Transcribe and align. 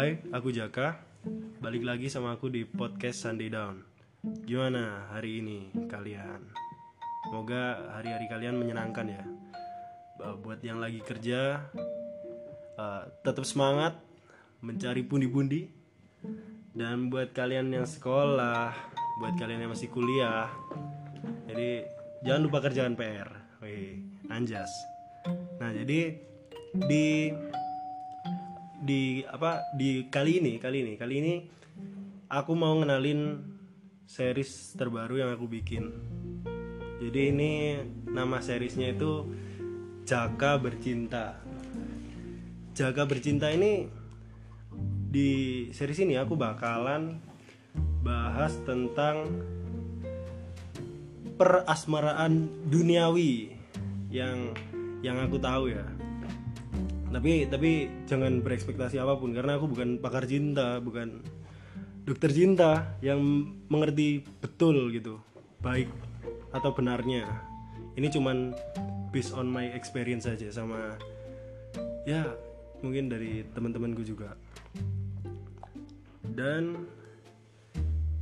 Hai, 0.00 0.16
aku 0.32 0.48
Jaka. 0.48 0.96
Balik 1.60 1.84
lagi 1.84 2.08
sama 2.08 2.32
aku 2.32 2.48
di 2.48 2.64
podcast 2.64 3.20
Sunday 3.20 3.52
Down. 3.52 3.84
Gimana 4.48 5.12
hari 5.12 5.44
ini 5.44 5.68
kalian? 5.92 6.40
Semoga 7.28 7.92
hari-hari 7.92 8.24
kalian 8.24 8.56
menyenangkan 8.56 9.12
ya. 9.12 9.20
Buat 10.40 10.64
yang 10.64 10.80
lagi 10.80 11.04
kerja, 11.04 11.68
uh, 12.80 13.12
tetap 13.20 13.44
semangat 13.44 14.00
mencari 14.64 15.04
pundi-pundi. 15.04 15.68
Dan 16.72 17.12
buat 17.12 17.36
kalian 17.36 17.68
yang 17.68 17.84
sekolah, 17.84 18.72
buat 19.20 19.36
kalian 19.36 19.68
yang 19.68 19.72
masih 19.76 19.92
kuliah, 19.92 20.48
jadi 21.44 21.84
jangan 22.24 22.48
lupa 22.48 22.64
kerjaan 22.64 22.96
PR. 22.96 23.28
Wih, 23.60 24.00
anjas. 24.32 24.72
Nah, 25.60 25.76
jadi 25.76 26.16
di 26.88 27.36
di 28.80 29.20
apa 29.28 29.68
di 29.76 30.08
kali 30.08 30.40
ini 30.40 30.56
kali 30.56 30.80
ini 30.80 30.92
kali 30.96 31.14
ini 31.20 31.34
aku 32.32 32.56
mau 32.56 32.72
ngenalin 32.80 33.44
series 34.10 34.74
terbaru 34.74 35.22
yang 35.22 35.30
aku 35.30 35.46
bikin. 35.46 35.94
Jadi 37.00 37.20
ini 37.30 37.52
nama 38.10 38.42
seriesnya 38.42 38.90
itu 38.90 39.28
Jaka 40.02 40.58
Bercinta. 40.58 41.38
Jaka 42.74 43.06
Bercinta 43.06 43.48
ini 43.54 43.86
di 45.10 45.30
series 45.70 46.02
ini 46.02 46.18
aku 46.18 46.34
bakalan 46.34 47.22
bahas 48.02 48.58
tentang 48.66 49.26
perasmaraan 51.38 52.50
duniawi 52.68 53.54
yang 54.10 54.52
yang 55.00 55.16
aku 55.22 55.40
tahu 55.40 55.72
ya 55.72 55.99
tapi 57.10 57.50
tapi 57.50 57.90
jangan 58.06 58.38
berekspektasi 58.40 59.02
apa 59.02 59.18
pun 59.18 59.34
karena 59.34 59.58
aku 59.58 59.66
bukan 59.66 59.98
pakar 59.98 60.30
cinta 60.30 60.78
bukan 60.78 61.26
dokter 62.06 62.30
cinta 62.30 62.94
yang 63.02 63.20
mengerti 63.66 64.22
betul 64.38 64.94
gitu 64.94 65.18
baik 65.58 65.90
atau 66.54 66.70
benarnya 66.70 67.26
ini 67.98 68.06
cuman 68.08 68.54
based 69.10 69.34
on 69.34 69.50
my 69.50 69.74
experience 69.74 70.26
saja 70.26 70.54
sama 70.54 70.94
ya 72.06 72.30
mungkin 72.80 73.10
dari 73.10 73.42
teman-temanku 73.52 74.06
juga 74.06 74.38
dan 76.30 76.86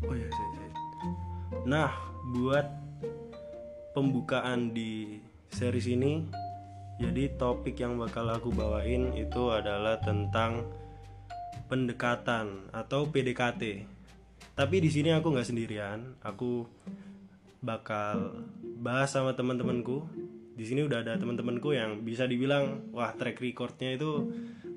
oh 0.03 0.17
ya 0.17 0.29
saya, 0.33 0.51
saya. 0.57 0.71
nah 1.69 1.93
buat 2.33 2.67
pembukaan 3.93 4.73
di 4.73 5.21
series 5.53 5.89
ini 5.93 6.25
jadi 6.99 7.31
topik 7.39 7.79
yang 7.79 7.95
bakal 7.95 8.27
aku 8.27 8.51
bawain 8.51 9.15
itu 9.15 9.55
adalah 9.55 10.03
tentang 10.03 10.67
pendekatan 11.71 12.67
atau 12.75 13.07
PDKT. 13.07 13.87
Tapi 14.59 14.77
di 14.83 14.91
sini 14.91 15.15
aku 15.15 15.31
nggak 15.31 15.47
sendirian, 15.47 16.19
aku 16.19 16.67
bakal 17.63 18.43
bahas 18.83 19.15
sama 19.15 19.39
teman-temanku. 19.39 20.03
Di 20.59 20.67
sini 20.67 20.83
udah 20.83 21.07
ada 21.07 21.15
teman-temanku 21.15 21.71
yang 21.71 22.03
bisa 22.03 22.27
dibilang 22.27 22.91
wah 22.91 23.15
track 23.15 23.39
recordnya 23.39 23.95
itu 23.95 24.27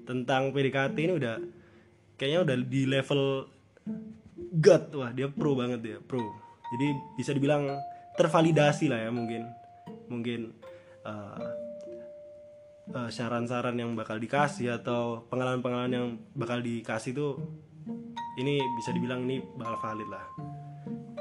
tentang 0.05 0.53
PDKT 0.53 0.97
ini 1.01 1.13
udah 1.17 1.41
kayaknya 2.21 2.39
udah 2.45 2.55
di 2.61 2.81
level 2.85 3.49
God 4.61 4.83
wah 4.93 5.09
dia 5.09 5.25
pro 5.25 5.57
banget 5.57 5.79
dia 5.81 5.97
pro. 5.97 6.21
Jadi 6.77 6.87
bisa 7.17 7.33
dibilang 7.33 7.65
tervalidasi 8.13 8.93
lah 8.93 9.01
ya 9.01 9.09
mungkin 9.09 9.49
mungkin 10.05 10.53
uh, 11.01 11.60
uh, 12.89 13.09
saran-saran 13.13 13.77
yang 13.77 13.93
bakal 13.93 14.17
dikasih 14.17 14.81
atau 14.81 15.29
pengalaman-pengalaman 15.29 15.93
yang 15.93 16.07
bakal 16.33 16.57
dikasih 16.57 17.13
tuh 17.13 17.33
ini 18.41 18.57
bisa 18.81 18.89
dibilang 18.95 19.29
ini 19.29 19.43
bakal 19.59 19.77
valid 19.77 20.09
lah. 20.09 20.25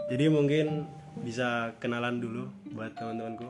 Jadi 0.08 0.24
mungkin 0.32 0.88
bisa 1.20 1.76
kenalan 1.76 2.18
dulu 2.18 2.48
buat 2.72 2.96
teman-temanku. 2.96 3.48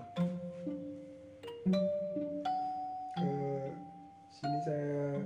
sini 4.40 4.58
saya 4.64 5.20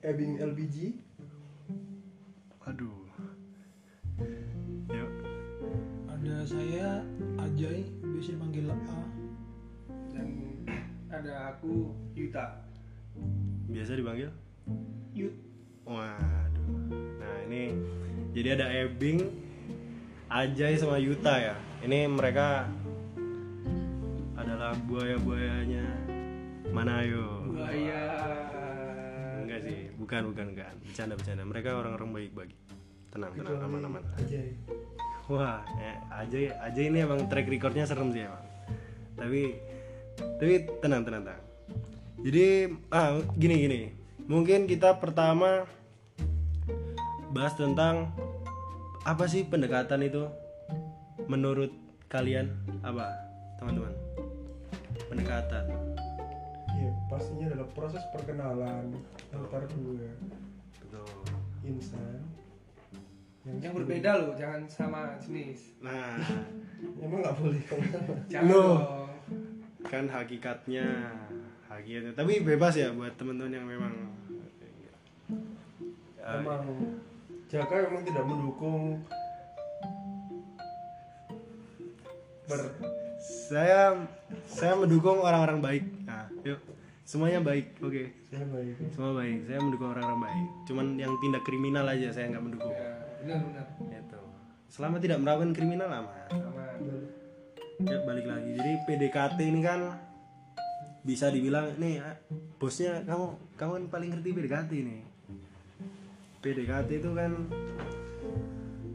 Ebing 0.00 0.40
LPG 0.40 0.76
Aduh. 2.66 3.04
Yuk. 4.88 5.12
Ada 6.08 6.36
saya 6.46 7.02
Ajay, 7.36 7.84
biasa 8.00 8.38
panggil 8.38 8.64
ada 11.22 11.54
aku 11.54 11.94
Yuta 12.18 12.66
Biasa 13.70 13.94
dipanggil? 13.94 14.30
Yut 15.14 15.34
Waduh. 15.86 16.66
Nah, 17.18 17.36
ini 17.46 17.74
jadi 18.30 18.54
ada 18.54 18.66
Ebing, 18.70 19.18
Ajay 20.30 20.78
sama 20.78 20.94
Yuta 21.02 21.34
ya. 21.42 21.54
Ini 21.82 22.06
mereka 22.06 22.70
adalah 24.38 24.78
buaya-buayanya 24.86 25.82
Manayo. 26.70 27.50
buaya 27.50 28.02
Enggak 29.42 29.60
sih, 29.66 29.90
bukan 29.98 30.30
bukan 30.30 30.54
bukan. 30.54 30.74
Bercanda 30.86 31.14
bercanda. 31.18 31.42
Mereka 31.42 31.70
orang-orang 31.74 32.10
baik 32.14 32.30
bagi. 32.34 32.56
Tenang 33.10 33.34
tenang 33.34 33.58
aman 33.58 33.82
aman. 33.90 34.02
aja 34.22 34.38
Wah, 35.26 35.66
eh, 35.82 35.98
Ajay 36.14 36.50
Ajay 36.62 36.94
ini 36.94 37.02
emang 37.02 37.26
track 37.26 37.50
recordnya 37.50 37.90
serem 37.90 38.14
sih 38.14 38.22
emang. 38.22 38.46
Tapi 39.18 39.58
tapi 40.18 40.66
tenang 40.82 41.02
tenang 41.06 41.22
tenang. 41.26 41.42
Jadi 42.22 42.46
ah 42.92 43.18
gini 43.34 43.54
gini. 43.58 43.80
Mungkin 44.30 44.70
kita 44.70 45.02
pertama 45.02 45.66
bahas 47.34 47.56
tentang 47.58 48.14
apa 49.02 49.26
sih 49.26 49.42
pendekatan 49.42 50.06
itu 50.06 50.30
menurut 51.26 51.74
kalian? 52.06 52.54
Apa 52.86 53.10
teman-teman? 53.58 53.94
Pendekatan. 55.10 55.64
Iya 56.72 56.90
pastinya 57.10 57.46
adalah 57.52 57.68
proses 57.76 58.02
perkenalan 58.10 58.96
antar 59.30 59.68
dua 59.76 60.08
betul. 60.80 61.06
insan 61.62 62.22
yang 63.42 63.74
berbeda 63.74 64.22
loh 64.22 64.38
jangan 64.38 64.62
sama 64.70 65.18
jenis. 65.18 65.74
Nah. 65.82 66.14
Emang 67.02 67.26
nggak 67.26 67.36
boleh. 67.42 67.62
Kalau 67.66 67.84
sama 67.90 68.14
jangan 68.30 68.46
Loh. 68.46 68.78
Kan 69.86 70.04
hakikatnya 70.06 70.86
hakikatnya. 71.66 72.12
Tapi 72.14 72.42
bebas 72.42 72.74
ya 72.78 72.90
buat 72.94 73.14
teman-teman 73.18 73.52
yang 73.52 73.66
memang 73.66 73.94
emang 76.22 76.62
Jaka 77.52 77.84
memang 77.84 78.02
tidak 78.08 78.24
mendukung 78.24 79.04
ber 82.48 82.60
saya 83.22 84.08
saya 84.48 84.72
mendukung 84.74 85.20
orang-orang 85.20 85.60
baik. 85.60 85.84
Nah 86.08 86.26
yuk. 86.42 86.60
Semuanya 87.02 87.44
baik 87.44 87.76
oke. 87.84 88.08
Saya 88.32 88.46
baik. 88.48 88.74
Semua 88.96 89.12
baik. 89.20 89.38
Saya 89.44 89.58
mendukung 89.60 89.92
orang-orang 89.92 90.20
baik. 90.24 90.48
Cuman 90.64 90.86
yang 90.96 91.12
tindak 91.20 91.44
kriminal 91.44 91.84
aja 91.84 92.08
saya 92.08 92.32
nggak 92.32 92.44
mendukung. 92.44 92.72
Ya 92.72 93.04
benar 93.20 93.38
benar. 93.44 93.66
Itu 94.00 94.20
selama 94.72 94.96
tidak 94.96 95.20
melakukan 95.20 95.52
kriminal 95.52 95.92
aman. 95.92 96.28
Aman 96.32 97.21
ya 97.86 97.98
balik 98.06 98.26
lagi. 98.26 98.50
Jadi 98.54 98.72
PDKT 98.86 99.38
ini 99.42 99.60
kan 99.62 99.80
bisa 101.02 101.30
dibilang 101.34 101.74
nih 101.82 101.98
ah, 101.98 102.14
bosnya 102.62 103.02
kamu 103.02 103.26
kamu 103.58 103.70
kan 103.74 103.84
paling 103.90 104.08
ngerti 104.14 104.28
PDKT 104.38 104.70
nih 104.86 105.00
PDKT 106.42 106.90
itu 107.02 107.10
kan 107.10 107.32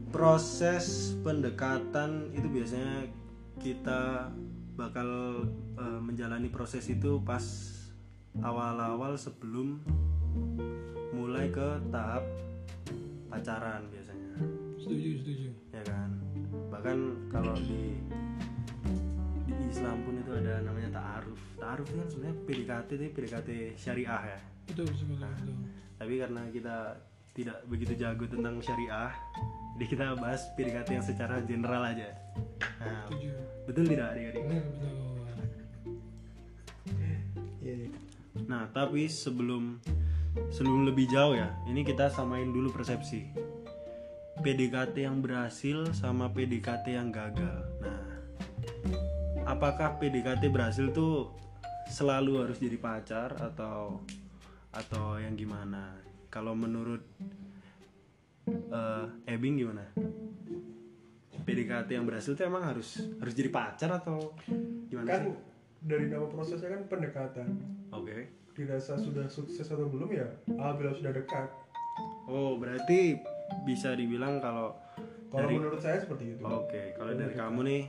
proses 0.08 1.12
pendekatan 1.20 2.32
itu 2.32 2.48
biasanya 2.48 3.12
kita 3.60 4.32
bakal 4.72 5.42
eh, 5.76 6.00
menjalani 6.00 6.48
proses 6.48 6.88
itu 6.88 7.20
pas 7.20 7.44
awal-awal 8.40 9.20
sebelum 9.20 9.84
mulai 11.12 11.50
ke 11.50 11.82
tahap 11.90 12.22
pacaran 13.28 13.84
biasanya. 13.90 14.30
Setuju, 14.78 15.10
setuju. 15.20 15.48
ya 15.74 15.82
kan? 15.84 16.10
Bahkan 16.70 16.98
kalau 17.28 17.52
di 17.58 18.00
Islam 19.68 19.96
pun 20.02 20.14
itu 20.16 20.32
ada 20.32 20.64
namanya 20.64 20.90
ta'aruf. 20.96 21.40
Ta'aruf 21.60 21.86
itu 21.92 21.96
kan 22.00 22.08
sebenarnya 22.08 22.36
PDKT 22.48 22.88
itu 22.96 23.04
PDKT 23.12 23.48
syariah 23.76 24.22
ya. 24.36 24.40
Betul 24.68 24.84
betul. 24.92 25.16
tapi 25.98 26.14
karena 26.20 26.42
kita 26.54 26.76
tidak 27.34 27.58
begitu 27.66 27.92
jago 27.98 28.22
tentang 28.30 28.62
syariah 28.62 29.10
jadi 29.78 29.94
kita 29.94 30.18
bahas 30.18 30.42
PDKT 30.58 30.88
yang 30.90 31.06
secara 31.06 31.38
general 31.46 31.86
aja. 31.86 32.10
Nah, 32.82 33.06
betul 33.62 33.86
tidak 33.86 34.10
adik-adik? 34.10 34.42
Betul. 34.42 34.94
iya 37.62 37.74
iya. 37.86 37.88
nah 38.50 38.66
tapi 38.74 39.06
sebelum 39.06 39.78
sebelum 40.50 40.88
lebih 40.88 41.06
jauh 41.10 41.36
ya 41.36 41.54
ini 41.70 41.86
kita 41.86 42.10
samain 42.10 42.50
dulu 42.50 42.74
persepsi. 42.74 43.30
PDKT 44.38 45.06
yang 45.06 45.22
berhasil 45.22 45.94
sama 45.94 46.30
PDKT 46.30 46.94
yang 46.98 47.14
gagal. 47.14 47.66
Nah 47.78 48.07
apakah 49.48 49.96
PDKT 49.96 50.52
berhasil 50.52 50.92
tuh 50.92 51.32
selalu 51.88 52.44
harus 52.44 52.60
jadi 52.60 52.76
pacar 52.76 53.32
atau 53.40 54.04
atau 54.68 55.16
yang 55.16 55.32
gimana? 55.32 55.96
Kalau 56.28 56.52
menurut 56.52 57.00
eh 58.48 59.06
Ebing 59.24 59.64
gimana? 59.64 59.88
PDKT 61.48 61.88
yang 61.96 62.04
berhasil 62.04 62.36
tuh 62.36 62.44
emang 62.44 62.60
harus 62.60 63.00
harus 63.16 63.32
jadi 63.32 63.48
pacar 63.48 63.88
atau 63.88 64.36
gimana 64.92 65.08
kan 65.08 65.22
sih? 65.24 65.34
dari 65.80 66.12
nama 66.12 66.28
prosesnya 66.28 66.76
kan 66.76 66.84
pendekatan. 66.84 67.48
Oke. 67.88 68.28
Dirasa 68.52 69.00
sudah 69.00 69.24
sukses 69.32 69.64
atau 69.64 69.88
belum 69.88 70.12
ya 70.12 70.28
alhamdulillah 70.44 70.96
sudah 71.00 71.12
dekat. 71.16 71.48
Oh 72.28 72.60
berarti 72.60 73.16
bisa 73.64 73.96
dibilang 73.96 74.44
kalau 74.44 74.76
kalau 75.32 75.48
Dari- 75.48 75.56
menurut 75.56 75.80
saya 75.80 76.04
seperti 76.04 76.36
itu. 76.36 76.44
Oke 76.44 76.92
kalau 77.00 77.16
dari 77.16 77.32
kamu 77.32 77.60
nih 77.64 77.82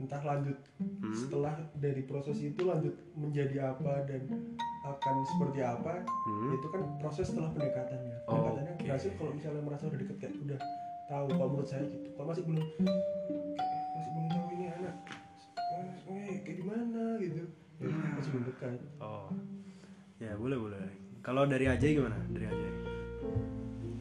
entah 0.00 0.22
lanjut 0.22 0.56
Hmm. 0.80 1.12
setelah 1.12 1.52
dari 1.76 2.02
proses 2.02 2.40
itu 2.40 2.64
lanjut 2.64 2.96
menjadi 3.12 3.70
apa 3.70 4.08
dan 4.08 4.24
akan 4.80 5.14
seperti 5.26 5.60
apa 5.60 6.00
Hmm. 6.24 6.56
itu 6.56 6.66
kan 6.66 6.82
proses 6.96 7.28
setelah 7.28 7.52
pendekatannya. 7.52 8.16
Pendekatannya 8.24 8.72
Oke. 8.74 8.82
berhasil 8.82 9.10
kalau 9.14 9.32
misalnya 9.32 9.60
merasa 9.60 9.84
udah 9.86 10.00
deket 10.00 10.16
kayak 10.18 10.34
udah 10.40 10.60
tahu 11.06 11.26
kalau 11.30 11.48
menurut 11.50 11.68
saya 11.68 11.84
gitu. 11.84 12.08
Kalau 12.10 12.26
masih 12.26 12.44
belum 12.44 12.64
masih 13.90 14.10
belum 14.10 14.26
tahu 14.26 14.44
ini 14.50 14.66
anak 14.70 14.94
eh, 16.08 16.34
kayak 16.40 16.56
gimana 16.56 17.02
gitu. 17.18 17.42
Ya, 17.78 17.88
masih 18.14 18.30
belum 18.30 18.44
dekat. 18.46 18.78
Oh. 18.98 19.28
Ya 20.16 20.32
boleh 20.34 20.58
boleh. 20.58 20.80
Kalau 21.20 21.44
dari 21.44 21.64
Ajay 21.64 21.92
gimana? 21.94 22.16
Dari 22.26 22.46
Ajay. 22.46 22.72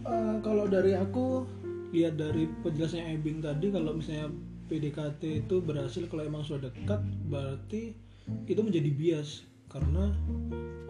Eh, 0.02 0.36
kalau 0.40 0.66
dari 0.66 0.96
aku 0.96 1.44
lihat 1.90 2.16
dari 2.16 2.48
penjelasannya 2.62 3.14
Ebing 3.14 3.40
tadi 3.40 3.68
kalau 3.68 3.92
misalnya 3.94 4.30
PDKT 4.70 5.50
itu 5.50 5.60
berhasil 5.66 6.06
kalau 6.08 6.24
emang 6.24 6.46
sudah 6.46 6.70
dekat 6.70 7.02
berarti 7.26 7.98
itu 8.46 8.62
menjadi 8.62 8.90
bias. 8.94 9.50
Karena 9.70 10.10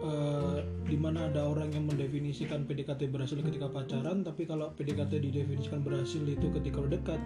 eh, 0.00 0.58
di 0.88 0.96
mana 0.96 1.28
ada 1.28 1.44
orang 1.44 1.72
yang 1.76 1.84
mendefinisikan 1.84 2.64
PDKT 2.64 3.12
berhasil 3.12 3.36
ketika 3.40 3.68
pacaran 3.68 4.24
tapi 4.24 4.48
kalau 4.48 4.72
PDKT 4.72 5.20
didefinisikan 5.20 5.84
berhasil 5.84 6.24
itu 6.24 6.48
ketika 6.56 6.80
udah 6.80 6.92
dekat 6.96 7.20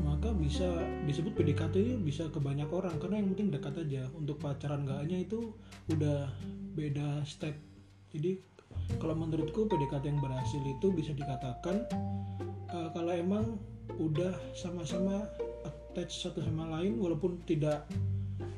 maka 0.00 0.32
bisa 0.36 0.68
disebut 1.04 1.36
PDKT 1.36 2.00
bisa 2.04 2.28
ke 2.32 2.40
banyak 2.40 2.68
orang. 2.68 2.96
Karena 3.00 3.20
yang 3.20 3.32
penting 3.36 3.48
dekat 3.52 3.76
aja. 3.80 4.08
Untuk 4.16 4.40
pacaran 4.40 4.84
enggaknya 4.84 5.24
itu 5.24 5.52
udah 5.92 6.28
beda 6.76 7.24
step. 7.28 7.56
Jadi 8.12 8.40
kalau 8.96 9.16
menurutku 9.16 9.68
PDKT 9.68 10.04
yang 10.16 10.20
berhasil 10.20 10.60
itu 10.64 10.92
bisa 10.96 11.12
dikatakan 11.12 11.84
eh, 12.72 12.88
kalau 12.92 13.12
emang 13.12 13.60
udah 13.98 14.32
sama-sama 14.56 15.28
attach 15.90 16.22
satu 16.22 16.38
sama 16.38 16.70
lain 16.78 17.02
walaupun 17.02 17.42
tidak 17.50 17.90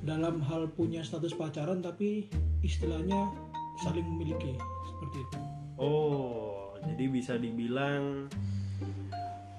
dalam 0.05 0.45
hal 0.45 0.69
punya 0.69 1.01
status 1.01 1.33
pacaran 1.33 1.81
tapi 1.81 2.29
istilahnya 2.61 3.33
saling 3.81 4.05
memiliki 4.05 4.53
seperti 4.85 5.19
itu. 5.25 5.39
Oh, 5.81 6.77
jadi 6.85 7.09
bisa 7.09 7.41
dibilang 7.41 8.29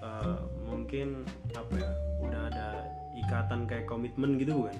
eh, 0.05 0.37
mungkin 0.69 1.25
apa 1.57 1.73
ya? 1.81 1.89
Udah 2.21 2.41
ada 2.53 2.67
ikatan 3.17 3.65
kayak 3.65 3.89
komitmen 3.89 4.37
gitu 4.37 4.53
bukan? 4.53 4.77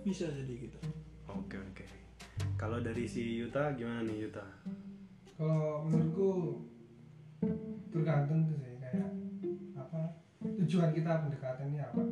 Bisa 0.00 0.24
jadi 0.32 0.56
gitu. 0.56 0.78
Oke 1.28 1.60
oke. 1.60 1.84
Kalau 2.56 2.80
dari 2.80 3.04
si 3.04 3.44
Yuta 3.44 3.76
gimana 3.76 4.08
nih 4.08 4.24
Yuta? 4.24 4.46
kalau 5.42 5.82
menurutku 5.90 6.30
tergantung 7.90 8.46
tuh 8.46 8.56
sih 8.62 8.78
kayak 8.78 9.10
apa 9.74 10.21
tujuan 10.42 10.90
kita 10.90 11.22
pendekatan 11.22 11.66
ini 11.68 11.80
apa 11.80 12.02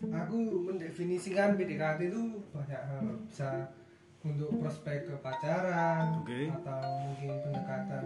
aku 0.00 0.38
mendefinisikan 0.64 1.54
PDKT 1.54 2.00
itu 2.08 2.22
banyak 2.50 2.80
hal 2.80 3.04
bisa 3.22 3.68
untuk 4.20 4.52
prospek 4.56 5.08
ke 5.08 5.14
pacaran 5.18 6.20
Oke. 6.20 6.48
atau 6.50 6.80
mungkin 7.02 7.32
pendekatan 7.42 8.04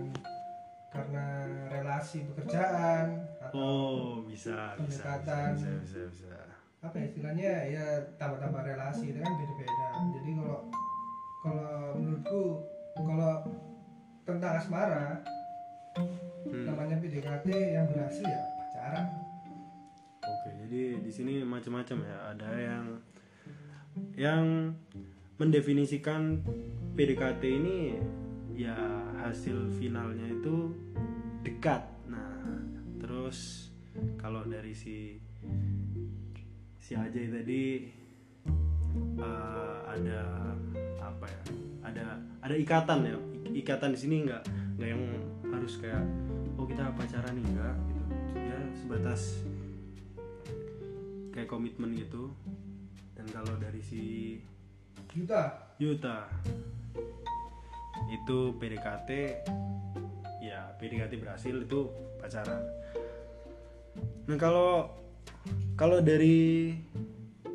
karena 0.90 1.26
relasi 1.68 2.22
pekerjaan 2.24 3.18
atau 3.40 3.58
Oh 3.58 4.22
bisa 4.22 4.74
bisa 4.76 4.82
bisa 4.84 5.02
Pendekatan. 5.02 5.48
bisa 5.52 5.70
bisa. 5.80 6.00
bisa. 6.06 6.34
apa 6.80 6.94
ya 6.94 7.04
istilahnya 7.08 7.50
ya 7.66 7.86
tambah-tambah 8.14 8.62
relasi 8.62 9.10
itu 9.10 9.18
kan 9.18 9.32
beda-beda 9.34 9.88
jadi 10.12 10.30
kalau 10.36 10.58
kalau 11.40 11.72
menurutku 11.96 12.42
kalau 12.94 13.34
tentang 14.24 14.52
asmara 14.56 15.06
Hmm. 16.44 16.66
namanya 16.68 16.98
PDKT 16.98 17.46
yang 17.72 17.86
berhasil 17.86 18.20
ya 18.22 18.42
pacaran 18.84 19.08
Oke, 20.24 20.50
jadi 20.64 21.00
di 21.00 21.12
sini 21.12 21.40
macam-macam 21.40 22.04
ya. 22.04 22.18
Ada 22.32 22.50
yang 22.56 22.84
yang 24.16 24.44
mendefinisikan 25.36 26.40
PDKT 26.96 27.42
ini 27.44 27.96
ya 28.56 28.76
hasil 29.24 29.72
finalnya 29.76 30.24
itu 30.28 30.72
dekat. 31.44 31.84
Nah, 32.08 32.40
terus 33.00 33.68
kalau 34.16 34.44
dari 34.48 34.72
si 34.72 35.20
si 36.80 36.92
Ajay 36.96 37.28
tadi 37.28 37.62
eh, 39.20 39.76
ada 39.84 40.20
apa 41.04 41.24
ya? 41.28 41.40
Ada 41.84 42.04
ada 42.40 42.54
ikatan 42.56 43.00
ya. 43.04 43.16
Ikatan 43.52 43.92
di 43.92 43.98
sini 44.00 44.24
nggak 44.24 44.42
nggak 44.80 44.88
yang 44.88 45.04
harus 45.52 45.76
kayak 45.80 46.04
oh 46.56 46.64
kita 46.64 46.92
pacaran 46.96 47.32
nih 47.36 47.44
enggak. 47.44 47.93
Ya 48.34 48.58
sebatas 48.76 49.42
kayak 51.34 51.50
komitmen 51.50 51.94
gitu. 51.94 52.34
Dan 53.14 53.26
kalau 53.30 53.54
dari 53.58 53.80
si 53.80 54.02
Yuta. 55.14 55.74
Yuta 55.78 56.26
itu 58.10 58.54
PDKT 58.58 59.10
ya 60.42 60.70
PDKT 60.78 61.18
berhasil 61.18 61.54
itu 61.54 61.90
pacaran. 62.18 62.62
Nah 64.26 64.36
kalau 64.38 64.90
kalau 65.74 65.98
dari 66.02 66.74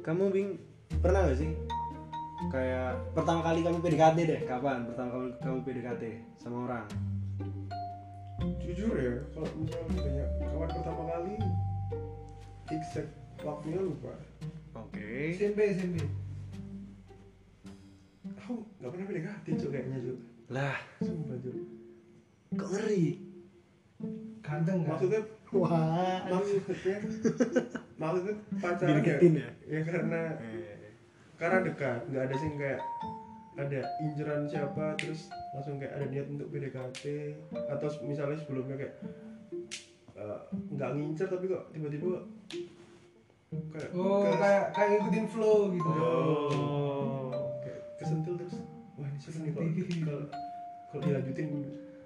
kamu 0.04 0.24
Bing 0.32 0.50
pernah 1.00 1.28
gak 1.28 1.40
sih? 1.40 1.52
Kayak 2.50 3.14
pertama 3.14 3.44
kali 3.44 3.62
kamu 3.62 3.80
PDKT 3.84 4.18
deh 4.24 4.42
kapan? 4.48 4.88
Pertama 4.88 5.10
kali 5.12 5.28
kamu 5.44 5.58
PDKT 5.64 6.04
sama 6.40 6.58
orang 6.68 6.86
jujur 8.64 8.94
ya 8.96 9.16
kalau 9.36 9.50
misalnya 9.60 9.88
ditanya 9.96 10.26
kawan 10.48 10.70
pertama 10.70 11.04
kali 11.10 11.36
exact 12.70 13.10
waktunya 13.44 13.80
lupa. 13.82 14.14
Oke. 14.78 15.34
SMP 15.36 15.74
SMP 15.74 16.06
aku 18.50 18.66
nggak 18.82 18.90
pernah 18.90 19.06
PDKT 19.06 19.46
cok 19.62 19.70
kayaknya 19.70 19.98
cok 20.02 20.20
lah. 20.50 20.78
Sumpah 21.06 21.38
cok 21.38 21.56
kok 22.58 22.70
ngeri? 22.74 23.06
Ganteng 24.42 24.78
kan 24.82 24.90
maksudnya 24.98 25.22
wah. 25.54 26.20
maksudnya 26.26 26.98
maksudnya 28.02 28.36
pacaran 28.58 29.06
ya, 29.06 29.16
ya? 29.22 29.50
ya 29.70 29.80
karena 29.86 30.22
Eh, 30.42 30.90
karena 31.38 31.58
dekat. 31.62 32.00
Nggak 32.10 32.24
ada 32.26 32.36
sih 32.42 32.50
kayak 32.58 32.82
ada 33.60 33.80
inceran 34.00 34.44
siapa 34.44 34.96
terus 34.96 35.28
langsung 35.52 35.76
kayak 35.76 35.94
ada 35.94 36.06
niat 36.08 36.28
untuk 36.28 36.48
PDKT 36.48 37.04
atau 37.68 37.88
misalnya 38.02 38.38
sebelumnya 38.38 38.76
kayak 38.76 38.96
eh, 40.16 40.40
nggak 40.72 40.90
ngincer 40.94 41.28
tapi 41.28 41.46
kok 41.46 41.68
tiba-tiba 41.70 42.24
kayak 43.70 43.90
oh 43.94 44.30
kayak 44.32 44.64
kayak 44.72 44.90
ngikutin 44.96 45.26
flow 45.28 45.60
gitu 45.74 45.90
oh 45.90 47.34
kayak 47.60 47.82
kesentil 47.98 48.34
terus 48.38 48.56
wah 48.96 49.06
ini 49.06 49.20
seru 49.20 49.38
nih 49.42 49.52
kalau 49.52 50.24
kalau 50.90 51.02
dilanjutin 51.04 51.48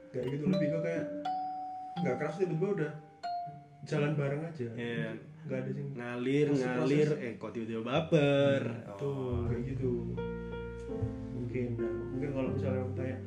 kayak 0.10 0.26
gitu 0.32 0.44
lebih 0.48 0.68
ke 0.70 0.80
kayak 0.82 1.06
nggak 2.00 2.16
keras 2.18 2.36
tiba-tiba 2.36 2.68
udah 2.74 2.92
jalan 3.84 4.16
bareng 4.16 4.42
aja. 4.42 4.68
Iya. 4.74 5.12
nggak 5.44 5.60
ada 5.60 5.70
sih. 5.70 5.84
Ngalir 5.92 6.46
Proses- 6.48 6.64
ngalir 6.64 7.08
proses. 7.12 7.26
eh 7.28 7.34
kok 7.36 7.52
tiba-tiba 7.52 7.82
baper. 7.84 8.62
Tuh 8.96 9.44
kayak 9.46 9.62
gitu 9.68 9.92
mungkin 11.54 11.78
nah, 11.78 11.94
mungkin 12.10 12.30
kalau 12.34 12.50
misalnya 12.50 12.82
aku 12.82 12.94
tanya 12.98 13.18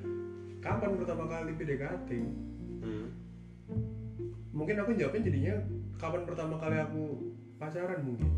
kapan 0.58 0.90
pertama 0.98 1.24
kali 1.30 1.50
PDKT 1.54 2.10
Hmm. 2.76 3.08
mungkin 4.50 4.76
aku 4.82 4.90
jawabnya 4.98 5.22
jadinya 5.30 5.54
kapan 5.94 6.22
pertama 6.26 6.54
kali 6.60 6.76
aku 6.76 7.02
pacaran 7.56 8.02
mungkin. 8.04 8.30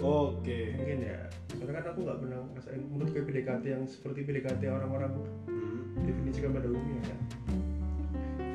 Oke. 0.00 0.74
Mungkin 0.74 0.98
ya 1.04 1.28
soalnya 1.52 1.80
kan 1.80 1.84
aku 1.92 1.98
nggak 2.02 2.18
pernah 2.18 2.38
ngerasain 2.50 2.82
menurut 2.82 3.08
gue 3.12 3.22
PDKT 3.28 3.64
yang 3.68 3.84
seperti 3.84 4.24
PDKT 4.24 4.62
orang-orang 4.72 5.12
Hmm. 5.48 6.00
definisikan 6.02 6.56
pada 6.56 6.66
umumnya 6.72 7.02
kan? 7.12 7.18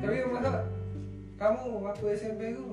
Tapi 0.02 0.14
masa 0.30 0.50
kamu 1.38 1.62
waktu 1.78 2.04
SMP 2.18 2.40
itu 2.58 2.64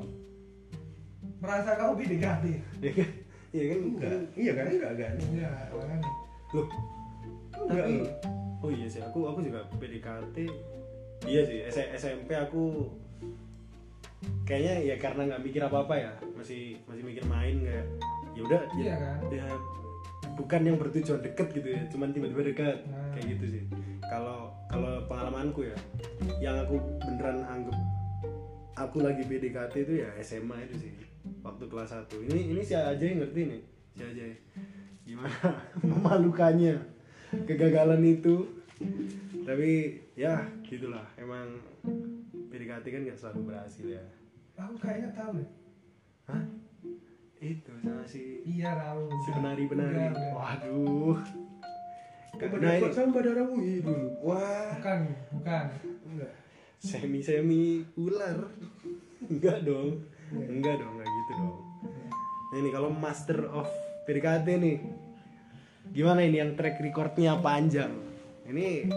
merasa 1.40 1.78
kamu 1.78 1.94
PDKT 1.96 2.44
ya 2.82 2.92
kan? 2.98 3.10
Iya 3.54 3.64
kan? 3.70 3.80
Enggak. 3.86 4.12
Iya 4.34 4.52
kan? 4.58 4.66
Enggak 4.68 4.94
kan? 4.98 5.14
Ya 5.32 5.52
makanya. 5.74 6.10
Loh 6.54 6.66
enggak 6.66 6.99
tapi 7.66 7.94
loh. 7.98 8.08
oh 8.60 8.70
iya 8.70 8.86
sih 8.86 9.02
aku 9.02 9.20
aku 9.26 9.40
juga 9.42 9.60
PDKT 9.74 10.36
iya 11.26 11.42
sih 11.42 11.60
S- 11.66 11.92
SMP 11.98 12.32
aku 12.32 12.88
kayaknya 14.44 14.74
ya 14.84 14.96
karena 14.98 15.22
nggak 15.28 15.42
mikir 15.42 15.62
apa 15.62 15.84
apa 15.84 15.96
ya 15.96 16.12
masih 16.34 16.78
masih 16.86 17.04
mikir 17.04 17.24
main 17.26 17.56
kayak 17.60 17.86
ya 18.34 18.42
udah 18.42 18.62
Iya 18.74 18.86
ya, 18.86 18.96
kan? 18.98 19.18
ya 19.30 19.46
bukan 20.34 20.62
yang 20.64 20.78
bertujuan 20.78 21.20
deket 21.20 21.48
gitu 21.52 21.68
ya 21.70 21.82
cuman 21.88 22.10
tiba-tiba 22.10 22.42
dekat 22.46 22.78
Nah. 22.86 23.12
kayak 23.12 23.26
gitu 23.30 23.46
sih 23.50 23.64
kalau 24.02 24.50
kalau 24.66 25.04
pengalamanku 25.06 25.64
ya 25.64 25.78
yang 26.40 26.56
aku 26.58 26.78
beneran 27.00 27.44
anggap 27.44 27.76
aku 28.74 28.98
lagi 29.00 29.22
PDKT 29.22 29.74
itu 29.82 29.94
ya 30.00 30.10
SMA 30.20 30.56
itu 30.66 30.76
sih 30.80 30.92
waktu 31.44 31.64
kelas 31.64 31.92
1 32.08 32.26
ini 32.26 32.40
ini 32.50 32.62
si 32.62 32.74
Ajay 32.74 33.16
ngerti 33.16 33.42
nih 33.46 33.62
si 33.92 34.02
Ajay 34.02 34.32
gimana 35.04 35.36
memalukannya 35.84 36.80
kegagalan 37.32 38.02
itu. 38.06 38.48
Tapi 39.46 40.00
ya 40.14 40.46
gitulah. 40.66 41.06
Emang 41.18 41.58
PDKT 42.50 42.86
kan 42.90 43.02
gak 43.08 43.20
selalu 43.20 43.54
berhasil 43.54 43.86
ya. 43.86 44.04
Aku 44.60 44.76
kayaknya 44.76 45.16
tahu 45.16 45.40
deh 45.40 45.50
Hah? 46.28 46.44
itu 47.40 47.72
sama 47.80 48.04
si 48.04 48.44
iya 48.44 48.76
tahu 48.76 49.08
si 49.24 49.30
penari 49.32 49.64
penari 49.72 50.04
waduh. 50.36 51.16
Kamu 52.36 52.56
nah 52.60 52.76
ini. 52.76 52.84
dapat 52.84 52.92
sama 52.92 53.16
Badara 53.16 53.44
Wui 53.48 53.80
dulu. 53.80 54.08
wah. 54.28 54.76
Bukan 54.76 55.00
bukan. 55.40 55.66
Enggak. 56.12 56.34
semi 56.84 57.24
semi 57.24 57.80
ular. 57.96 58.44
Enggak 59.32 59.64
dong. 59.64 60.04
Enggak 60.36 60.76
dong 60.84 60.92
enggak 61.00 61.08
gitu 61.08 61.32
dong. 61.40 61.58
Nah 62.52 62.58
ini 62.60 62.70
kalau 62.76 62.92
master 62.92 63.40
of 63.48 63.72
PDKT 64.04 64.48
nih 64.60 64.78
gimana 65.90 66.22
ini 66.22 66.38
yang 66.42 66.54
track 66.54 66.78
recordnya 66.82 67.38
panjang 67.42 68.10
ini 68.50 68.90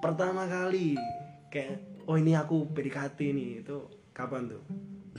pertama 0.00 0.48
kali. 0.48 0.96
Kayak 1.52 1.84
oh 2.08 2.16
ini 2.16 2.32
aku 2.32 2.64
PDKT 2.72 3.18
nih. 3.36 3.48
Itu 3.60 3.92
kapan 4.16 4.48
tuh? 4.48 4.64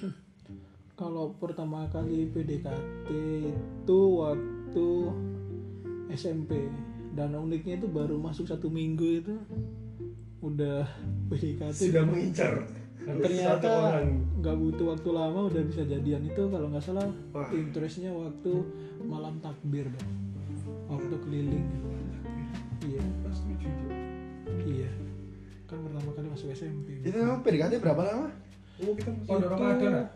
Kalau 1.00 1.38
pertama 1.38 1.86
kali 1.94 2.26
PDKT 2.34 3.10
itu 3.54 4.00
waktu 4.18 4.88
SMP 6.10 6.74
dan 7.14 7.38
uniknya 7.38 7.78
itu 7.78 7.88
baru 7.90 8.18
masuk 8.18 8.50
satu 8.50 8.66
minggu 8.74 9.22
itu 9.22 9.36
udah 10.42 10.90
PDKT 11.30 11.94
Sudah 11.94 12.04
mengincar 12.06 12.66
ternyata 13.06 14.02
nggak 14.42 14.56
butuh 14.58 14.86
waktu 14.98 15.10
lama 15.14 15.40
udah 15.48 15.62
bisa 15.62 15.82
jadian 15.86 16.26
itu 16.26 16.42
kalau 16.50 16.68
nggak 16.74 16.82
salah 16.82 17.06
Wah. 17.32 17.50
interestnya 17.54 18.10
waktu 18.10 18.52
malam 19.06 19.38
takbir 19.40 19.86
dong. 19.86 20.10
Waktu 20.90 21.16
keliling. 21.22 21.66
Iya. 22.86 23.02
Pas 23.22 23.38
tujuh 23.38 23.74
iya. 24.66 24.90
Kan 25.66 25.78
pertama 25.82 26.10
kali 26.14 26.28
masuk 26.30 26.50
SMP 26.54 27.02
itu 27.02 27.18
emang 27.18 27.42
PDKT 27.42 27.82
berapa 27.82 28.02
lama? 28.02 28.28
Oh 28.82 28.94
kita 28.94 29.10
masuk. 29.14 29.30
pondok 29.30 29.50
Ramadan 29.54 29.92
ah? 29.94 30.08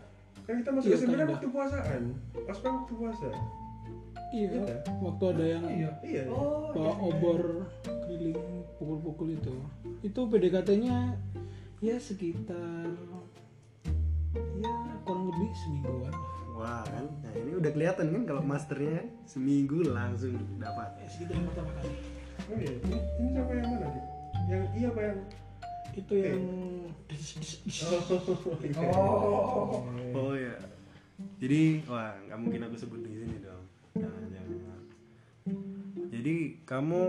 Kan 0.46 0.54
kita 0.62 0.70
masuk 0.74 0.88
Iya, 0.90 0.96
SMP 0.98 1.14
kan 1.14 1.28
waktu 1.30 1.48
puasaan. 1.50 2.02
Pas 2.46 2.58
kan 2.58 2.72
waktu 2.82 2.94
puasa. 2.98 3.28
iya. 4.30 4.46
Iya. 4.46 4.76
waktu 5.02 5.24
ada 5.26 5.44
yang 5.44 5.64
iya. 5.66 5.90
Iya. 6.06 6.22
oh 6.30 6.70
bawa 6.70 6.92
obor 7.02 7.66
keliling 7.86 8.38
pukul-pukul 8.78 9.34
itu. 9.34 9.54
Itu 10.02 10.20
PDKT-nya 10.26 11.18
ya 11.80 11.96
sekitar 11.96 12.92
ya 14.36 14.72
kurang 15.04 15.32
lebih 15.32 15.50
semingguan 15.64 16.14
wah 16.52 16.84
kan 16.84 17.08
nah 17.24 17.32
ini 17.34 17.56
udah 17.56 17.70
kelihatan 17.72 18.06
kan 18.12 18.22
kalau 18.28 18.42
masternya 18.44 19.00
kan 19.00 19.08
seminggu 19.24 19.88
langsung 19.88 20.36
dapat 20.60 20.92
ya, 21.00 21.06
sekitar 21.08 21.34
yang 21.40 21.46
pertama 21.52 21.72
kali 21.80 22.20
Oh 22.50 22.58
iya. 22.58 22.72
Ini, 22.82 22.98
ini 23.22 23.28
sama 23.30 23.52
yang 23.54 23.68
mana 23.70 23.86
nih? 23.94 24.04
Yang 24.50 24.64
iya 24.74 24.88
apa 24.90 25.00
yang 25.06 25.18
itu 25.90 26.14
yang 26.18 26.42
Oh, 27.10 28.56
iya. 28.66 28.90
oh 28.90 29.86
Oh 30.18 30.32
ya. 30.34 30.54
Jadi 31.38 31.62
wah 31.86 32.10
nggak 32.26 32.38
mungkin 32.42 32.60
aku 32.66 32.74
sebut 32.74 33.00
di 33.06 33.22
sini 33.22 33.36
dong. 33.38 33.64
Jangan 33.94 34.22
jangan. 34.34 34.82
Jadi 36.10 36.36
kamu 36.66 37.02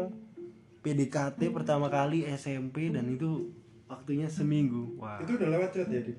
PDKT 0.86 1.42
pertama 1.50 1.90
kali 1.90 2.26
SMP 2.30 2.94
dan 2.94 3.10
itu 3.10 3.50
waktunya 3.92 4.26
seminggu. 4.26 4.96
Wah. 4.96 5.20
Itu 5.20 5.36
udah 5.36 5.48
lewat 5.52 5.70
chat 5.72 5.88
ya, 5.88 6.00
Dik? 6.02 6.18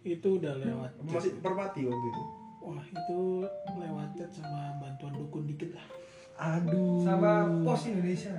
itu 0.00 0.28
udah 0.34 0.54
lewat 0.56 0.90
Masih 1.02 1.38
perpati 1.38 1.82
waktu 1.82 2.06
itu. 2.08 2.22
wah 2.60 2.82
itu 2.82 3.20
lewat 3.76 4.08
chat 4.14 4.30
sama 4.32 4.76
bantuan 4.76 5.14
dukun 5.14 5.44
dikit 5.44 5.70
lah 5.72 5.86
Aduh. 6.38 7.00
sama 7.00 7.30
pos 7.62 7.86
Indonesia 7.86 8.34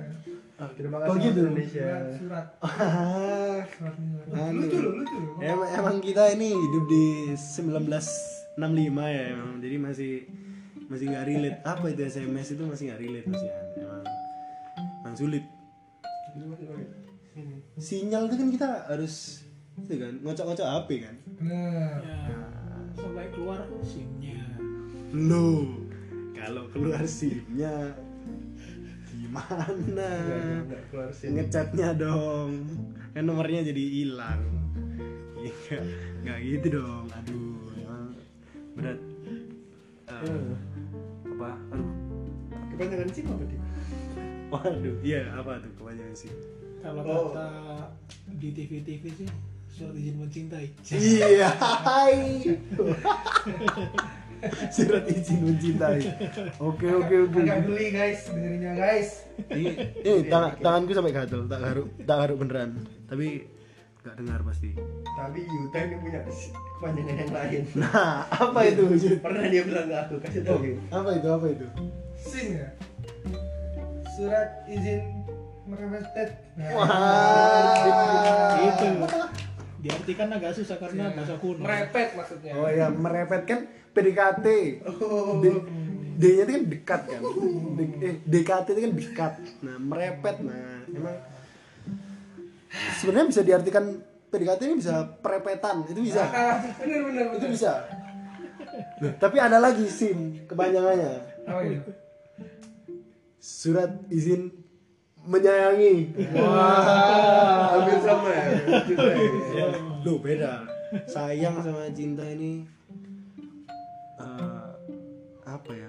Terima 0.70 1.00
Oh, 1.00 1.16
kasih 1.16 1.32
gitu? 1.32 1.40
Indonesia. 1.46 1.88
surat 2.12 2.12
surat 2.12 2.46
Ah, 2.60 3.64
surat 3.66 3.94
Anu. 4.30 4.60
lucu 4.60 4.76
loh 4.78 4.92
lucu 4.94 5.16
loh 5.16 5.34
emang, 5.40 5.68
emang 5.72 5.96
kita 5.98 6.28
ini 6.30 6.52
hidup 6.52 6.84
di 6.86 7.04
1965 7.32 8.60
ya 9.08 9.24
emang. 9.32 9.56
Jadi 9.58 9.76
masih 9.78 10.12
masih 10.84 11.04
nggak 11.08 11.24
relate. 11.24 11.58
Apa 11.64 11.84
itu 11.88 12.02
SMS 12.04 12.48
itu 12.50 12.62
masih 12.62 12.84
nggak 12.86 13.00
relate 13.00 13.26
masih 13.26 13.48
emang 13.74 14.04
emang 15.00 15.14
sulit. 15.16 15.44
Itu 16.30 16.44
masih 16.46 16.66
pakai. 16.66 16.86
Ini. 17.34 17.56
Sinyal 17.78 18.26
itu 18.26 18.34
kan 18.36 18.48
kita 18.50 18.68
harus 18.90 19.46
itu 19.78 19.94
kan 19.96 20.12
ngocok-ngocok 20.20 20.66
HP 20.66 20.88
kan. 21.00 21.16
bener 21.40 22.00
ya 22.04 22.18
sampai 22.92 23.32
keluar 23.32 23.64
simnya 23.80 24.36
Loh, 25.10 25.66
kalau 26.30 26.70
keluar 26.70 27.02
SIM-nya 27.02 27.90
gimana? 29.10 30.10
Sih. 31.10 31.34
Ngechatnya 31.34 31.98
dong. 31.98 32.62
Kan 33.10 33.26
nomornya 33.26 33.66
jadi 33.66 33.82
hilang. 33.90 34.38
Iya, 35.40 35.82
nggak 36.22 36.38
gitu 36.46 36.66
dong. 36.78 37.10
Aduh, 37.10 37.74
berat. 38.78 38.98
Eh, 40.06 40.22
Eh, 40.30 40.46
apa? 41.26 41.50
Aduh. 41.74 41.90
Kepanjangan 42.70 43.10
SIM 43.10 43.26
apa, 43.26 43.44
Dik? 43.50 43.60
Waduh, 44.50 44.96
iya 45.02 45.20
apa 45.34 45.58
tuh 45.58 45.70
kepanjangan 45.74 46.14
sih? 46.14 46.30
Kalau 46.80 47.02
Oh. 47.02 47.28
kata 47.30 47.46
di 48.34 48.48
TV 48.50 48.80
TV 48.80 49.04
sih 49.12 49.28
surat 49.70 49.94
izin 49.94 50.16
mencintai 50.18 50.66
Iya, 50.90 51.48
hai. 51.60 52.16
Surat 54.72 55.04
izin 55.04 55.38
mencintai. 55.44 56.00
Oke, 56.56 56.88
oke, 56.88 57.14
oke. 57.28 57.38
agak 57.38 57.68
geli 57.68 57.86
guys 57.90 58.24
dengerinnya 58.26 58.72
guys 58.72 59.28
Ini, 59.52 59.70
ini 60.00 60.20
tangan, 60.26 60.56
tanganku 60.58 60.92
sampai 60.92 61.12
gatel, 61.12 61.44
tak 61.44 61.60
garuk, 61.60 61.88
tak 62.02 62.16
garuk 62.18 62.36
beneran. 62.40 62.70
Tapi 63.04 63.44
nggak 64.00 64.14
dengar 64.16 64.40
pasti. 64.42 64.72
Tapi 65.12 65.40
Yuta 65.44 65.78
ini 65.84 65.96
punya 66.00 66.20
kepanjangan 66.24 67.16
yang 67.20 67.32
lain. 67.32 67.62
Nah, 67.76 68.24
apa 68.26 68.60
itu? 68.64 68.82
Pernah 69.20 69.44
dia 69.44 69.62
bilang 69.64 69.86
ke 69.86 69.96
aku, 69.98 70.14
kasih 70.24 70.40
tau 70.40 70.56
gitu. 70.60 70.80
Apa 70.88 71.10
itu? 71.12 71.28
Apa 71.28 71.46
itu? 71.48 71.66
sin 72.16 72.52
ya 72.52 72.68
surat 74.12 74.48
izin 74.68 75.00
merepet 75.70 76.28
nah, 76.58 76.70
Wah, 76.74 77.86
itu 78.58 78.88
diartikan 79.80 80.28
agak 80.34 80.52
susah 80.52 80.76
karena 80.76 81.14
bahasa 81.14 81.40
kuno 81.40 81.64
merepet 81.64 82.08
maksudnya 82.12 82.52
Oh 82.52 82.68
ya, 82.68 82.92
merepet 82.92 83.42
kan 83.48 83.60
PDKT. 83.90 84.46
Oh. 84.86 85.42
D, 85.42 85.44
D-nya 86.20 86.42
itu 86.46 86.52
kan 86.52 86.64
dekat 86.68 87.02
kan. 87.10 87.20
D, 87.74 87.80
eh, 88.04 88.14
DKT 88.22 88.66
itu 88.70 88.80
kan 88.86 88.92
dekat. 88.94 89.32
Nah, 89.66 89.76
merepet. 89.80 90.36
Nah, 90.46 90.86
emang 90.86 91.16
sebenarnya 93.02 93.26
bisa 93.34 93.42
diartikan 93.42 93.84
PDKT 94.30 94.60
ini 94.62 94.76
bisa 94.78 94.94
perepetan, 95.18 95.82
itu 95.90 96.00
bisa. 96.06 96.22
ah, 96.22 96.62
bener 96.78 97.00
bener 97.02 97.24
Itu 97.34 97.36
bener 97.42 97.50
bisa. 97.50 97.72
Loh, 99.02 99.12
tapi 99.18 99.36
ada 99.42 99.58
lagi 99.58 99.84
SIM 99.90 100.46
kepanjangannya. 100.46 101.12
apa 101.50 101.60
itu 101.66 101.90
Surat 103.40 103.90
izin 104.12 104.52
menyayangi. 105.26 105.94
Wah, 106.36 107.76
hampir 107.76 107.98
sama 108.00 108.28
ya. 108.32 108.44
Yuta 108.88 109.12
ya. 109.12 109.66
Loh 110.04 110.16
beda. 110.20 110.52
Sayang 111.06 111.60
sama 111.62 111.86
cinta 111.92 112.24
ini 112.26 112.64
eh, 114.18 114.68
apa 115.44 115.72
ya? 115.72 115.88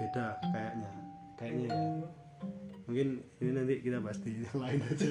Beda 0.00 0.26
kayaknya. 0.50 0.90
Kayaknya 1.36 1.68
ya. 1.68 1.80
Mungkin 2.84 3.08
ini 3.40 3.50
nanti 3.56 3.74
kita 3.80 3.98
bahas 4.00 4.20
di 4.20 4.44
yang 4.44 4.58
lain 4.60 4.80
aja. 4.84 5.08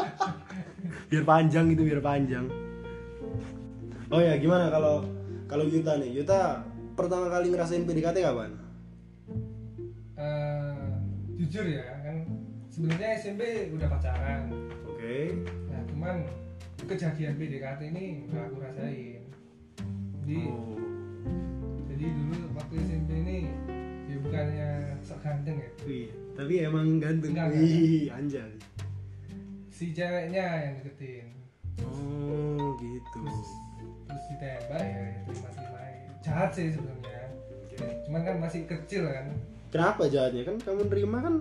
biar 1.10 1.24
panjang 1.26 1.64
gitu, 1.74 1.82
biar 1.82 2.02
panjang. 2.02 2.46
Oh 4.10 4.22
ya, 4.22 4.38
gimana 4.38 4.70
kalau 4.70 5.02
kalau 5.50 5.66
Yuta 5.66 5.98
nih? 5.98 6.22
Yuta 6.22 6.62
pertama 6.94 7.26
kali 7.26 7.50
ngerasain 7.50 7.86
PDKT 7.86 8.22
kapan? 8.22 8.54
Eh, 10.14 10.90
jujur 11.42 11.66
ya 11.66 11.99
sebenarnya 12.80 13.08
SMP 13.14 13.42
udah 13.70 13.88
pacaran 13.88 14.48
Oke. 14.88 15.36
nah 15.68 15.80
cuman 15.84 16.16
kejadian 16.80 17.36
PDKT 17.36 17.80
ini 17.92 18.24
nggak 18.24 18.44
aku 18.48 18.56
rasain 18.58 19.20
jadi 20.24 20.38
Oh. 20.48 20.80
jadi 21.84 22.06
dulu 22.08 22.56
waktu 22.56 22.74
SMP 22.80 23.10
ini 23.20 23.38
ya 24.08 24.16
bukannya 24.18 24.68
sok 25.02 25.20
ganteng 25.20 25.60
ya 25.60 25.68
Wih, 25.82 26.08
tapi 26.32 26.54
emang 26.60 26.96
ganteng. 26.96 27.36
Enggak. 27.36 27.52
Wih, 27.52 28.08
anjay. 28.08 28.52
si 29.68 29.92
ceweknya 29.92 30.44
yang 30.62 30.74
deketin 30.78 31.28
Oh, 31.84 32.80
gitu. 32.80 33.20
terus 34.08 34.24
ditembak 34.30 34.80
ya 34.80 35.04
terima 35.26 35.48
terima 35.52 35.80
jahat 36.20 36.50
sih 36.50 36.72
sebenarnya 36.72 37.28
cuman 38.08 38.20
kan 38.24 38.36
masih 38.40 38.64
kecil 38.64 39.04
kan 39.04 39.28
kenapa 39.68 40.08
jahatnya 40.08 40.48
kan 40.48 40.56
kamu 40.58 40.88
nerima 40.88 41.18
kan 41.20 41.34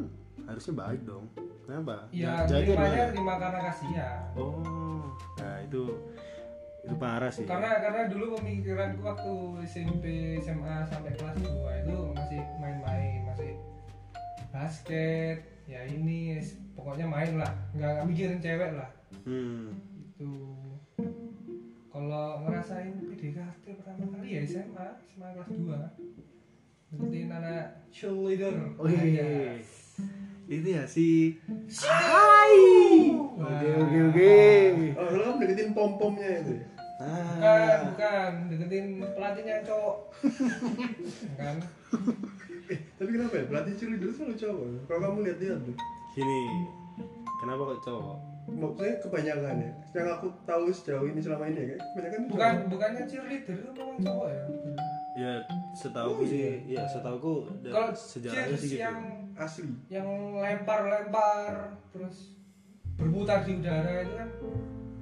harusnya 0.49 0.73
baik 0.73 1.01
dong. 1.05 1.25
Kenapa? 1.69 2.09
Ya 2.09 2.41
gimana? 2.49 3.13
terima 3.13 3.33
karena 3.37 3.59
kasihan. 3.69 4.21
Oh 4.33 4.89
nah 5.39 5.55
itu 5.63 5.83
itu 6.79 6.95
parah 6.97 7.31
sih. 7.31 7.45
Karena 7.45 7.77
karena 7.77 8.09
dulu 8.09 8.39
pemikiranku 8.39 9.01
waktu 9.03 9.33
SMP 9.67 10.05
SMA 10.41 10.87
sampai 10.89 11.13
kelas 11.13 11.37
2 11.43 11.83
itu 11.85 11.97
masih 12.15 12.41
main-main 12.57 13.27
masih 13.29 13.51
basket 14.49 15.37
ya 15.69 15.85
ini 15.85 16.41
pokoknya 16.73 17.05
main 17.05 17.37
lah. 17.37 17.51
Nggak 17.77 17.89
nggak 17.99 18.07
mikirin 18.09 18.41
cewek 18.41 18.71
lah. 18.73 18.89
Hmm. 19.25 19.75
itu 20.19 20.31
kalau 21.89 22.43
ngerasain 22.45 22.91
PDKT 23.07 23.63
pertama 23.81 24.03
kali 24.13 24.27
ya 24.35 24.41
SMA 24.45 24.87
SMA 25.13 25.27
kelas 25.37 25.51
2 25.53 26.09
deketin 26.89 27.29
anak 27.29 27.85
cheerleader. 27.93 28.55
Oh 28.81 28.89
iya 28.89 28.97
Aja. 28.97 29.61
Itu 30.49 30.67
ya 30.73 30.83
si 30.89 31.37
Wah. 33.37 33.45
oke 33.53 33.67
oke 33.85 33.97
oke. 34.09 34.33
Oh 34.97 35.07
lu 35.13 35.21
kan 35.21 35.35
deketin 35.37 35.69
pom 35.77 36.01
pomnya 36.01 36.41
itu 36.41 36.57
ya? 36.57 36.65
bukan 36.99 37.45
ah 37.45 37.77
bukan. 37.93 38.31
Deketin 38.49 38.85
pelatihnya 39.13 39.55
cowok. 39.61 39.97
Kan 41.37 41.55
eh 42.73 42.79
tapi 42.97 43.09
kenapa 43.13 43.33
ya? 43.37 43.45
Pelatih 43.45 43.73
cheerleader 43.77 44.09
selalu 44.09 44.35
cowok. 44.41 44.67
Kalau 44.89 44.99
kamu 45.05 45.17
lihat 45.29 45.37
lihat 45.37 45.59
tuh 45.61 45.75
gini. 46.17 46.41
Kenapa 47.39 47.61
kok 47.69 47.81
cowok? 47.85 48.17
Maksudnya 48.49 48.95
kebanyakan 49.05 49.55
ya? 49.61 49.71
Yang 49.93 50.07
aku 50.17 50.27
tahu 50.49 50.63
sejauh 50.73 51.05
ini 51.05 51.19
selama 51.21 51.43
ini 51.45 51.57
ya 51.61 51.65
kayak 51.69 51.81
kebanyakan 51.93 52.19
tuh 52.19 52.29
bukan 52.33 52.53
cowok. 52.57 52.67
bukannya 52.73 53.03
cheerleader 53.05 53.55
itu 53.61 53.71
memang 53.77 53.97
cowok 54.01 54.27
ya? 54.33 54.43
Ya 55.13 55.33
setahu 55.77 56.11
sih 56.25 56.41
ya 56.65 56.83
setahu 56.89 57.45
kalau 57.69 57.93
sejarahnya 57.93 58.49
cheers 58.49 58.61
sih 58.65 58.69
gitu. 58.75 58.81
yang 58.81 58.97
asli. 59.39 59.71
Yang 59.87 60.07
lempar-lempar 60.37 61.79
terus 61.95 62.35
berputar 62.99 63.47
di 63.47 63.55
udara 63.63 64.03
itu 64.03 64.13
kan 64.19 64.29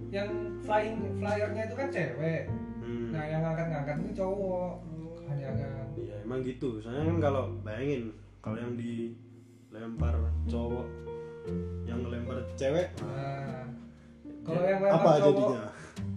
yang 0.08 0.30
flying 0.62 0.98
flyernya 1.18 1.64
itu 1.68 1.76
kan 1.76 1.88
cewek. 1.90 2.44
Hmm. 2.88 3.12
nah 3.12 3.24
yang 3.28 3.42
ngangkat-ngangkat 3.44 3.96
ini 4.00 4.12
cowok. 4.16 4.74
Kebanyakan 5.20 5.70
ya 5.98 6.16
emang 6.24 6.40
gitu. 6.46 6.80
Soalnya 6.80 7.04
kan 7.12 7.18
kalau 7.20 7.44
bayangin 7.66 8.16
kalau 8.48 8.58
yang 8.64 8.80
dilempar 8.80 10.16
cowok 10.48 10.88
yang 11.84 12.00
ngelempar 12.04 12.38
cewek 12.56 12.88
nah 13.04 13.64
kalau 14.44 14.64
ya, 14.64 14.72
yang 14.72 14.82
lempar 14.84 15.04
apa 15.04 15.12
cowok 15.20 15.36
jadinya? 15.36 15.66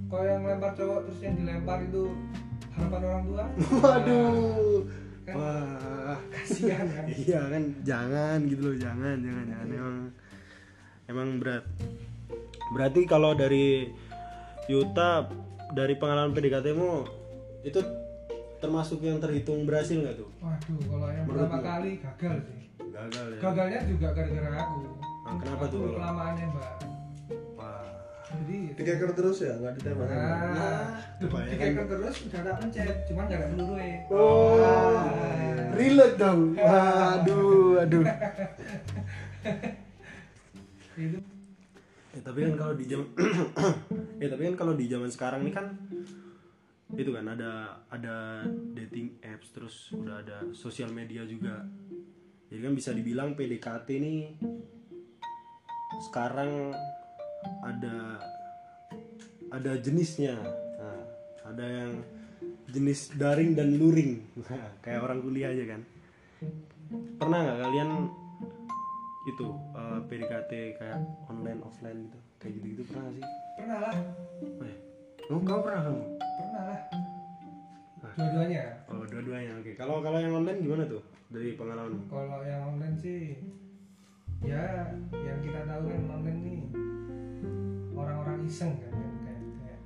kalau 0.07 0.27
yang 0.27 0.43
lempar 0.47 0.71
cowok 0.79 0.99
terus 1.07 1.21
yang 1.23 1.35
dilempar 1.39 1.79
itu 1.83 2.05
harapan 2.71 3.03
orang 3.03 3.25
tua? 3.27 3.45
Waduh 3.83 4.79
Kan? 5.31 5.37
wah. 5.37 6.19
Kasihan 6.31 6.87
kan? 6.87 7.05
Iya 7.23 7.41
kan 7.47 7.63
jangan 7.81 8.39
gitu 8.45 8.63
loh 8.65 8.77
jangan 8.77 9.17
jangan 9.17 9.45
jangan. 9.47 9.67
Emang 9.71 9.97
emang 11.07 11.29
berat. 11.39 11.65
Berarti 12.71 13.01
kalau 13.05 13.33
dari 13.33 13.91
Yuta 14.67 15.27
dari 15.71 15.95
pengalaman 15.95 16.31
PDKT 16.31 16.67
mu 16.73 17.03
itu 17.61 17.79
termasuk 18.59 19.01
yang 19.01 19.19
terhitung 19.19 19.65
berhasil 19.65 19.97
nggak 19.97 20.17
tuh? 20.17 20.31
Waduh 20.39 20.79
kalau 20.85 21.09
yang 21.09 21.25
Menurutmu? 21.25 21.49
pertama 21.49 21.59
kali 21.65 21.91
gagal 21.99 22.35
sih. 22.43 22.61
Gagal 22.91 23.27
ya? 23.29 23.39
Gagalnya 23.41 23.81
juga 23.85 24.09
gara-gara 24.11 24.59
aku. 24.61 24.79
Ah, 25.21 25.35
kenapa 25.37 25.57
Aku 25.61 25.65
tuh 25.69 25.81
kalau- 25.81 25.97
kelamaannya 25.97 26.45
mbak 26.49 26.73
jadi 28.33 28.57
dikeker 28.75 29.11
terus 29.13 29.39
ya 29.41 29.53
nggak 29.55 29.73
ditembak 29.77 30.07
Nah, 30.07 30.87
kebanyakan- 31.19 31.51
dikeker 31.51 31.85
terus 31.89 32.17
udah 32.25 32.41
tak 32.41 32.57
pencet, 32.57 32.97
cuman 33.05 33.25
gak 33.27 33.37
ada 33.37 33.49
peluru 33.49 33.75
ya. 33.77 33.97
Oh, 34.09 34.57
Ah. 34.57 35.05
relate 35.73 36.17
dong. 36.17 36.41
Waduh, 36.55 37.81
aduh. 37.81 38.03
Itu 40.97 41.19
Ya, 42.11 42.21
tapi 42.21 42.43
kan 42.43 42.55
kalau 42.57 42.75
di 42.75 42.85
jam 42.85 43.07
Ya, 44.21 44.27
tapi 44.27 44.43
kan 44.45 44.57
kalau 44.57 44.75
di 44.75 44.87
zaman 44.87 45.07
sekarang 45.09 45.41
nih 45.43 45.55
kan 45.55 45.67
itu 46.91 47.07
kan 47.09 47.23
ada 47.25 47.53
ada 47.87 48.43
dating 48.73 49.15
apps 49.21 49.51
terus 49.51 49.75
udah 49.93 50.19
ada 50.19 50.43
sosial 50.51 50.91
media 50.91 51.23
juga. 51.23 51.63
Jadi 52.47 52.61
kan 52.61 52.75
bisa 52.75 52.91
dibilang 52.91 53.33
PDKT 53.33 53.89
ini 53.95 54.35
sekarang 56.03 56.75
ada 57.63 57.97
ada 59.51 59.73
jenisnya. 59.79 60.39
Nah, 60.81 61.03
ada 61.47 61.67
yang 61.67 61.93
jenis 62.71 63.15
daring 63.19 63.59
dan 63.59 63.77
luring. 63.77 64.23
Nah, 64.47 64.79
kayak 64.81 65.01
orang 65.03 65.19
kuliah 65.21 65.51
aja 65.51 65.77
kan. 65.77 65.83
Pernah 67.19 67.39
nggak 67.45 67.59
kalian 67.67 67.91
itu 69.29 69.47
eh, 69.77 69.99
PDKT 70.09 70.53
kayak 70.81 70.99
online 71.29 71.61
offline 71.61 72.09
gitu 72.09 72.19
kayak 72.41 72.53
gitu 72.57 72.67
gitu 72.73 72.83
pernah 72.89 73.03
nggak 73.05 73.15
sih 73.21 73.25
pernah 73.61 73.79
lah, 73.85 73.97
eh 74.65 74.75
oh, 75.29 75.41
kamu 75.45 75.61
pernah 75.61 75.81
kamu 75.85 76.03
pernah 76.17 76.63
lah. 76.65 76.81
Ah. 78.01 78.13
Dua-duanya. 78.17 78.63
oh 78.89 79.05
dua-duanya 79.05 79.53
oke 79.61 79.71
kalau 79.77 80.01
kalau 80.01 80.19
yang 80.19 80.35
online 80.41 80.61
gimana 80.65 80.85
tuh 80.89 81.05
dari 81.31 81.55
pengalaman 81.55 82.11
Kalau 82.11 82.43
yang 82.43 82.75
online 82.75 82.97
sih, 82.99 83.39
ya 84.43 84.91
yang 85.15 85.39
kita 85.47 85.63
tahu 85.63 85.87
kan 85.87 86.03
online 86.11 86.41
nih 86.43 86.61
orang-orang 88.05 88.39
iseng 88.49 88.73
kan, 88.81 88.93
kan? 88.93 89.11
kayak, 89.25 89.41
kayak 89.61 89.81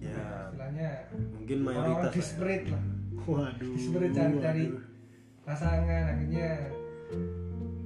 ya 0.00 0.24
istilahnya 0.48 0.88
mungkin 1.36 1.58
mayoritas 1.60 2.00
lah 2.00 2.10
ya. 2.10 2.16
desperate 2.16 2.66
lah, 2.72 2.84
waduh. 3.26 3.72
Desperate 3.76 4.12
cari-cari 4.16 4.64
pasangan 5.44 6.04
akhirnya 6.14 6.48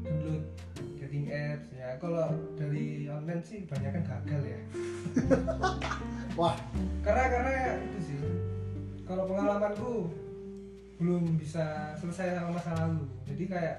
download 0.05 0.43
dating 1.01 1.27
apps. 1.31 1.69
Ya 1.75 1.89
kalau 2.01 2.29
dari 2.59 3.07
online 3.09 3.43
sih 3.45 3.65
banyak 3.69 3.91
kan 4.01 4.03
gagal 4.05 4.43
ya. 4.45 4.61
Wah. 6.41 6.57
Karena 7.05 7.25
karena 7.31 7.55
itu 7.85 7.99
sih 8.01 8.17
kalau 9.05 9.29
pengalamanku 9.29 10.09
belum 10.99 11.37
bisa 11.37 11.93
selesai 11.99 12.39
sama 12.39 12.57
masa 12.57 12.71
lalu. 12.79 13.05
Jadi 13.29 13.45
kayak 13.51 13.77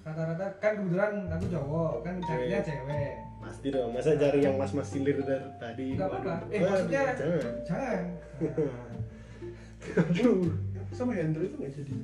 rata-rata 0.00 0.46
kan 0.62 0.72
kebetulan 0.80 1.12
aku 1.28 1.44
cowok 1.52 1.92
kan 2.06 2.14
carinya 2.24 2.60
cewek 2.64 3.29
pasti 3.40 3.66
dong 3.68 3.90
masa 3.90 4.14
cari 4.14 4.38
yang 4.40 4.54
mas 4.54 4.70
mas 4.70 4.86
silir 4.86 5.18
dari 5.20 5.48
tadi? 5.56 5.86
Nggak 5.96 6.08
apa-apa. 6.08 6.34
Eh 6.48 6.60
maksudnya 6.60 7.02
jangan. 7.16 7.54
jangan. 7.64 8.02
Aduh. 10.00 10.40
Sama 10.90 11.14
Hendro 11.14 11.40
itu 11.40 11.56
nggak 11.56 11.72
jadi? 11.72 11.96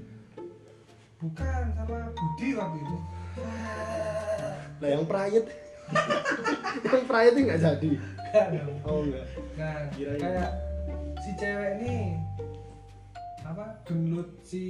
Bukan 1.17 1.65
sama 1.75 1.99
Budi 2.13 2.49
waktu 2.55 2.79
itu. 2.79 2.97
Lah 4.79 4.89
yang 4.91 5.05
private? 5.05 5.49
Yang 6.85 7.05
private 7.07 7.39
nggak 7.41 7.61
jadi? 7.63 7.91
Nggak 8.27 8.47
dong. 8.53 8.75
oh 8.85 8.99
enggak 9.03 9.25
nah 9.57 9.77
Kirain. 9.89 10.19
kayak 10.21 10.51
si 11.17 11.31
cewek 11.35 11.71
ini 11.81 11.97
apa 13.41 13.65
download 13.87 14.29
si 14.43 14.63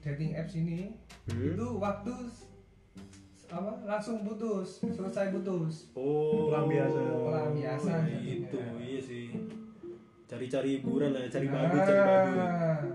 dating 0.00 0.32
apps 0.32 0.54
ini 0.54 0.94
Hmm. 1.28 1.52
itu 1.52 1.66
waktu 1.76 2.10
apa? 3.50 3.70
Langsung 3.82 4.22
putus 4.22 4.78
selesai 4.80 5.30
putus. 5.30 5.90
Oh. 5.92 6.48
Pelampiasan. 6.48 7.02
Pelampiasan. 7.02 8.02
Itu 8.22 8.54
jadinya. 8.54 8.78
iya 8.80 9.00
sih. 9.00 9.26
Cari-cari 10.24 10.78
hiburan 10.78 11.10
lah 11.10 11.26
cari 11.26 11.46
Nah. 11.46 11.66
babi 11.66 11.76
cari 11.76 11.98
babi 12.00 12.30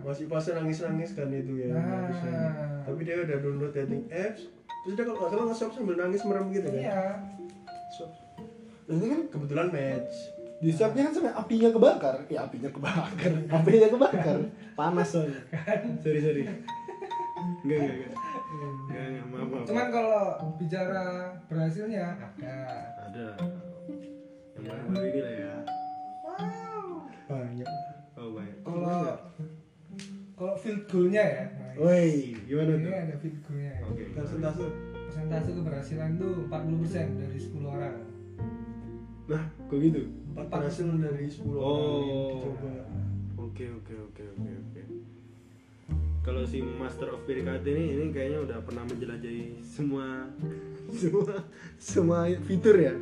masih 0.01 0.25
pas 0.25 0.45
nangis 0.47 0.79
nangis 0.79 1.09
kan 1.11 1.27
itu 1.27 1.53
ya 1.59 1.75
Nah. 1.75 2.79
tapi 2.87 3.03
dia 3.03 3.19
udah 3.19 3.37
download 3.37 3.73
dating 3.73 4.07
apps. 4.07 4.47
Terus 4.81 4.93
dia 4.93 5.03
kalau 5.03 5.17
nggak 5.17 5.31
salah 5.31 5.45
nge-shop 5.49 5.71
sambil 5.73 5.95
nangis 5.97 6.21
merem 6.23 6.45
gitu 6.49 6.67
kan? 6.67 6.79
Iya. 6.79 7.03
Shop. 7.91 8.11
itu 8.85 9.01
kan 9.03 9.21
kebetulan 9.27 9.67
match. 9.69 10.15
Di 10.55 10.71
shopnya 10.71 11.03
kan 11.03 11.13
sampai 11.13 11.33
apinya 11.33 11.69
kebakar. 11.69 12.15
Ya 12.27 12.45
apinya 12.45 12.69
kebakar. 12.69 13.31
Apinya 13.51 13.87
kebakar. 13.89 14.37
Panas 14.71 15.09
soalnya 15.09 15.41
sorry 15.99 16.19
sorry. 16.21 16.43
Enggak 17.65 17.77
enggak 17.81 17.95
enggak 17.99 18.13
cuman 19.65 19.87
kalau 19.89 20.23
bicara 20.55 21.05
berhasilnya 21.45 22.05
ada. 22.15 22.59
Ada. 23.05 23.27
Yang 24.55 24.63
baru-baru 24.65 25.05
ini 25.05 25.19
lah 25.19 25.33
ya. 25.35 25.53
Banyak. 27.25 27.69
Oh 28.15 28.29
banyak. 28.31 28.57
Kalau 28.61 28.99
kalau 30.35 30.55
field 30.59 30.83
goalnya 30.91 31.23
ya 31.23 31.43
woi 31.75 32.35
gimana 32.43 32.75
ini 32.75 32.85
tuh? 32.85 32.91
ada 32.93 33.15
field 33.17 33.39
goalnya. 33.43 33.71
Ya. 33.71 33.79
oke 33.83 34.03
persentase. 34.13 34.65
Persentase 35.05 35.49
keberhasilan 35.51 36.09
tuh 36.19 36.33
40% 36.51 37.21
dari 37.21 37.39
10 37.39 37.65
orang. 37.65 37.97
Nah 39.25 39.43
kok 39.65 39.77
gitu? 39.79 40.01
Empat 40.35 40.47
berhasil 40.51 40.85
dari 40.91 41.25
10 41.25 41.49
orang 41.49 41.63
Oh. 41.63 41.99
yang 42.03 42.21
dicoba. 42.35 42.73
Oke 43.39 43.65
oke 43.71 43.93
oke 44.11 44.23
oke 44.35 44.49
oke 44.51 44.79
kalau 46.25 46.41
si 46.41 46.57
Master 46.57 47.13
of 47.13 47.21
PDKT 47.29 47.65
ini 47.69 47.85
ini 47.93 48.05
kayaknya 48.09 48.41
udah 48.41 48.57
pernah 48.65 48.81
menjelajahi 48.89 49.61
semua 49.61 50.25
semua 50.99 51.33
semua 51.77 52.19
fitur 52.49 52.75
ya. 52.81 52.97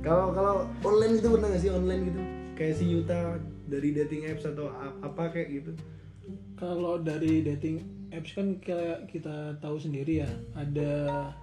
Kalau 0.00 0.32
kalau 0.32 0.64
online 0.80 1.20
itu 1.20 1.28
pernah 1.28 1.52
nggak 1.52 1.60
sih 1.60 1.70
online 1.70 2.02
gitu? 2.08 2.20
Kayak 2.56 2.74
si 2.80 2.84
Yuta 2.88 3.36
dari 3.68 3.92
dating 3.92 4.22
apps 4.32 4.48
atau 4.48 4.72
apa 5.04 5.28
kayak 5.28 5.48
gitu? 5.60 5.72
Kalau 6.56 6.96
dari 7.04 7.44
dating 7.44 8.08
apps 8.16 8.32
kan 8.32 8.56
kayak 8.64 9.12
kita 9.12 9.60
tahu 9.60 9.76
sendiri 9.76 10.24
ya 10.24 10.30
ada 10.56 11.34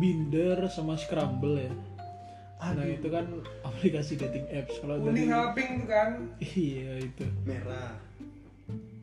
Binder 0.00 0.56
sama 0.72 0.96
Scramble 0.96 1.68
ya. 1.68 1.72
Nah 2.64 2.86
itu 2.88 3.12
kan 3.12 3.28
aplikasi 3.60 4.16
dating 4.16 4.48
apps. 4.48 4.80
Kalau 4.80 5.04
dari 5.04 5.28
kuning 5.28 5.84
tuh 5.84 5.88
kan? 5.90 6.10
Iya 6.40 7.04
itu. 7.04 7.24
Merah 7.44 8.06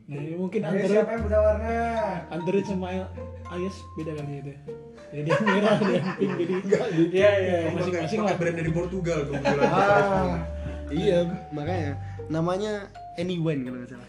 nah 0.04 0.20
ini 0.20 0.36
mungkin 0.36 0.60
Ayo 0.60 0.68
Android 0.68 0.92
siapa 0.92 1.10
yang 1.16 1.22
buta 1.24 1.38
warna? 1.40 1.72
Android 2.28 2.66
sama 2.68 2.86
iOS 3.56 3.76
beda 3.96 4.12
kali 4.20 4.32
itu 4.36 4.50
ya. 4.52 4.60
jadi 5.14 5.28
yang 5.32 5.44
merah 5.48 5.76
yang 5.80 6.08
pink 6.20 6.32
jadi 6.36 6.54
iya 7.08 7.30
iya 7.40 7.56
masing-masing 7.72 8.20
lah. 8.20 8.36
brand 8.36 8.56
dari 8.60 8.72
Portugal 8.74 9.18
kebetulan. 9.30 9.70
Ah. 9.72 10.36
Iya 10.92 11.18
makanya. 11.56 11.92
Namanya 12.28 12.72
Anyone 13.16 13.64
kalau 13.64 13.78
nggak 13.80 13.90
salah. 13.96 14.08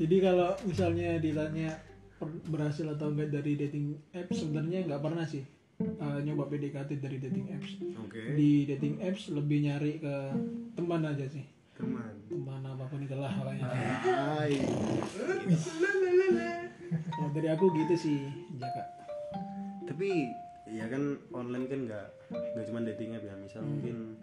Jadi 0.00 0.16
kalau 0.22 0.50
misalnya 0.64 1.20
ditanya 1.20 1.70
berhasil 2.48 2.88
atau 2.96 3.12
enggak 3.12 3.28
dari 3.28 3.60
dating 3.60 3.92
apps 4.16 4.40
sebenarnya 4.40 4.88
nggak 4.88 5.02
pernah 5.04 5.28
sih 5.28 5.44
uh, 6.00 6.18
nyoba 6.24 6.48
PDKT 6.48 6.96
dari 6.96 7.20
dating 7.20 7.46
apps. 7.52 7.70
Oke. 8.08 8.32
Di 8.32 8.64
dating 8.64 9.04
apps 9.04 9.28
lebih 9.28 9.68
nyari 9.68 10.00
ke 10.00 10.14
teman 10.72 11.04
aja 11.04 11.28
sih. 11.28 11.44
Teman 11.76 12.15
teman 12.26 12.62
apa 12.62 12.84
pun 12.84 12.98
itulah 13.00 13.30
pokoknya. 13.32 13.66
Hai. 14.02 14.52
Kalau 17.06 17.30
dari 17.32 17.48
aku 17.50 17.64
gitu 17.74 17.94
sih 17.96 18.18
Jaka 18.56 18.82
tapi 19.86 20.26
ya 20.66 20.90
kan 20.90 21.14
online 21.30 21.70
kan 21.70 21.80
nggak 21.86 22.06
nggak 22.28 22.64
cuma 22.66 22.82
dating 22.82 23.14
app 23.14 23.22
ya. 23.22 23.34
Misal 23.38 23.62
mungkin 23.62 24.18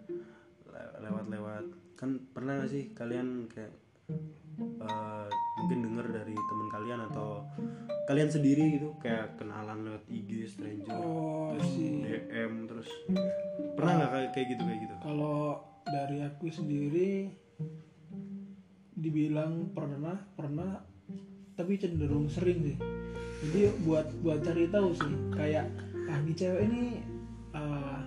le- 0.68 0.94
lewat-lewat. 1.00 1.64
Kan 1.96 2.20
pernah 2.36 2.60
nggak 2.60 2.70
sih 2.70 2.92
kalian 2.92 3.48
kayak 3.48 3.72
eh, 4.84 5.28
mungkin 5.58 5.78
dengar 5.88 6.06
dari 6.12 6.36
teman 6.36 6.68
kalian 6.68 7.00
atau 7.08 7.48
kalian 8.04 8.28
sendiri 8.28 8.76
gitu 8.76 8.92
kayak 9.00 9.40
kenalan 9.40 9.88
lewat 9.88 10.04
IG 10.12 10.44
stranger 10.44 10.92
oh 10.92 11.56
terus 11.56 11.68
sih. 11.72 12.04
DM 12.04 12.52
terus 12.68 12.88
pernah 13.72 13.92
nggak 13.96 14.10
kayak 14.12 14.30
kayak 14.36 14.46
gitu 14.52 14.62
kayak 14.68 14.80
gitu? 14.84 14.94
Kalau 15.00 15.38
dari 15.88 16.18
aku 16.20 16.46
sendiri 16.52 17.32
dibilang 18.94 19.74
pernah 19.74 20.16
pernah 20.38 20.82
tapi 21.54 21.78
cenderung 21.78 22.26
sering 22.26 22.62
sih. 22.62 22.76
Jadi 23.44 23.60
buat 23.84 24.06
buat 24.22 24.42
cari 24.42 24.70
tahu 24.70 24.90
sih 24.94 25.14
kayak 25.34 25.66
ah 26.10 26.18
di 26.22 26.32
cewek 26.34 26.62
ini 26.70 26.82
ah, 27.54 28.02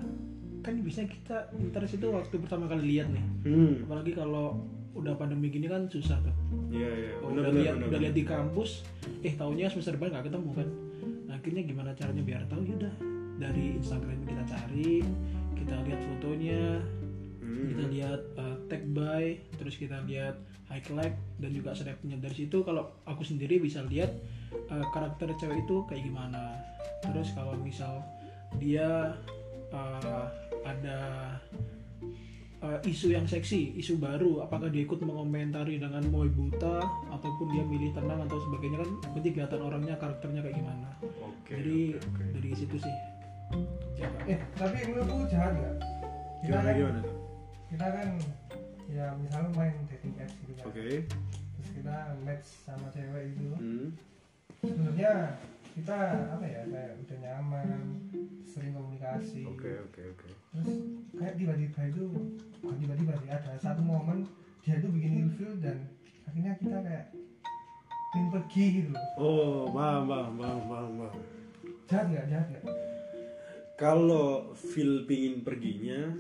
kan 0.64 0.74
biasanya 0.84 1.10
kita 1.12 1.38
interest 1.56 1.96
itu 2.00 2.08
waktu 2.12 2.36
pertama 2.40 2.68
kali 2.68 2.98
lihat 2.98 3.08
nih. 3.12 3.26
Hmm. 3.48 3.74
Apalagi 3.88 4.12
kalau 4.16 4.64
udah 4.98 5.14
pandemi 5.14 5.54
gini 5.54 5.70
kan 5.70 5.86
susah 5.88 6.18
tuh. 6.26 6.36
Iya 6.74 6.90
iya. 6.90 7.12
Oh, 7.22 7.32
udah 7.32 7.54
lihat 7.54 7.76
udah 7.80 8.00
lihat 8.02 8.16
di 8.18 8.26
kampus 8.26 8.84
eh 9.24 9.34
taunya 9.38 9.70
semester 9.70 9.96
depan 9.96 10.12
nggak 10.12 10.28
ketemu 10.32 10.50
kan. 10.56 10.68
Nah, 11.28 11.36
akhirnya 11.38 11.62
gimana 11.64 11.92
caranya 11.94 12.24
biar 12.24 12.44
tahu? 12.50 12.66
Ya 12.66 12.76
udah 12.80 12.94
dari 13.38 13.78
Instagram 13.78 14.20
kita 14.26 14.44
cari 14.50 14.94
kita 15.54 15.76
lihat 15.86 16.02
fotonya 16.02 16.82
Hmm. 17.48 17.74
kita 17.74 17.84
lihat 17.90 18.22
uh, 18.38 18.57
tag 18.68 18.84
by 18.92 19.36
terus 19.60 19.76
kita 19.80 20.04
lihat 20.06 20.36
highlight 20.68 21.16
dan 21.40 21.52
juga 21.56 21.72
snapnya 21.72 22.20
dari 22.20 22.36
situ 22.46 22.64
kalau 22.64 22.92
aku 23.08 23.24
sendiri 23.24 23.60
bisa 23.60 23.84
lihat 23.88 24.12
uh, 24.72 24.86
karakter 24.92 25.32
cewek 25.40 25.64
itu 25.64 25.84
kayak 25.88 26.04
gimana 26.04 26.60
terus 27.02 27.32
kalau 27.32 27.56
misal 27.60 28.04
dia 28.60 29.16
uh, 29.72 30.26
ada 30.64 31.32
uh, 32.64 32.80
isu 32.84 33.14
yang 33.14 33.28
seksi, 33.28 33.76
isu 33.80 34.00
baru, 34.00 34.44
apakah 34.44 34.72
dia 34.72 34.84
ikut 34.84 35.00
mengomentari 35.04 35.78
dengan 35.80 36.04
moy 36.10 36.28
buta 36.32 36.84
ataupun 37.12 37.48
dia 37.54 37.64
milih 37.64 37.92
tenang 37.94 38.24
atau 38.26 38.40
sebagainya 38.50 38.84
kan 38.84 38.90
berarti 39.14 39.30
kelihatan 39.32 39.62
orangnya 39.62 39.96
karakternya 40.00 40.42
kayak 40.44 40.58
gimana. 40.58 40.90
oke 41.04 41.52
Jadi 41.52 41.96
oke, 41.96 42.08
oke. 42.08 42.24
dari 42.40 42.50
situ 42.56 42.78
sih. 42.82 42.96
Jaka. 43.96 44.20
eh 44.28 44.40
tapi 44.60 44.78
menurutku 44.92 45.24
jahat 45.32 45.56
nggak 45.56 45.76
kita 46.44 46.48
gimana 46.52 46.68
kan 46.68 46.76
gimana 46.76 47.02
kita 47.68 47.88
kan 47.88 48.08
ya 48.88 49.12
misalnya 49.20 49.52
main 49.56 49.76
dating 49.92 50.16
apps 50.20 50.36
gitu 50.44 50.52
kan. 50.56 50.66
Oke. 50.72 50.88
Terus 51.08 51.70
kita 51.76 51.96
match 52.24 52.48
sama 52.64 52.88
cewek 52.92 53.36
itu. 53.36 53.50
Hmm. 53.56 53.88
sebenarnya 54.58 55.38
kita 55.78 55.98
apa 56.34 56.46
ya 56.50 56.62
kayak 56.66 56.94
udah 57.06 57.18
nyaman 57.22 57.80
sering 58.50 58.74
komunikasi. 58.74 59.46
Oke 59.46 59.72
oke 59.86 60.02
oke. 60.18 60.30
Terus 60.34 60.72
kayak 61.14 61.36
tiba-tiba 61.38 61.82
itu 61.94 62.04
bukan 62.64 62.78
tiba-tiba 62.82 63.14
sih 63.22 63.30
ada 63.30 63.54
satu 63.62 63.82
momen 63.86 64.26
dia 64.66 64.82
itu 64.82 64.90
bikin 64.90 65.30
ilfil 65.30 65.54
dan 65.62 65.78
akhirnya 66.26 66.58
kita 66.60 66.78
kayak 66.84 67.06
pengen 68.12 68.28
pergi 68.34 68.64
gitu 68.82 68.94
oh 69.16 69.70
paham 69.72 70.10
paham 70.10 70.34
paham 70.36 70.62
paham 70.66 70.92
paham. 71.06 71.22
Jahat 71.88 72.06
nggak? 72.12 72.26
Jahat 72.28 72.48
nggak? 72.52 72.66
Kalau 73.78 74.58
feel 74.58 75.06
pingin 75.06 75.46
perginya 75.46 76.18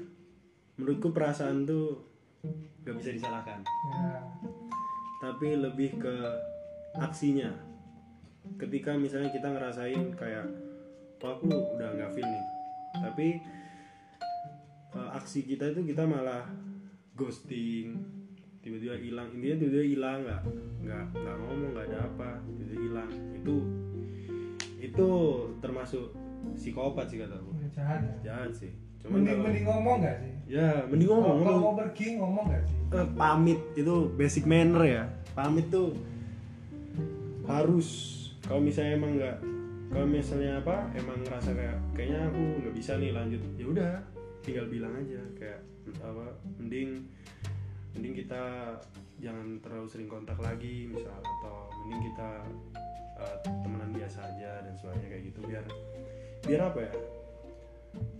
menurutku 0.77 1.09
perasaan 1.09 1.65
tuh 1.65 2.05
gak 2.85 2.95
bisa 2.99 3.09
disalahkan. 3.15 3.59
Ya. 3.65 4.21
Tapi 5.23 5.47
lebih 5.57 5.97
ke 5.97 6.15
aksinya. 6.97 7.51
Ketika 8.55 8.95
misalnya 8.95 9.33
kita 9.33 9.51
ngerasain 9.51 10.15
kayak 10.15 10.47
oh, 11.19 11.29
aku 11.35 11.51
udah 11.51 11.89
nggak 11.99 12.11
feel 12.15 12.27
nih. 12.27 12.45
Tapi 12.95 13.27
eh, 14.95 15.09
aksi 15.19 15.43
kita 15.43 15.75
itu 15.75 15.91
kita 15.91 16.07
malah 16.07 16.47
ghosting 17.17 17.99
tiba-tiba 18.63 18.95
hilang. 18.95 19.27
Intinya 19.35 19.57
tiba-tiba 19.59 19.85
hilang 19.85 20.19
nggak 20.23 20.41
nggak 20.87 21.05
nggak 21.11 21.35
ngomong 21.43 21.69
nggak 21.75 21.87
ada 21.91 21.99
apa 22.07 22.29
tiba-tiba 22.47 22.75
hilang. 22.87 23.11
Itu 23.35 23.55
itu 24.77 25.09
termasuk 25.59 26.13
psikopat 26.55 27.09
sih 27.09 27.19
kataku 27.19 27.49
udah 27.57 27.69
jahat 27.73 27.99
ya? 28.01 28.15
Jahat 28.31 28.51
sih 28.53 28.71
cuman 29.03 29.23
mending 29.23 29.35
kalau 29.35 29.45
mending 29.45 29.65
ngomong 29.65 29.95
nggak 30.01 30.17
sih? 30.21 30.33
Ya 30.47 30.69
mending 30.87 31.09
ngomong 31.11 31.37
kalau 31.43 31.59
mau 31.59 31.75
pergi 31.75 32.07
ngomong 32.17 32.45
nggak 32.49 32.63
sih? 32.65 32.77
Eh, 32.95 33.07
pamit 33.19 33.59
itu 33.75 33.95
basic 34.15 34.43
manner 34.47 34.83
ya. 34.83 35.03
Pamit 35.35 35.67
tuh 35.69 35.93
harus. 37.45 37.87
Kalau 38.47 38.63
misalnya 38.63 38.95
emang 38.95 39.11
nggak 39.19 39.37
kalau 39.87 40.07
misalnya 40.07 40.59
apa 40.59 40.91
emang 40.99 41.17
ngerasa 41.23 41.55
kayak 41.55 41.77
kayaknya 41.95 42.19
aku 42.27 42.41
nggak 42.63 42.75
bisa 42.75 42.91
nih 42.99 43.11
lanjut. 43.15 43.41
Ya 43.55 43.65
udah 43.67 43.91
tinggal 44.43 44.65
bilang 44.71 44.93
aja 44.95 45.21
kayak 45.35 45.59
apa 46.03 46.25
mending 46.59 47.03
mending 47.95 48.13
kita 48.15 48.43
jangan 49.17 49.59
terlalu 49.59 49.87
sering 49.89 50.07
kontak 50.07 50.37
lagi 50.39 50.87
misal 50.87 51.15
atau 51.19 51.67
mending 51.83 52.11
kita 52.11 52.29
eh, 53.19 53.37
temenan 53.63 53.91
biasa 53.91 54.19
aja 54.23 54.63
dan 54.63 54.73
sebagainya 54.75 55.07
kayak 55.11 55.23
gitu. 55.31 55.39
Biar 55.43 55.65
biar 56.47 56.61
apa 56.71 56.79
ya 56.79 56.93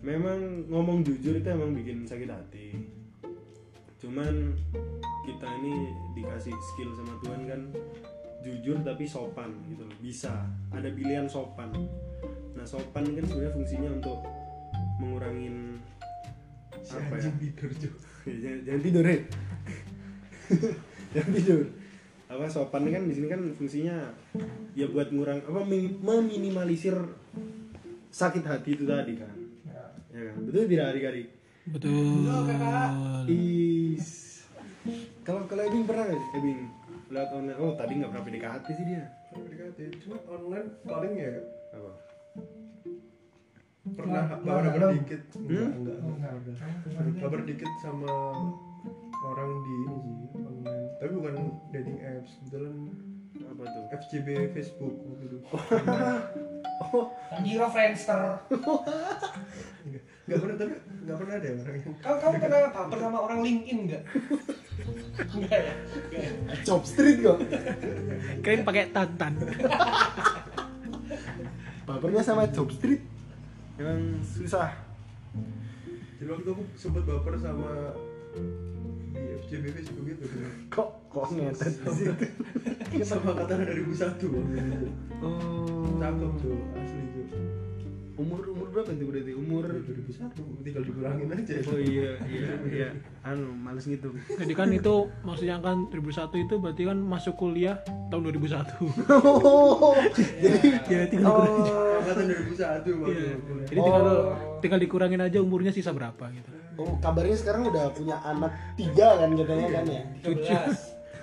memang 0.02 0.70
ngomong 0.72 1.04
jujur 1.04 1.36
itu 1.38 1.48
emang 1.50 1.74
bikin 1.74 2.08
sakit 2.08 2.30
hati. 2.30 2.68
Cuman 3.98 4.56
kita 5.26 5.48
ini 5.64 5.92
dikasih 6.16 6.54
skill 6.54 6.94
sama 6.94 7.18
Tuhan 7.26 7.42
kan 7.50 7.62
jujur 8.46 8.78
tapi 8.86 9.04
sopan 9.04 9.52
gitu 9.68 9.84
loh 9.84 9.98
bisa. 10.00 10.46
Ada 10.72 10.94
pilihan 10.94 11.28
sopan. 11.28 11.74
Nah 12.56 12.66
sopan 12.66 13.04
kan 13.12 13.26
sebenarnya 13.26 13.54
fungsinya 13.54 13.90
untuk 13.92 14.20
mengurangin 14.98 15.82
si 16.82 16.96
apa 16.98 17.16
ya? 17.20 17.32
tidur. 17.38 17.70
Ya, 18.28 18.36
jangan, 18.44 18.60
jangan 18.68 18.82
tidur 18.84 19.06
ya 19.08 19.18
jangan 21.16 21.32
tidur. 21.36 21.62
Apa 22.28 22.46
sopan 22.52 22.84
kan 22.92 23.04
di 23.08 23.14
sini 23.16 23.28
kan 23.32 23.42
fungsinya 23.56 23.96
ya 24.76 24.86
buat 24.92 25.10
ngurang 25.12 25.42
apa 25.48 25.62
mi- 25.64 25.96
meminimalisir 26.00 26.96
sakit 28.12 28.44
hati 28.44 28.76
itu 28.76 28.84
tadi 28.84 29.14
kan 29.16 29.37
ya. 30.18 30.32
kan 30.34 30.42
betul 30.44 30.64
tidak 30.66 30.86
adik-adik 30.92 31.28
Betul. 31.68 32.24
Is. 33.28 34.40
Kalau 35.28 35.44
kalau 35.52 35.68
Ebing 35.68 35.84
pernah 35.84 36.08
nggak 36.08 36.16
sih? 36.16 36.30
Ebing 36.40 36.60
lewat 37.12 37.30
online. 37.36 37.60
Oh 37.60 37.76
tadi 37.76 38.00
nggak 38.00 38.10
pernah 38.16 38.24
PDKT 38.24 38.66
sih 38.72 38.86
dia. 38.88 39.04
PDKT 39.36 39.80
cuma 40.00 40.18
online 40.32 40.68
paling 40.88 41.14
ya 41.20 41.44
Apa? 41.76 41.92
pernah 43.88 44.24
Nah, 44.28 44.40
baper 44.44 44.80
nah, 44.80 44.92
dikit 44.92 45.22
enggak 45.36 45.72
enggak 45.76 45.98
Oh, 46.00 47.12
baper 47.24 47.42
dikit 47.48 47.72
sama 47.84 48.12
orang 49.24 49.52
di 49.64 49.74
ini 49.76 49.96
sih 50.00 50.16
online 50.40 50.88
tapi 51.00 51.12
bukan 51.16 51.36
dating 51.72 52.00
apps 52.00 52.32
kebetulan 52.40 52.76
Apa 53.44 53.64
tuh? 53.64 53.84
FCB 53.96 54.28
Facebook 54.56 54.96
waktu 55.04 55.28
tak 56.78 57.42
kira 57.44 57.68
Friendster 57.70 58.22
enggak 59.88 60.02
enggak 60.28 60.40
pernah 60.44 60.56
tapi 60.60 60.74
enggak 60.76 61.18
pernah 61.18 61.34
ada 61.40 61.48
orang 61.48 61.76
yang 61.76 61.96
kamu 61.98 62.18
kamu 62.20 62.36
pernah 62.42 62.60
baper 62.76 62.98
sama 63.00 63.20
orang 63.24 63.40
LinkedIn 63.44 63.78
nggak 63.88 64.04
enggak 65.34 65.60
ya 65.60 65.74
Job 66.64 66.84
Street 66.84 67.24
kok. 67.24 67.40
Keren 68.44 68.62
pakai 68.68 68.92
tantan. 68.92 69.34
Bapernya 71.88 72.22
sama 72.24 72.48
Job 72.52 72.68
Street. 72.72 73.02
Emang 73.78 74.20
susah. 74.24 74.74
jadi 76.18 76.34
waktu 76.34 76.50
aku 76.50 76.64
sempet 76.74 77.06
baper 77.06 77.38
sama 77.38 77.94
di 79.28 79.36
FCBB 79.44 79.76
juga 79.84 80.02
gitu 80.16 80.24
kok 80.72 80.90
kok 81.12 81.26
ngetet 81.36 81.74
di 81.84 81.92
situ? 81.92 82.26
Sama 83.04 83.36
angkatan 83.36 83.68
2001 83.68 84.32
waktu 84.32 84.56
itu 84.56 84.88
oh. 85.20 86.00
Cakep 86.00 86.32
tuh 86.40 86.58
asli 86.80 87.04
tuh 87.12 87.26
umur 88.18 88.42
umur 88.50 88.68
berapa 88.74 88.90
itu 88.98 89.06
berarti? 89.06 89.32
Umur 89.38 89.64
2001 89.70 90.66
tinggal 90.66 90.84
dikurangin 90.90 91.30
aja. 91.30 91.54
Oh 91.70 91.78
iya 91.78 92.18
iya 92.26 92.50
iya. 92.66 92.90
Anu 93.22 93.54
males 93.54 93.86
gitu. 93.86 94.10
Jadi 94.26 94.54
kan 94.58 94.74
itu 94.74 95.14
maksudnya 95.22 95.62
kan 95.62 95.86
2001 95.94 96.34
itu 96.50 96.56
berarti 96.58 96.84
kan 96.90 96.98
masuk 96.98 97.38
kuliah 97.38 97.78
tahun 98.10 98.34
2001. 98.34 98.74
jadi 100.42 100.60
ya 100.90 101.00
tinggal 101.14 101.30
dikurangin. 101.30 101.62
oh 101.62 101.98
angkatan 102.02 102.26
2001 102.26 102.58
waktu 103.06 103.14
Iya. 103.14 103.34
Jadi 103.70 103.80
tinggal 103.86 104.06
tinggal 104.66 104.80
dikurangin 104.82 105.22
aja 105.22 105.38
umurnya 105.38 105.70
sisa 105.70 105.94
berapa 105.94 106.26
gitu. 106.34 106.50
Oh 106.78 106.94
kabarnya 107.02 107.38
sekarang 107.38 107.70
udah 107.70 107.90
punya 107.92 108.18
anak 108.22 108.54
tiga 108.78 109.18
kan 109.18 109.30
katanya 109.34 109.68
kan 109.74 109.86
ya? 109.90 110.04
Cucu 110.22 110.54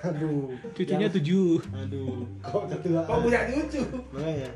aduh. 0.05 0.53
Cucunya 0.77 1.07
Yang- 1.09 1.15
tujuh. 1.17 1.49
aduh 1.73 2.17
kok 2.45 2.63
ketua 2.69 3.01
kok 3.09 3.19
punya 3.25 3.41
cucu? 3.49 3.81
Makanya. 4.13 4.49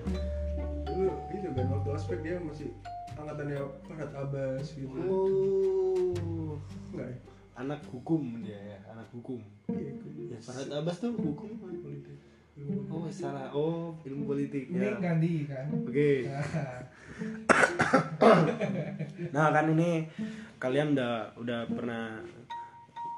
Dulu 0.86 1.10
itu 1.34 1.48
kan 1.56 1.66
waktu 1.74 1.90
aspek 1.96 2.18
dia 2.22 2.36
masih 2.38 2.70
angkatannya 3.18 3.58
Farhad 3.88 4.12
Abbas 4.14 4.68
gitu. 4.78 4.94
Oh. 5.10 6.56
Enggak 6.94 7.08
ya? 7.10 7.18
Anak 7.60 7.82
hukum 7.92 8.46
dia 8.46 8.56
ya 8.56 8.78
anak 8.94 9.08
hukum. 9.12 9.40
Iya 9.74 9.92
ya 10.30 10.38
Farhad 10.44 10.70
Abbas 10.70 11.02
tuh 11.02 11.18
hukum. 11.18 11.50
Politik. 11.60 12.18
Oh 12.92 13.08
salah. 13.08 13.50
Oh 13.56 13.96
ilmu 14.04 14.28
politik 14.28 14.68
ini 14.70 14.86
ya. 14.86 15.00
Ganti 15.00 15.48
kan? 15.48 15.66
Oke. 15.72 16.28
Nah, 18.20 18.38
nah 19.36 19.48
kan 19.50 19.66
ini 19.72 20.06
kalian 20.60 20.94
udah 20.94 21.34
udah 21.40 21.60
pernah 21.72 22.20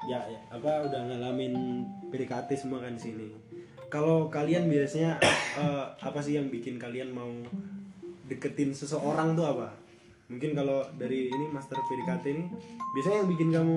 ya, 0.06 0.18
ya 0.30 0.40
apa 0.48 0.86
udah 0.86 1.00
ngalamin 1.10 1.84
PDKT 2.08 2.54
semua 2.54 2.78
kan 2.80 2.94
di 2.94 3.02
sini. 3.02 3.28
Kalau 3.90 4.30
kalian 4.32 4.70
biasanya 4.70 5.18
eh, 5.62 5.84
apa 5.98 6.18
sih 6.22 6.38
yang 6.38 6.48
bikin 6.48 6.78
kalian 6.78 7.12
mau 7.12 7.30
deketin 8.30 8.70
seseorang 8.72 9.34
tuh 9.34 9.44
apa? 9.44 9.74
Mungkin 10.30 10.56
kalau 10.56 10.86
dari 10.96 11.28
ini 11.28 11.50
master 11.50 11.76
PDKT 11.76 12.24
ini 12.32 12.44
biasanya 12.96 13.26
yang 13.26 13.30
bikin 13.30 13.48
kamu 13.52 13.76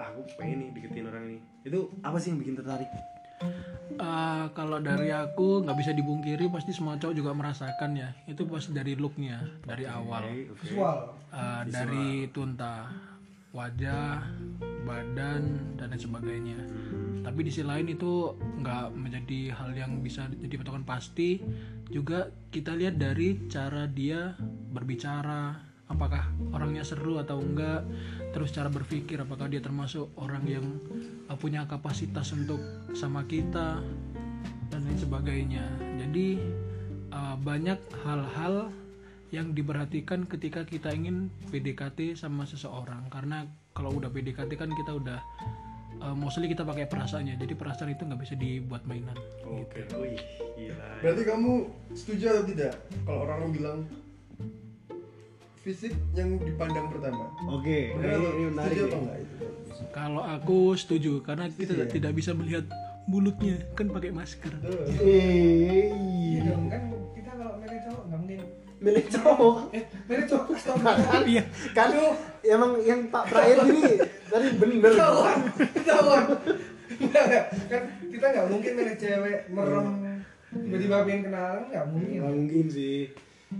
ah 0.00 0.08
aku 0.10 0.24
pengen 0.40 0.66
nih 0.66 0.68
deketin 0.80 1.06
orang 1.06 1.24
ini. 1.30 1.38
Itu 1.62 1.92
apa 2.00 2.16
sih 2.16 2.32
yang 2.32 2.40
bikin 2.40 2.56
tertarik 2.56 2.88
Eh, 4.00 4.44
kalau 4.56 4.80
dari 4.80 5.12
aku 5.12 5.60
nggak 5.60 5.76
bisa 5.76 5.92
dibungkiri 5.92 6.48
pasti 6.48 6.72
semua 6.72 6.96
cowok 6.96 7.14
juga 7.16 7.36
merasakan 7.36 8.00
ya. 8.00 8.08
Itu 8.24 8.48
pasti 8.48 8.72
dari 8.72 8.96
looknya 8.96 9.44
dari 9.68 9.84
awal. 9.84 10.24
Oke, 10.24 10.56
oke. 10.56 10.60
visual. 10.64 10.98
Eh, 11.28 11.62
dari 11.68 12.08
tunta 12.32 12.88
wajah 13.52 14.24
badan 14.88 15.76
dan 15.76 15.86
lain 15.92 16.00
sebagainya. 16.00 16.58
Tapi 17.20 17.40
di 17.44 17.50
sisi 17.52 17.66
lain 17.66 17.92
itu 17.92 18.32
nggak 18.40 18.96
menjadi 18.96 19.52
hal 19.52 19.76
yang 19.76 20.00
bisa 20.00 20.32
jadi 20.32 20.56
patokan. 20.56 20.88
Pasti 20.88 21.44
juga 21.92 22.32
kita 22.48 22.72
lihat 22.72 22.96
dari 22.96 23.36
cara 23.52 23.84
dia 23.84 24.32
berbicara 24.72 25.69
apakah 25.90 26.22
orangnya 26.54 26.86
seru 26.86 27.18
atau 27.18 27.42
enggak 27.42 27.82
terus 28.30 28.54
cara 28.54 28.70
berpikir 28.70 29.18
apakah 29.18 29.50
dia 29.50 29.58
termasuk 29.58 30.14
orang 30.14 30.46
yang 30.46 30.66
uh, 31.26 31.34
punya 31.34 31.66
kapasitas 31.66 32.30
untuk 32.30 32.62
sama 32.94 33.26
kita 33.26 33.82
dan 34.70 34.80
lain 34.86 34.98
sebagainya. 35.02 35.66
Jadi 35.98 36.38
uh, 37.10 37.36
banyak 37.42 37.78
hal-hal 38.06 38.70
yang 39.30 39.54
diperhatikan 39.54 40.26
ketika 40.26 40.62
kita 40.66 40.94
ingin 40.94 41.30
PDKT 41.50 42.14
sama 42.18 42.46
seseorang. 42.46 43.06
Karena 43.10 43.46
kalau 43.74 43.94
udah 43.98 44.10
PDKT 44.10 44.54
kan 44.58 44.70
kita 44.70 44.94
udah 44.94 45.18
uh, 46.02 46.14
mostly 46.14 46.46
kita 46.46 46.62
pakai 46.62 46.86
perasaannya. 46.86 47.38
Jadi 47.38 47.54
perasaan 47.58 47.94
itu 47.94 48.06
nggak 48.06 48.20
bisa 48.22 48.34
dibuat 48.38 48.86
mainan. 48.86 49.18
Oke. 49.46 49.86
Wih 49.98 50.18
gila. 50.54 50.88
Berarti 51.02 51.22
kamu 51.26 51.52
setuju 51.94 52.24
atau 52.30 52.44
tidak 52.46 52.74
kalau 53.06 53.26
orang 53.26 53.50
bilang 53.50 53.78
fisik 55.60 55.92
yang 56.16 56.40
dipandang 56.40 56.88
pertama. 56.88 57.28
Oke. 57.52 57.92
Benar 57.92 58.16
ini, 58.16 58.16
atau 58.16 58.32
ini 58.32 58.44
menarik 58.48 58.76
setuju 58.76 58.88
apa 58.88 58.96
enggak 58.96 59.18
itu? 59.20 59.34
Kalau 59.92 60.22
aku 60.24 60.58
setuju 60.72 61.12
karena 61.20 61.44
kita 61.52 61.72
ya? 61.76 61.84
tidak 61.84 62.12
bisa 62.16 62.32
melihat 62.32 62.64
mulutnya 63.04 63.60
kan 63.76 63.92
pakai 63.92 64.10
masker. 64.12 64.52
Eh, 65.04 65.92
iya 65.92 66.56
kan 66.68 66.82
kita 67.12 67.30
kalau 67.36 67.54
milih 67.60 67.80
cowok 67.84 68.02
nggak 68.08 68.20
mungkin. 68.24 68.40
Milik 68.80 69.06
cowok? 69.12 69.56
Eh 69.76 69.84
milih 70.08 70.24
cowok 70.24 70.46
astagfirullah 70.56 71.22
iya. 71.36 71.42
Kan 71.76 71.88
emang 72.40 72.72
yang 72.80 73.00
Pak 73.12 73.24
Praet 73.28 73.60
ini 73.68 73.84
tadi 74.32 74.48
bener. 74.56 74.92
Nggak, 74.96 76.00
nggak. 77.04 77.44
kan 77.68 77.82
kita 78.08 78.26
nggak 78.32 78.46
mungkin 78.48 78.72
milih 78.80 78.96
cewek 78.96 79.38
merem 79.52 79.88
tiba-tiba 80.50 80.96
pengen 81.04 81.22
kenalan 81.28 81.62
nggak 81.68 81.86
mungkin. 81.92 82.16
Nggak 82.16 82.32
mungkin 82.32 82.66
sih. 82.72 83.12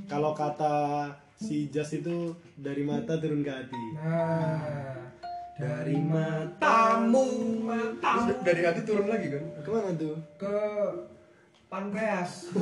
Kalau 0.08 0.32
kata 0.32 0.76
si 1.40 1.72
Jas 1.72 1.88
itu 1.96 2.36
dari 2.52 2.84
mata 2.84 3.16
turun 3.16 3.40
ke 3.40 3.48
hati. 3.48 3.82
Nah 3.96 4.60
dari 5.56 5.96
matamu 5.96 7.24
Terus 7.96 8.24
da- 8.28 8.40
dari 8.44 8.60
hati 8.64 8.80
turun 8.84 9.08
lagi 9.08 9.32
kan? 9.32 9.44
Ke 9.64 9.68
mana 9.72 9.90
tuh? 9.96 10.16
Ke 10.36 10.52
pankreas. 11.72 12.52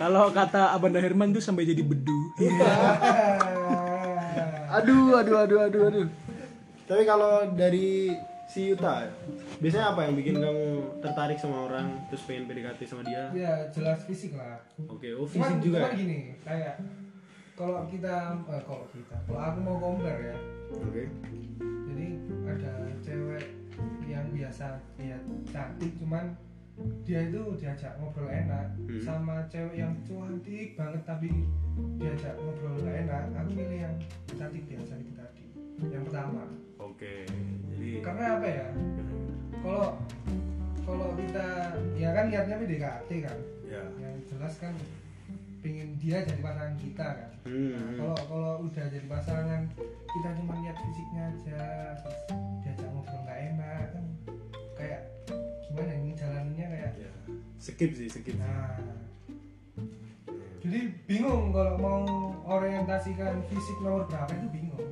Kalau 0.00 0.24
kata 0.32 0.72
Abanda 0.72 1.04
Herman 1.04 1.36
tuh 1.36 1.44
sampai 1.44 1.68
jadi 1.68 1.84
bedu. 1.84 2.20
Aduh 4.66 5.16
aduh 5.16 5.36
aduh 5.40 5.60
aduh 5.68 5.82
aduh. 5.88 6.06
Tapi 6.84 7.02
kalau 7.04 7.48
dari 7.56 8.12
si 8.46 8.72
Yuta 8.72 9.08
biasanya 9.56 9.96
apa 9.96 10.04
yang 10.04 10.14
bikin 10.16 10.36
kamu 10.36 10.66
tertarik 11.00 11.40
sama 11.40 11.64
orang 11.64 11.96
terus 12.08 12.24
pengen 12.28 12.44
PDKT 12.44 12.80
sama 12.84 13.02
dia? 13.04 13.32
Ya 13.32 13.52
jelas 13.72 14.04
fisik 14.04 14.36
lah. 14.36 14.60
Oke 14.84 15.12
oh 15.16 15.24
cuman, 15.24 15.48
fisik 15.48 15.56
juga 15.64 15.78
cuman 15.86 15.92
gini 15.96 16.18
kayak 16.44 16.76
kalau 17.56 17.88
kita 17.88 18.36
eh, 18.52 18.62
kalau 18.68 18.84
kita 18.92 19.16
kalau 19.24 19.40
aku 19.40 19.58
mau 19.64 19.76
compare 19.80 20.20
ya. 20.30 20.36
Oke. 20.76 21.08
Jadi 21.88 22.06
ada 22.44 22.72
cewek 23.00 23.44
yang 24.04 24.28
biasa 24.30 24.76
dia 25.00 25.16
cantik 25.48 25.96
cuman 25.96 26.36
dia 27.08 27.24
itu 27.32 27.56
diajak 27.56 27.96
ngobrol 27.96 28.28
enak 28.28 28.68
Hmm. 28.84 29.00
sama 29.00 29.48
cewek 29.48 29.80
yang 29.80 29.96
cantik 30.04 30.76
banget 30.76 31.02
tapi 31.08 31.32
diajak 31.96 32.36
ngobrol 32.36 32.76
enak. 32.84 33.32
Aku 33.32 33.50
milih 33.56 33.80
yang 33.88 33.96
cantik 34.36 34.68
biasa 34.68 34.92
itu 35.00 35.12
tadi 35.16 35.44
yang 35.88 36.04
pertama. 36.04 36.44
Oke 36.76 37.24
jadi 37.72 38.04
karena 38.04 38.24
apa 38.36 38.46
ya? 38.48 38.66
Kalau 39.64 39.88
kalau 40.84 41.08
kita 41.16 41.46
ya 41.96 42.08
kan 42.12 42.24
niatnya 42.28 42.56
PDKT 42.60 43.10
kan? 43.24 43.38
Ya. 43.64 43.82
Yang 43.96 44.14
jelas 44.30 44.54
kan 44.60 44.76
pengen 45.66 45.98
dia 45.98 46.22
jadi 46.22 46.38
pasangan 46.46 46.78
kita 46.78 47.06
kan? 47.10 47.30
Hmm. 47.42 47.74
Nah, 47.74 47.90
kalau 47.98 48.18
kalau 48.30 48.52
udah 48.70 48.86
jadi 48.86 49.06
pasangan 49.10 49.66
kita 50.06 50.28
cuma 50.38 50.54
lihat 50.62 50.78
fisiknya 50.78 51.22
aja 51.34 51.62
terus 51.98 52.18
diajak 52.62 52.88
ngobrol 52.94 53.18
nggak 53.26 53.40
enak 53.50 53.86
kan? 53.90 54.04
Kayak 54.78 55.00
gimana 55.66 55.92
ini 55.98 56.10
jalannya 56.14 56.66
kayak 56.70 56.92
ya 56.94 57.12
skip 57.58 57.90
sih 57.98 58.06
skip 58.06 58.38
nah. 58.38 58.78
Jadi 60.62 60.80
bingung 61.10 61.50
kalau 61.50 61.74
mau 61.82 62.02
orientasikan 62.46 63.42
fisik 63.50 63.76
nomor 63.82 64.06
berapa 64.06 64.30
itu 64.38 64.48
bingung. 64.54 64.86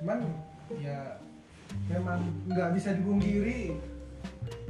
Cuman 0.00 0.24
ya 0.80 1.20
memang 1.92 2.24
nggak 2.48 2.72
bisa 2.72 2.96
dipungkiri 2.96 3.76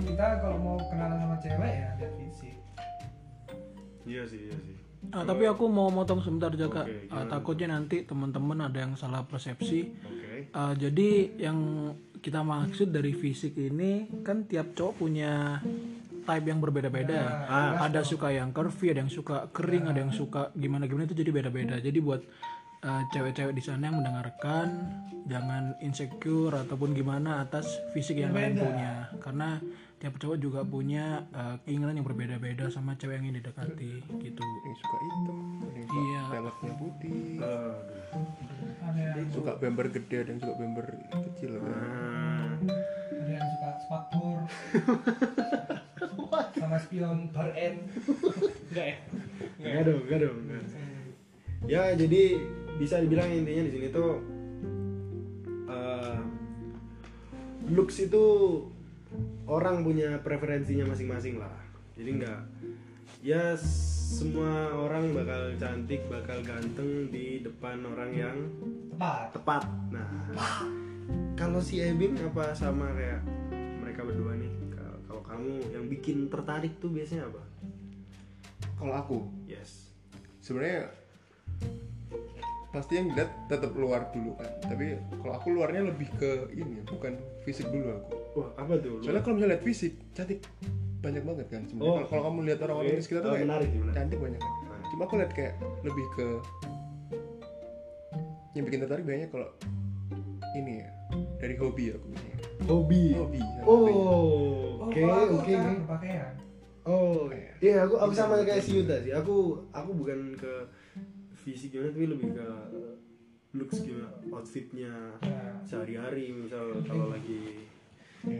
kita 0.02 0.42
kalau 0.42 0.58
mau 0.58 0.78
kenalan 0.90 1.22
sama 1.22 1.36
cewek 1.38 1.72
ya 1.78 1.88
lihat 1.94 2.12
fisik. 2.18 2.58
Iya 4.02 4.22
sih 4.26 4.42
iya 4.50 4.58
sih 4.66 4.77
Ah, 5.08 5.24
tapi 5.24 5.48
aku 5.48 5.66
mau 5.66 5.88
motong 5.88 6.20
sebentar 6.20 6.52
Jaka 6.52 6.84
Oke, 6.84 7.08
Ah, 7.08 7.24
gimana? 7.24 7.30
takutnya 7.30 7.66
nanti 7.72 8.04
teman-teman 8.04 8.58
ada 8.66 8.78
yang 8.82 8.92
salah 8.92 9.24
persepsi 9.24 9.88
oke 10.04 10.52
Ah, 10.52 10.72
jadi 10.72 11.38
yang 11.38 11.58
kita 12.18 12.42
maksud 12.42 12.90
dari 12.90 13.14
fisik 13.14 13.54
ini 13.54 14.06
kan 14.22 14.44
tiap 14.44 14.74
cowok 14.74 14.94
punya 14.98 15.62
type 16.22 16.44
yang 16.44 16.60
berbeda-beda. 16.60 17.20
Ah. 17.48 17.72
ada 17.80 18.04
suka 18.04 18.28
yang 18.28 18.52
curvy, 18.52 18.92
ada 18.92 19.00
yang 19.00 19.08
suka 19.08 19.48
kering, 19.48 19.88
ada 19.88 20.04
yang 20.04 20.12
suka 20.12 20.52
gimana-gimana 20.52 21.08
itu 21.08 21.16
jadi 21.16 21.30
beda-beda. 21.32 21.80
Jadi 21.80 21.98
buat 21.98 22.20
uh, 22.84 23.02
cewek-cewek 23.08 23.56
di 23.56 23.62
sana 23.64 23.88
yang 23.88 23.96
mendengarkan 23.96 24.66
jangan 25.24 25.72
insecure 25.80 26.52
ataupun 26.52 26.92
gimana 26.92 27.40
atas 27.40 27.80
fisik 27.92 28.20
yang 28.20 28.36
kalian 28.36 28.60
punya. 28.60 28.92
Karena 29.18 29.56
tiap 29.98 30.14
cowok 30.14 30.38
juga 30.38 30.60
punya 30.62 31.04
uh, 31.30 31.58
keinginan 31.62 31.92
yang 31.92 32.06
berbeda-beda 32.06 32.66
sama 32.68 32.94
cewek 32.94 33.18
yang 33.18 33.26
ingin 33.26 33.42
didekati 33.42 33.92
gitu. 34.20 34.42
yang 34.42 34.76
suka 34.76 34.96
hitam 35.00 35.38
yang 35.68 35.84
suka 35.84 35.98
Iya. 35.98 36.20
peleknya 36.30 36.72
putih 36.74 37.20
ada 38.78 39.00
yang 39.18 39.30
suka 39.30 39.52
bember 39.58 39.86
gede 39.88 40.16
ada 40.16 40.30
yang 40.30 40.40
suka 40.40 40.54
bember 40.54 40.86
kecil 41.10 41.50
kan 41.56 41.74
ada 43.10 43.32
yang 43.32 43.46
suka 43.48 43.68
spakbor 43.80 44.38
sama 46.54 46.76
spion 46.78 47.18
bar 47.28 47.50
N 47.52 47.74
enggak 48.68 48.86
ya 48.86 48.98
Enggak 49.58 49.82
dong, 49.84 50.00
enggak 50.04 50.18
dong. 50.22 50.38
Ya, 51.66 51.90
jadi 51.92 52.38
bisa 52.78 53.02
dibilang 53.02 53.26
intinya 53.28 53.66
di 53.66 53.72
sini 53.74 53.86
tuh 53.90 54.22
eh, 55.66 56.18
looks 57.68 57.98
itu 57.98 58.24
orang 59.48 59.80
punya 59.82 60.20
preferensinya 60.20 60.92
masing-masing 60.92 61.40
lah. 61.40 61.54
Jadi 61.96 62.10
nggak 62.20 62.40
ya 63.18 63.58
semua 63.58 64.70
orang 64.78 65.10
bakal 65.10 65.52
cantik 65.58 66.06
bakal 66.06 66.38
ganteng 66.46 67.10
di 67.10 67.42
depan 67.42 67.82
orang 67.82 68.10
yang 68.14 68.36
tepat. 68.94 69.34
tepat. 69.34 69.62
Nah 69.90 70.10
kalau 71.34 71.58
si 71.58 71.82
Ebin 71.82 72.14
apa 72.22 72.54
sama 72.54 72.92
kayak 72.94 73.24
mereka 73.82 74.04
berdua 74.06 74.36
nih? 74.36 74.52
Kalau- 74.74 75.00
kalau 75.08 75.22
kamu 75.24 75.52
yang 75.74 75.84
bikin 75.88 76.16
tertarik 76.30 76.78
tuh 76.78 76.92
biasanya 76.92 77.26
apa? 77.26 77.42
Kalau 78.78 78.94
aku? 78.94 79.18
Yes. 79.50 79.90
Sebenarnya 80.38 80.94
pasti 82.68 83.00
yang 83.00 83.10
dilihat 83.10 83.32
tetap 83.50 83.72
luar 83.74 84.12
dulu 84.14 84.38
kan. 84.38 84.52
Tapi 84.62 84.94
kalau 85.18 85.34
aku 85.34 85.48
luarnya 85.50 85.88
lebih 85.88 86.06
ke 86.20 86.52
ini 86.54 86.84
bukan 86.86 87.18
fisik 87.42 87.66
dulu 87.72 87.98
aku 87.98 88.27
wah 88.38 88.48
apa 88.54 88.72
tuh 88.78 89.02
soalnya 89.02 89.20
kalau 89.20 89.34
misalnya 89.34 89.52
lihat 89.54 89.64
fisik 89.64 89.92
cantik. 90.12 90.40
Banyak 90.98 91.22
banget 91.22 91.46
kan 91.46 91.62
sebenarnya. 91.62 91.94
Oh. 91.94 92.06
kalau 92.06 92.22
kamu 92.26 92.38
lihat 92.44 92.58
orang-orang 92.60 92.90
Oke. 92.90 92.98
di 92.98 93.04
sekitar 93.06 93.22
tuh 93.22 93.30
Oh, 93.30 93.34
kayak 93.34 93.46
menarik 93.46 93.68
menarik. 93.70 93.94
cantik 93.94 94.18
banyak 94.18 94.40
kan. 94.40 94.52
Nah. 94.64 94.82
cuma 94.88 95.02
aku 95.04 95.14
lihat 95.14 95.32
kayak 95.32 95.54
lebih 95.80 96.06
ke 96.12 96.26
yang 98.52 98.64
bikin 98.66 98.80
tertarik 98.82 99.04
banyak 99.04 99.28
kalau 99.28 99.48
ini 100.56 100.82
ya 100.82 100.90
dari 101.38 101.54
hobi 101.54 101.84
aku 101.92 102.06
biasanya. 102.08 102.36
Hobi? 102.66 103.02
Hobi 103.14 103.40
oh 103.62 103.78
hobi. 103.78 103.92
oke 104.82 105.00
oke 105.38 105.52
berpakaian. 105.54 106.34
Oh 106.82 107.28
iya. 107.30 107.84
aku 107.84 107.94
aku 107.94 108.12
sama 108.12 108.42
kayak 108.42 108.58
si 108.58 108.70
Yuta 108.74 108.96
sih. 108.98 109.12
Aku 109.12 109.60
aku 109.70 109.90
bukan 109.94 110.34
ke 110.34 110.52
fisik 111.38 111.70
gimana 111.70 111.94
tapi 111.94 112.06
lebih 112.08 112.28
ke 112.34 112.46
looks 113.54 113.80
gimana 113.80 114.08
outfitnya 114.28 114.92
Nah, 115.22 115.56
sehari-hari 115.62 116.34
misal 116.34 116.74
kalau 116.82 117.08
lagi 117.08 117.38
Ya, 117.38 117.77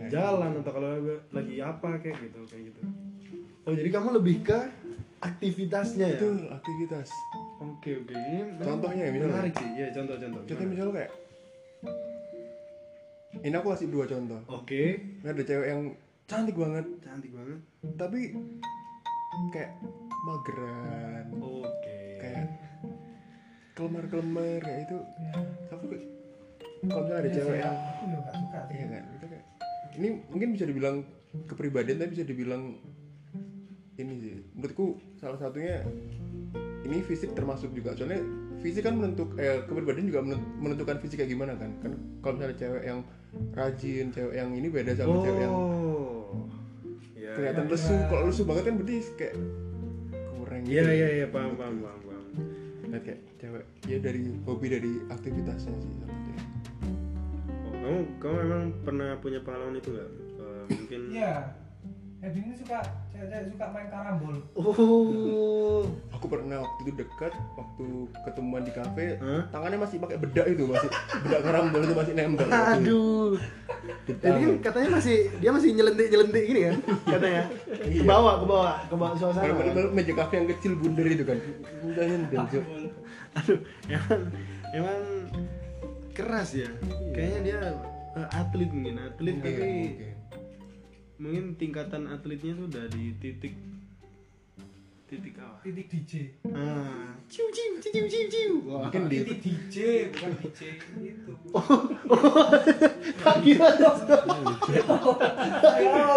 jalan 0.08 0.50
atau 0.56 0.72
kalau 0.72 0.90
lagi 1.30 1.54
apa 1.58 1.88
kayak 1.98 2.16
gitu 2.20 2.40
kayak 2.44 2.62
gitu. 2.68 2.80
Oh 3.62 3.72
jadi 3.72 3.88
kamu 3.90 4.08
lebih 4.16 4.36
ke 4.42 4.58
aktivitasnya 5.18 6.06
ya? 6.08 6.16
Itu 6.16 6.28
aktivitas. 6.48 7.08
Oke 7.58 7.90
oke. 7.96 8.12
Ini 8.12 8.58
Contohnya 8.58 9.04
ya, 9.04 9.10
misalnya. 9.10 9.34
menarik 9.34 9.54
sih. 9.54 9.68
Ya 9.74 9.86
contoh 9.90 10.16
contoh. 10.16 10.40
Contoh 10.40 10.54
Gimana? 10.56 10.70
misalnya 10.70 10.94
kayak 10.94 11.10
ini 13.38 13.54
aku 13.54 13.68
kasih 13.70 13.88
dua 13.88 14.04
contoh. 14.04 14.40
Oke. 14.48 14.82
Ada 15.22 15.42
cewek 15.44 15.68
yang 15.68 15.82
cantik 16.24 16.56
banget. 16.56 16.86
Cantik 17.00 17.30
banget. 17.30 17.58
Tapi 17.94 18.20
kayak 19.48 19.70
mageran. 20.20 21.24
Oke. 21.38 21.98
Kayak 22.18 22.44
kelemar 23.74 24.04
kelemar 24.06 24.58
kayak 24.58 24.80
itu. 24.84 24.98
Ya. 24.98 25.32
tapi 25.68 25.84
kok- 25.86 26.06
kalau 26.80 27.00
misalnya 27.00 27.20
ada 27.20 27.30
cewek 27.30 27.56
yang 27.58 27.74
aku 27.76 28.04
juga 28.06 28.18
gak 28.20 28.34
suka 28.34 28.58
sih. 28.60 28.74
Iya 28.74 28.86
kan 28.88 29.02
itu 29.08 29.17
ini 29.98 30.22
mungkin 30.30 30.54
bisa 30.54 30.64
dibilang 30.64 31.02
kepribadian 31.50 31.98
tapi 31.98 32.14
bisa 32.14 32.24
dibilang 32.24 32.78
ini 33.98 34.14
sih. 34.22 34.34
Menurutku 34.54 35.02
salah 35.18 35.36
satunya 35.36 35.82
ini 36.86 37.02
fisik 37.02 37.34
termasuk 37.34 37.74
juga. 37.74 37.98
Soalnya 37.98 38.22
fisik 38.62 38.86
kan 38.86 38.94
menentuk 38.94 39.34
eh 39.36 39.66
kepribadian 39.66 40.06
juga 40.06 40.20
menent- 40.22 40.50
menentukan 40.62 40.96
fisik 41.02 41.18
kayak 41.20 41.34
gimana 41.34 41.58
kan? 41.58 41.74
Kan 41.82 41.92
kalau 42.22 42.38
misalnya 42.38 42.56
cewek 42.56 42.82
yang 42.86 43.00
rajin 43.52 44.06
cewek 44.14 44.34
yang 44.38 44.50
ini 44.54 44.68
beda 44.70 44.94
sama 44.94 45.20
cewek 45.20 45.42
yang 45.42 45.54
oh. 45.54 46.46
Ya 47.18 47.34
kelihatan 47.36 47.66
lesu. 47.68 47.94
kalau 48.08 48.22
lesu 48.30 48.42
banget 48.46 48.64
kan 48.70 48.74
berarti 48.80 48.96
kayak 49.20 49.34
kurang 50.38 50.60
gitu. 50.64 50.72
iya 50.78 50.84
iya 50.94 51.08
iya 51.22 51.26
paham 51.28 51.58
paham 51.60 51.76
paham. 51.84 52.00
Paham 52.06 53.02
kayak 53.04 53.20
cewek 53.36 53.64
ya 53.84 53.98
dari 54.00 54.32
hobi 54.46 54.66
dari 54.72 54.92
aktivitasnya 55.12 55.74
sih. 55.76 55.92
oh 56.08 56.47
kamu 57.88 58.20
kamu 58.20 58.34
memang 58.44 58.62
pernah 58.84 59.08
punya 59.16 59.40
pengalaman 59.40 59.80
itu 59.80 59.88
nggak? 59.96 60.08
Eh, 60.12 60.64
mungkin 60.76 61.00
iya. 61.08 61.34
Edwin 62.18 62.50
ini 62.50 62.56
suka 62.58 62.82
cewek-cewek 63.14 63.46
suka 63.54 63.64
main 63.70 63.88
karambol. 63.88 64.36
Oh. 64.58 65.86
Aku 66.18 66.26
pernah 66.26 66.66
waktu 66.66 66.80
itu 66.84 66.92
dekat 66.98 67.30
waktu 67.54 67.86
ketemuan 68.26 68.66
di 68.66 68.74
kafe 68.74 69.14
Hah? 69.22 69.46
tangannya 69.54 69.78
masih 69.78 70.02
pakai 70.02 70.18
bedak 70.18 70.50
itu 70.50 70.66
masih 70.66 70.90
bedak 71.22 71.40
karambol 71.46 71.80
itu 71.80 71.94
masih 71.94 72.12
nempel. 72.18 72.46
Aduh. 72.74 73.38
Di 74.04 74.12
jadi 74.18 74.40
kan 74.42 74.52
katanya 74.60 74.88
masih 74.98 75.16
dia 75.38 75.50
masih 75.54 75.70
nyelentik 75.72 76.06
nyelentik 76.10 76.42
gini 76.44 76.60
kan? 76.66 76.76
Katanya. 77.16 77.42
Ke 77.72 78.04
bawah 78.04 78.34
ke 78.42 78.44
bawah 78.50 78.74
ke 78.84 78.94
bawah 78.98 79.14
suasana. 79.16 79.44
Karena 79.46 79.54
bener-bener 79.56 79.90
meja 79.94 80.12
kafe 80.12 80.34
yang 80.42 80.48
kecil 80.52 80.72
bundar 80.76 81.06
itu 81.06 81.24
kan. 81.24 81.38
Udah 81.86 82.04
nyendel 82.04 82.42
Cuk. 82.52 82.64
aduh. 83.38 83.58
Emang 83.88 84.20
emang 84.74 85.00
keras 86.18 86.50
ya. 86.50 86.66
Kayaknya 87.14 87.40
dia 87.46 87.60
eh, 88.18 88.28
atlet 88.34 88.70
mungkin 88.74 88.98
atlet 88.98 89.38
Iya, 89.38 89.44
tapi 89.46 89.62
mungkin. 89.62 90.14
mungkin 91.22 91.44
tingkatan 91.54 92.02
atletnya 92.10 92.58
tuh 92.58 92.66
udah 92.66 92.84
di 92.90 93.14
titik 93.22 93.54
titik 95.08 95.40
apa? 95.40 95.62
Titik 95.64 95.86
DJ. 95.88 96.12
Ah. 96.52 97.16
Ciu 97.30 97.46
ciu 97.54 97.80
ciu 97.80 98.04
ciu 98.10 98.24
ciu 98.28 98.54
Wah, 98.66 98.90
mungkin 98.90 99.08
di 99.08 99.24
titik 99.24 99.40
DJ 99.70 99.76
bukan 100.12 100.30
DJ 100.42 100.60
itu 101.08 101.32
tak 103.24 103.36
kira 103.40 103.68
ya 103.78 103.88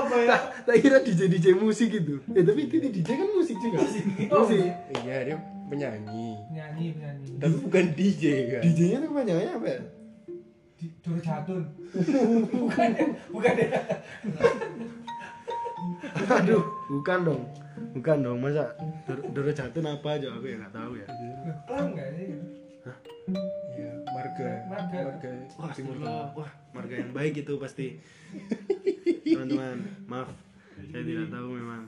apa 0.02 0.16
ya? 0.18 0.38
Tak 0.66 0.76
kira 0.82 0.98
DJ 1.06 1.30
DJ 1.30 1.46
musik 1.56 1.94
gitu. 1.94 2.20
Eh 2.34 2.42
tapi 2.42 2.68
titik 2.68 2.90
DJ 2.90 3.10
kan 3.22 3.30
musik 3.32 3.56
juga. 3.62 3.78
Musik. 3.86 4.66
Iya 5.06 5.18
dia 5.30 5.38
penyanyi. 5.72 6.36
Nyanyi 6.52 6.86
nyanyi 7.00 7.32
tapi 7.40 7.56
bukan 7.64 7.86
DJ 7.96 8.24
kan? 8.52 8.62
DJ 8.68 8.80
nya 8.92 8.98
tuh 9.00 9.10
kepanjangannya 9.16 9.54
apa 9.56 9.68
ya? 9.72 9.82
Di 10.76 10.86
Doro 11.00 11.20
Jatun. 11.24 11.64
Bukan 12.52 12.90
ya 12.98 13.06
bukan 13.32 13.54
ya. 13.56 13.70
Aduh 16.36 16.64
bukan 16.92 17.20
dong. 17.24 17.42
Bukan 17.96 18.18
dong 18.20 18.38
masa 18.44 18.76
Doro, 19.08 19.22
Doro 19.32 19.52
Jatun 19.56 19.86
apa 19.88 20.08
aja 20.20 20.28
aku 20.36 20.46
ya 20.52 20.56
nggak 20.60 20.76
tahu 20.76 20.92
ya. 21.00 21.08
Klam 21.70 21.86
nggak 21.96 22.10
sih. 22.20 22.28
Iya 23.78 23.92
marga 24.10 24.50
Marga. 24.68 25.00
marga 25.08 25.30
Wah, 25.56 25.72
Timur 25.72 25.98
wah, 26.02 26.52
marga 26.74 26.96
yang 26.98 27.14
baik 27.14 27.46
itu 27.46 27.54
pasti. 27.62 28.02
Teman-teman, 29.32 29.78
maaf, 30.10 30.30
saya 30.92 31.04
tidak 31.06 31.30
tahu 31.30 31.48
memang. 31.56 31.84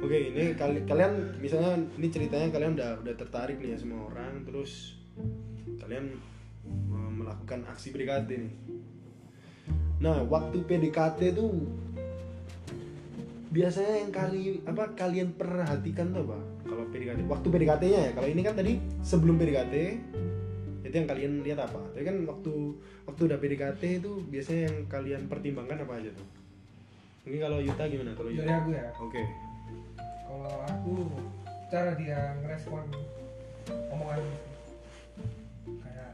Oke, 0.00 0.32
ini 0.32 0.56
kali, 0.56 0.88
kalian 0.88 1.36
misalnya 1.44 1.76
ini 1.76 2.08
ceritanya 2.08 2.48
kalian 2.48 2.72
udah 2.72 3.04
udah 3.04 3.14
tertarik 3.20 3.60
nih 3.60 3.76
ya 3.76 3.78
semua 3.84 4.08
orang, 4.08 4.48
terus 4.48 4.96
kalian 5.76 6.16
eh, 6.64 7.10
melakukan 7.12 7.68
aksi 7.68 7.92
PDKT 7.92 8.28
nih. 8.32 8.52
Nah, 10.00 10.24
waktu 10.24 10.64
PDKT 10.64 11.36
tuh 11.36 11.52
biasanya 13.52 13.94
yang 14.00 14.12
kali 14.14 14.64
apa 14.64 14.96
kalian 14.96 15.36
perhatikan 15.36 16.16
tuh 16.16 16.24
apa? 16.32 16.38
Kalau 16.64 16.84
PDKT, 16.88 17.18
waktu 17.28 17.46
PDKT-nya 17.52 18.00
ya. 18.08 18.10
Kalau 18.16 18.28
ini 18.32 18.40
kan 18.40 18.54
tadi 18.56 18.80
sebelum 19.04 19.36
PDKT 19.36 19.74
itu 20.80 20.94
yang 20.96 21.08
kalian 21.12 21.32
lihat 21.44 21.60
apa? 21.60 21.80
Tapi 21.92 22.04
kan 22.08 22.16
waktu 22.24 22.52
waktu 23.04 23.22
udah 23.28 23.36
PDKT 23.36 23.82
itu 24.00 24.24
biasanya 24.32 24.72
yang 24.72 24.76
kalian 24.88 25.22
pertimbangkan 25.28 25.84
apa 25.84 26.00
aja 26.00 26.10
tuh? 26.16 26.28
Mungkin 27.28 27.40
kalau 27.44 27.58
Yuta 27.60 27.84
gimana? 27.84 28.10
Kalau 28.16 28.30
Yuta? 28.32 28.48
dari 28.48 28.54
aku 28.56 28.70
ya 28.72 28.86
Oke. 28.96 29.22
Kalau 30.30 30.54
aku 30.62 30.94
cara 31.66 31.90
dia 31.98 32.38
ngerespon 32.42 32.86
omongan 33.90 34.22
kayak 35.82 36.10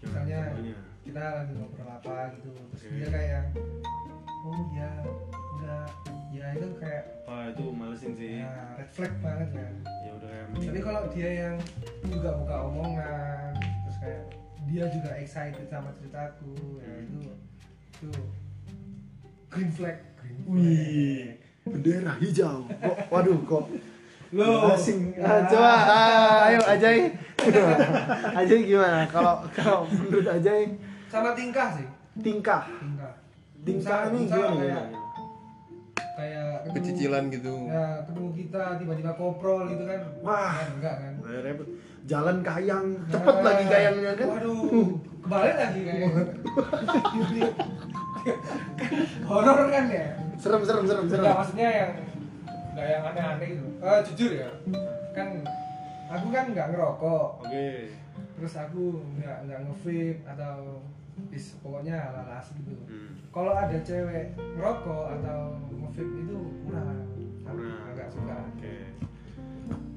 misalnya 0.00 0.40
kita 1.04 1.20
lagi 1.20 1.52
ngobrol 1.52 1.88
apa 1.88 2.32
gitu 2.36 2.48
terus 2.56 2.80
Oke. 2.80 2.96
dia 2.96 3.08
kayak 3.12 3.44
oh 4.44 4.62
ya 4.72 4.90
enggak. 5.58 5.88
Ya 6.28 6.46
itu 6.54 6.68
kayak 6.76 7.04
Wah, 7.24 7.50
itu 7.50 7.64
malesin 7.72 8.12
sih. 8.14 8.44
ya, 8.44 8.76
red 8.76 8.90
flag 8.92 9.12
banget 9.24 9.48
kan. 9.56 9.72
Ya 10.04 10.10
udah 10.16 10.28
kayak 10.28 10.46
tapi 10.68 10.80
kalau 10.84 11.02
dia 11.12 11.28
yang 11.44 11.56
juga 12.04 12.30
buka 12.36 12.56
omongan 12.68 13.52
terus 13.58 13.96
kayak 14.00 14.22
dia 14.68 14.84
juga 14.92 15.10
excited 15.16 15.66
sama 15.72 15.88
ceritaku 15.96 16.52
ya 16.84 16.92
itu 17.00 17.20
itu 17.98 18.10
green 19.48 19.72
flag 19.72 19.98
green 20.20 20.36
flag. 20.44 20.52
Wih, 20.52 21.26
bendera 21.70 22.12
hijau. 22.16 22.64
Kok, 22.66 22.96
waduh, 23.08 23.38
kok 23.44 23.64
Loh. 24.28 24.70
asing. 24.70 25.12
Ya. 25.12 25.24
Ah, 25.24 25.40
coba, 25.42 25.72
ah, 25.88 26.46
ayo 26.46 26.60
Ajay. 26.62 26.98
Ajay 28.34 28.58
gimana? 28.62 29.06
Kalau 29.06 29.34
kalau 29.50 29.86
menurut 29.88 30.26
Ajay 30.26 30.74
sama 31.06 31.32
tingkah 31.32 31.72
sih 31.72 31.86
tingkah, 32.18 32.66
tingkah 32.68 33.12
tingkah 33.62 33.98
ini 34.10 34.26
gimana? 34.26 34.58
kayak 34.58 34.84
kayak 36.12 36.46
ketemu 36.60 36.76
kecicilan 36.76 37.24
gitu 37.30 37.52
ya 37.64 37.84
ketemu 38.02 38.28
kita 38.34 38.62
tiba-tiba 38.76 39.12
koprol 39.14 39.60
gitu 39.66 39.82
kan 39.84 40.00
Wah. 40.20 40.52
Kan 40.52 40.68
enggak 40.76 40.94
kan 40.98 41.12
Nah, 41.18 41.40
repot. 41.40 41.66
Jalan 42.04 42.36
kayang, 42.40 42.86
cepet 43.06 43.34
Nah, 43.34 43.44
lagi 43.44 43.64
kayangnya 43.66 44.12
kan. 44.12 44.26
waduh 44.28 44.60
kebalik 45.18 45.56
lagi 45.56 45.80
kayak 45.80 46.08
horor 49.24 49.60
kan 49.68 49.84
ya 49.88 50.06
Serem, 50.38 50.62
serem, 50.62 50.84
serem, 50.84 51.04
serem. 51.04 51.20
Enggak 51.20 51.36
maksudnya 51.36 51.68
yang 51.72 51.92
enggak 52.70 52.86
yang 52.88 53.02
aneh-aneh 53.04 53.46
gitu 53.50 53.64
Eh, 53.78 53.98
jujur 54.06 54.30
ya 54.32 54.50
kan 55.10 55.28
aku 56.08 56.26
kan 56.30 56.44
nggak 56.48 56.66
ngerokok 56.70 57.26
Oke. 57.42 57.90
terus 58.32 58.54
aku 58.54 58.82
nggak 59.14 59.36
nggak 59.44 59.58
nge-vape 59.60 60.22
atau 60.24 60.78
bis 61.26 61.58
pokoknya 61.58 61.98
ala 61.98 62.38
asik 62.38 62.54
gitu 62.60 62.78
Hmm. 62.86 63.10
kalau 63.28 63.50
ada 63.50 63.74
cewek 63.80 64.30
ngerokok 64.38 65.04
atau 65.12 65.40
nge-vape 65.68 66.14
itu 66.16 66.36
kurang 66.62 66.86
aku 66.86 67.22
Kurang. 67.44 67.82
agak 67.90 68.08
suka 68.08 68.36
Oke. 68.48 68.74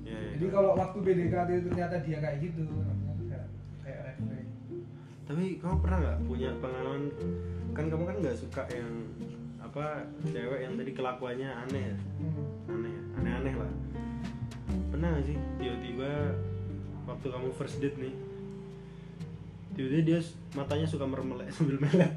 Ya, 0.01 0.11
ya. 0.11 0.29
jadi 0.35 0.45
kalau 0.49 0.71
waktu 0.73 0.97
BDKT 0.99 1.49
itu 1.53 1.67
ternyata 1.69 1.95
dia 2.01 2.17
kayak 2.17 2.37
gitu 2.41 2.63
aku 2.65 3.23
kayak 3.23 3.47
kayak 3.79 3.99
red 4.03 4.17
flag 4.19 4.47
Tapi 5.21 5.43
kamu 5.55 5.75
pernah 5.79 5.97
nggak 6.01 6.19
punya 6.25 6.49
pengalaman? 6.57 7.03
Kan 7.71 7.85
kamu 7.87 8.03
kan 8.03 8.15
nggak 8.19 8.35
suka 8.35 8.63
yang 8.67 8.89
apa 9.71 10.03
cewek 10.27 10.67
yang 10.67 10.75
tadi 10.75 10.91
kelakuannya 10.91 11.47
aneh 11.47 11.83
ya? 11.87 11.97
Aneh, 12.67 12.91
ya? 12.91 13.01
aneh-aneh 13.23 13.55
lah. 13.55 13.71
Pernah 14.91 15.07
nggak 15.15 15.25
sih 15.31 15.37
tiba-tiba 15.63 16.35
waktu 17.07 17.27
kamu 17.31 17.47
first 17.55 17.79
date 17.79 17.95
nih, 17.95 18.11
tiba-tiba 19.71 20.03
dia 20.03 20.19
matanya 20.59 20.83
suka 20.91 21.07
mermelek 21.07 21.47
sambil 21.55 21.79
melet. 21.79 22.11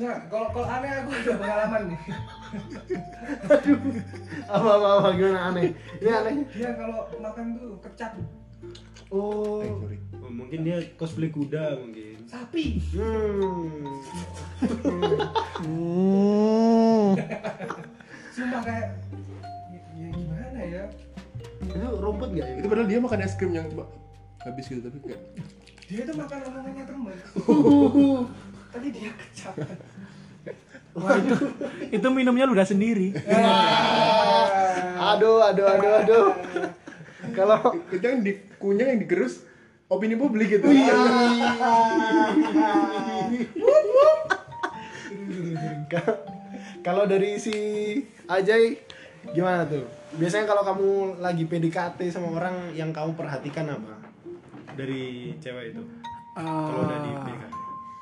Nah, 0.00 0.24
kalau 0.32 0.48
kalau 0.56 0.64
aneh 0.64 0.88
aku 0.88 1.10
ada 1.12 1.32
pengalaman 1.36 1.82
nih. 1.92 2.00
apa 4.56 4.70
apa 4.72 4.88
apa 4.88 5.08
gimana 5.20 5.40
aneh? 5.52 5.68
Ini 6.00 6.10
aneh. 6.16 6.34
Dia 6.48 6.70
kalau 6.80 7.12
makan 7.20 7.44
tuh 7.60 7.76
kecap 7.84 8.16
Oh, 9.12 9.60
oh, 10.16 10.32
mungkin 10.32 10.64
dia 10.64 10.80
cosplay 10.96 11.28
kuda 11.28 11.76
mungkin. 11.76 12.13
Sapi. 12.28 12.64
Hmm. 12.94 13.84
Sumpah 18.34 18.60
kayak 18.66 18.86
ya, 19.70 19.80
ya 19.94 20.08
gimana 20.10 20.60
ya? 20.64 20.84
Itu 21.64 21.88
rumput 22.02 22.28
gak 22.34 22.46
itu 22.50 22.60
itu? 22.60 22.68
padahal 22.68 22.88
dia 22.90 22.98
makan 23.00 23.18
es 23.22 23.34
krim 23.38 23.52
yang 23.54 23.68
ba- 23.72 23.88
habis 24.42 24.66
gitu 24.68 24.84
tapi 24.84 24.98
kayak 25.00 25.22
Dia 25.84 26.02
tuh 26.08 26.16
makan 26.16 26.38
omongannya 26.48 26.84
temen. 26.88 27.16
Tapi 28.74 28.88
dia 28.90 29.10
kecap. 29.14 29.54
Wah 30.96 31.14
itu 31.20 31.34
itu 31.92 32.06
minumnya 32.10 32.48
ludah 32.48 32.66
sendiri. 32.66 33.12
Aduh, 34.96 35.44
aduh, 35.44 35.66
aduh, 35.68 35.92
aduh. 36.02 36.26
Kalau 37.38 37.58
itu 37.92 38.02
yang 38.02 38.24
dikunyah 38.24 38.86
yang 38.96 39.00
digerus 39.04 39.44
opini 39.94 40.18
publik 40.18 40.58
gitu 40.58 40.66
Ka- 45.88 46.18
kalau 46.82 47.04
dari 47.06 47.36
si 47.38 47.54
Ajay 48.28 48.76
gimana 49.32 49.64
tuh? 49.64 49.84
Biasanya 50.14 50.46
kalau 50.46 50.62
kamu 50.62 50.88
lagi 51.18 51.44
PDKT 51.48 52.12
sama 52.12 52.30
orang 52.36 52.70
yang 52.76 52.92
kamu 52.92 53.16
perhatikan 53.16 53.72
apa? 53.72 53.98
Dari 54.76 55.34
cewek 55.40 55.74
itu. 55.74 55.82
Kalau 56.36 56.80
udah 56.84 56.98
di 57.00 57.10
PDKT. 57.14 57.52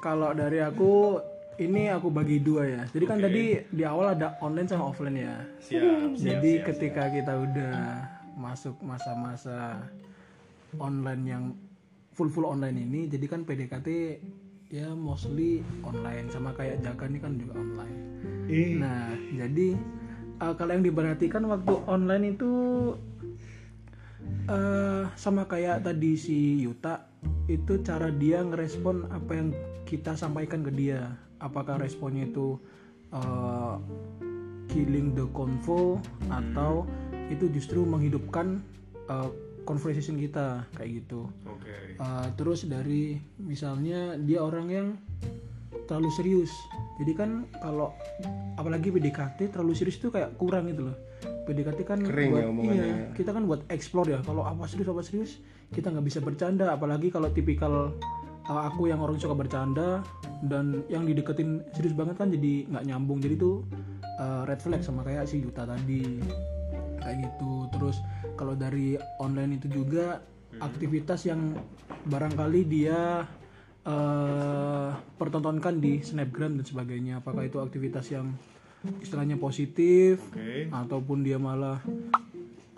Kalau 0.02 0.30
dari 0.34 0.58
aku 0.58 1.22
ini 1.60 1.92
aku 1.92 2.08
bagi 2.10 2.42
dua 2.42 2.66
ya. 2.66 2.82
Jadi 2.90 3.04
kan 3.06 3.18
tadi 3.22 3.60
di 3.70 3.82
awal 3.86 4.18
ada 4.18 4.34
online 4.42 4.66
sama 4.66 4.90
offline 4.90 5.18
ya. 5.20 5.36
Siap, 5.62 6.16
siap. 6.18 6.18
Jadi 6.18 6.52
siap, 6.58 6.66
ketika 6.74 7.04
kita 7.12 7.32
udah 7.38 7.74
masuk 8.34 8.74
masa-masa 8.82 9.78
online 10.80 11.22
yang 11.28 11.44
full 12.22 12.30
full 12.30 12.46
online 12.46 12.78
ini, 12.78 13.10
jadi 13.10 13.26
kan 13.26 13.42
PDKT 13.42 13.88
ya 14.70 14.94
mostly 14.94 15.58
online 15.82 16.30
sama 16.30 16.54
kayak 16.54 16.78
Jaka 16.86 17.10
ini 17.10 17.18
kan 17.18 17.34
juga 17.34 17.58
online. 17.58 17.96
Eh, 18.46 18.78
Nah, 18.78 19.10
jadi 19.34 19.74
uh, 20.38 20.54
kalau 20.54 20.78
yang 20.78 20.86
diperhatikan 20.86 21.42
waktu 21.50 21.74
online 21.90 22.38
itu 22.38 22.52
eh 24.46 25.02
sama 25.18 25.50
kayak 25.50 25.82
tadi 25.82 26.14
si 26.14 26.62
Yuta 26.62 27.10
itu 27.50 27.82
cara 27.82 28.06
dia 28.14 28.38
ngerespon 28.46 29.10
apa 29.10 29.30
yang 29.34 29.50
kita 29.82 30.14
sampaikan 30.14 30.62
ke 30.62 30.70
dia. 30.70 31.10
Apakah 31.42 31.82
responnya 31.82 32.30
itu 32.30 32.54
eh, 33.10 33.74
killing 34.70 35.18
the 35.18 35.26
convo 35.34 35.98
atau 36.30 36.86
itu 37.34 37.50
justru 37.50 37.82
menghidupkan 37.82 38.62
eh, 39.10 39.30
conversation 39.64 40.18
kita 40.18 40.66
kayak 40.76 41.02
gitu. 41.02 41.28
Oke. 41.46 41.98
Uh, 41.98 42.26
terus 42.34 42.66
dari 42.66 43.18
misalnya 43.38 44.18
dia 44.18 44.42
orang 44.42 44.66
yang 44.68 44.88
terlalu 45.86 46.10
serius. 46.14 46.52
Jadi 47.00 47.12
kan 47.16 47.30
kalau 47.58 47.90
apalagi 48.56 48.92
PDKT 48.92 49.52
terlalu 49.52 49.74
serius 49.74 49.98
itu 49.98 50.12
kayak 50.12 50.36
kurang 50.38 50.70
gitu 50.70 50.92
loh. 50.92 50.96
PDKT 51.22 51.80
kan 51.82 51.98
Kering 52.02 52.30
buat 52.30 52.42
ya 52.42 52.46
omongannya 52.50 52.86
iya, 52.86 52.96
kita 53.18 53.30
kan 53.34 53.42
buat 53.46 53.66
explore 53.70 54.08
ya. 54.10 54.18
Kalau 54.22 54.46
apa 54.46 54.66
serius 54.70 54.88
apa 54.90 55.02
serius 55.02 55.42
kita 55.74 55.90
nggak 55.90 56.06
bisa 56.06 56.18
bercanda. 56.22 56.70
Apalagi 56.70 57.10
kalau 57.10 57.30
tipikal 57.34 57.94
uh, 58.46 58.62
aku 58.70 58.90
yang 58.90 59.02
orang 59.02 59.18
suka 59.18 59.34
bercanda 59.34 60.06
dan 60.46 60.86
yang 60.86 61.06
dideketin 61.06 61.62
serius 61.74 61.94
banget 61.94 62.18
kan 62.18 62.30
jadi 62.30 62.70
nggak 62.70 62.84
nyambung. 62.86 63.18
Jadi 63.18 63.34
tuh 63.38 63.66
uh, 64.22 64.46
red 64.46 64.62
flag 64.62 64.82
sama 64.86 65.02
kayak 65.02 65.26
si 65.26 65.42
Yuta 65.42 65.66
tadi 65.66 66.22
kayak 67.02 67.18
gitu. 67.28 67.66
Terus 67.74 67.96
kalau 68.38 68.54
dari 68.54 68.96
online 69.18 69.58
itu 69.58 69.68
juga 69.68 70.22
aktivitas 70.62 71.26
yang 71.26 71.58
barangkali 72.06 72.60
dia 72.66 73.26
eh, 73.82 74.88
pertontonkan 75.18 75.82
di 75.82 76.00
snapgram 76.00 76.56
dan 76.58 76.66
sebagainya. 76.66 77.18
Apakah 77.20 77.44
itu 77.46 77.58
aktivitas 77.58 78.06
yang 78.14 78.30
istilahnya 79.02 79.38
positif 79.38 80.18
Oke. 80.34 80.70
ataupun 80.70 81.26
dia 81.26 81.38
malah 81.38 81.82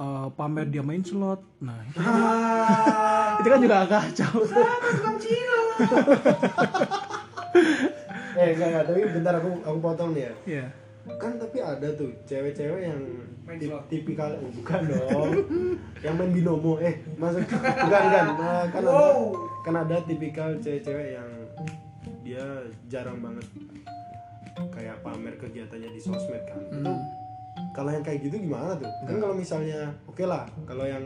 eh, 0.00 0.28
pamer 0.34 0.66
dia 0.72 0.82
main 0.82 1.04
slot? 1.04 1.44
Nah 1.60 1.78
itu, 1.88 2.00
itu 3.44 3.48
kan 3.48 3.60
juga 3.60 3.76
kacau 3.86 4.34
Eh, 8.34 8.50
enggak, 8.50 8.66
enggak, 8.66 8.84
tapi 8.90 9.00
bentar 9.14 9.38
aku 9.38 9.62
aku 9.62 9.78
potong 9.78 10.10
nih 10.10 10.26
ya. 10.26 10.34
ya 10.58 10.66
Kan 11.14 11.36
tapi 11.36 11.58
ada 11.58 11.88
tuh 11.90 12.10
cewek-cewek 12.24 12.82
yang 12.86 13.00
Main 13.44 13.60
tip- 13.60 13.68
slot. 13.68 13.84
tipikal 13.86 14.32
oh, 14.34 14.48
bukan 14.50 14.80
dong. 14.86 15.32
yang 16.00 16.14
main 16.14 16.30
binomo. 16.30 16.78
Eh, 16.78 16.96
masuk 17.14 17.44
bukan 17.84 18.04
kan. 18.06 18.26
Nah, 18.34 18.64
kan 18.66 18.80
ada 18.80 18.90
Wow. 18.90 19.36
kan 19.60 19.74
ada 19.78 19.96
tipikal 20.02 20.48
cewek-cewek 20.56 21.14
yang 21.14 21.28
dia 22.20 22.44
jarang 22.86 23.20
banget 23.20 23.44
kayak 24.70 24.96
pamer 25.00 25.34
kegiatannya 25.36 25.88
di 25.88 26.00
sosmed 26.00 26.40
kan. 26.42 26.60
Itu 26.70 26.92
kalau 27.70 27.90
yang 27.90 28.00
kayak 28.00 28.22
gitu 28.22 28.36
gimana 28.38 28.74
tuh? 28.74 28.88
Kan 29.04 29.16
kalau 29.18 29.34
misalnya 29.34 29.92
oke 30.04 30.22
lah, 30.22 30.44
kalau 30.64 30.84
yang 30.84 31.04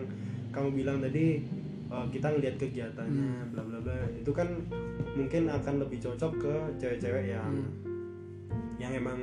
kamu 0.49 0.68
bilang 0.76 0.99
tadi 0.99 1.42
eh, 1.88 2.07
kita 2.09 2.26
ngelihat 2.28 2.57
kegiatannya 2.57 3.51
bla 3.51 3.62
bla 3.62 3.78
bla 3.80 3.94
itu 4.12 4.30
kan 4.30 4.46
mungkin 5.12 5.49
akan 5.49 5.74
lebih 5.80 5.99
cocok 5.99 6.32
ke 6.36 6.53
cewek-cewek 6.78 7.32
yang 7.32 7.51
yang 8.76 8.92
emang 8.92 9.18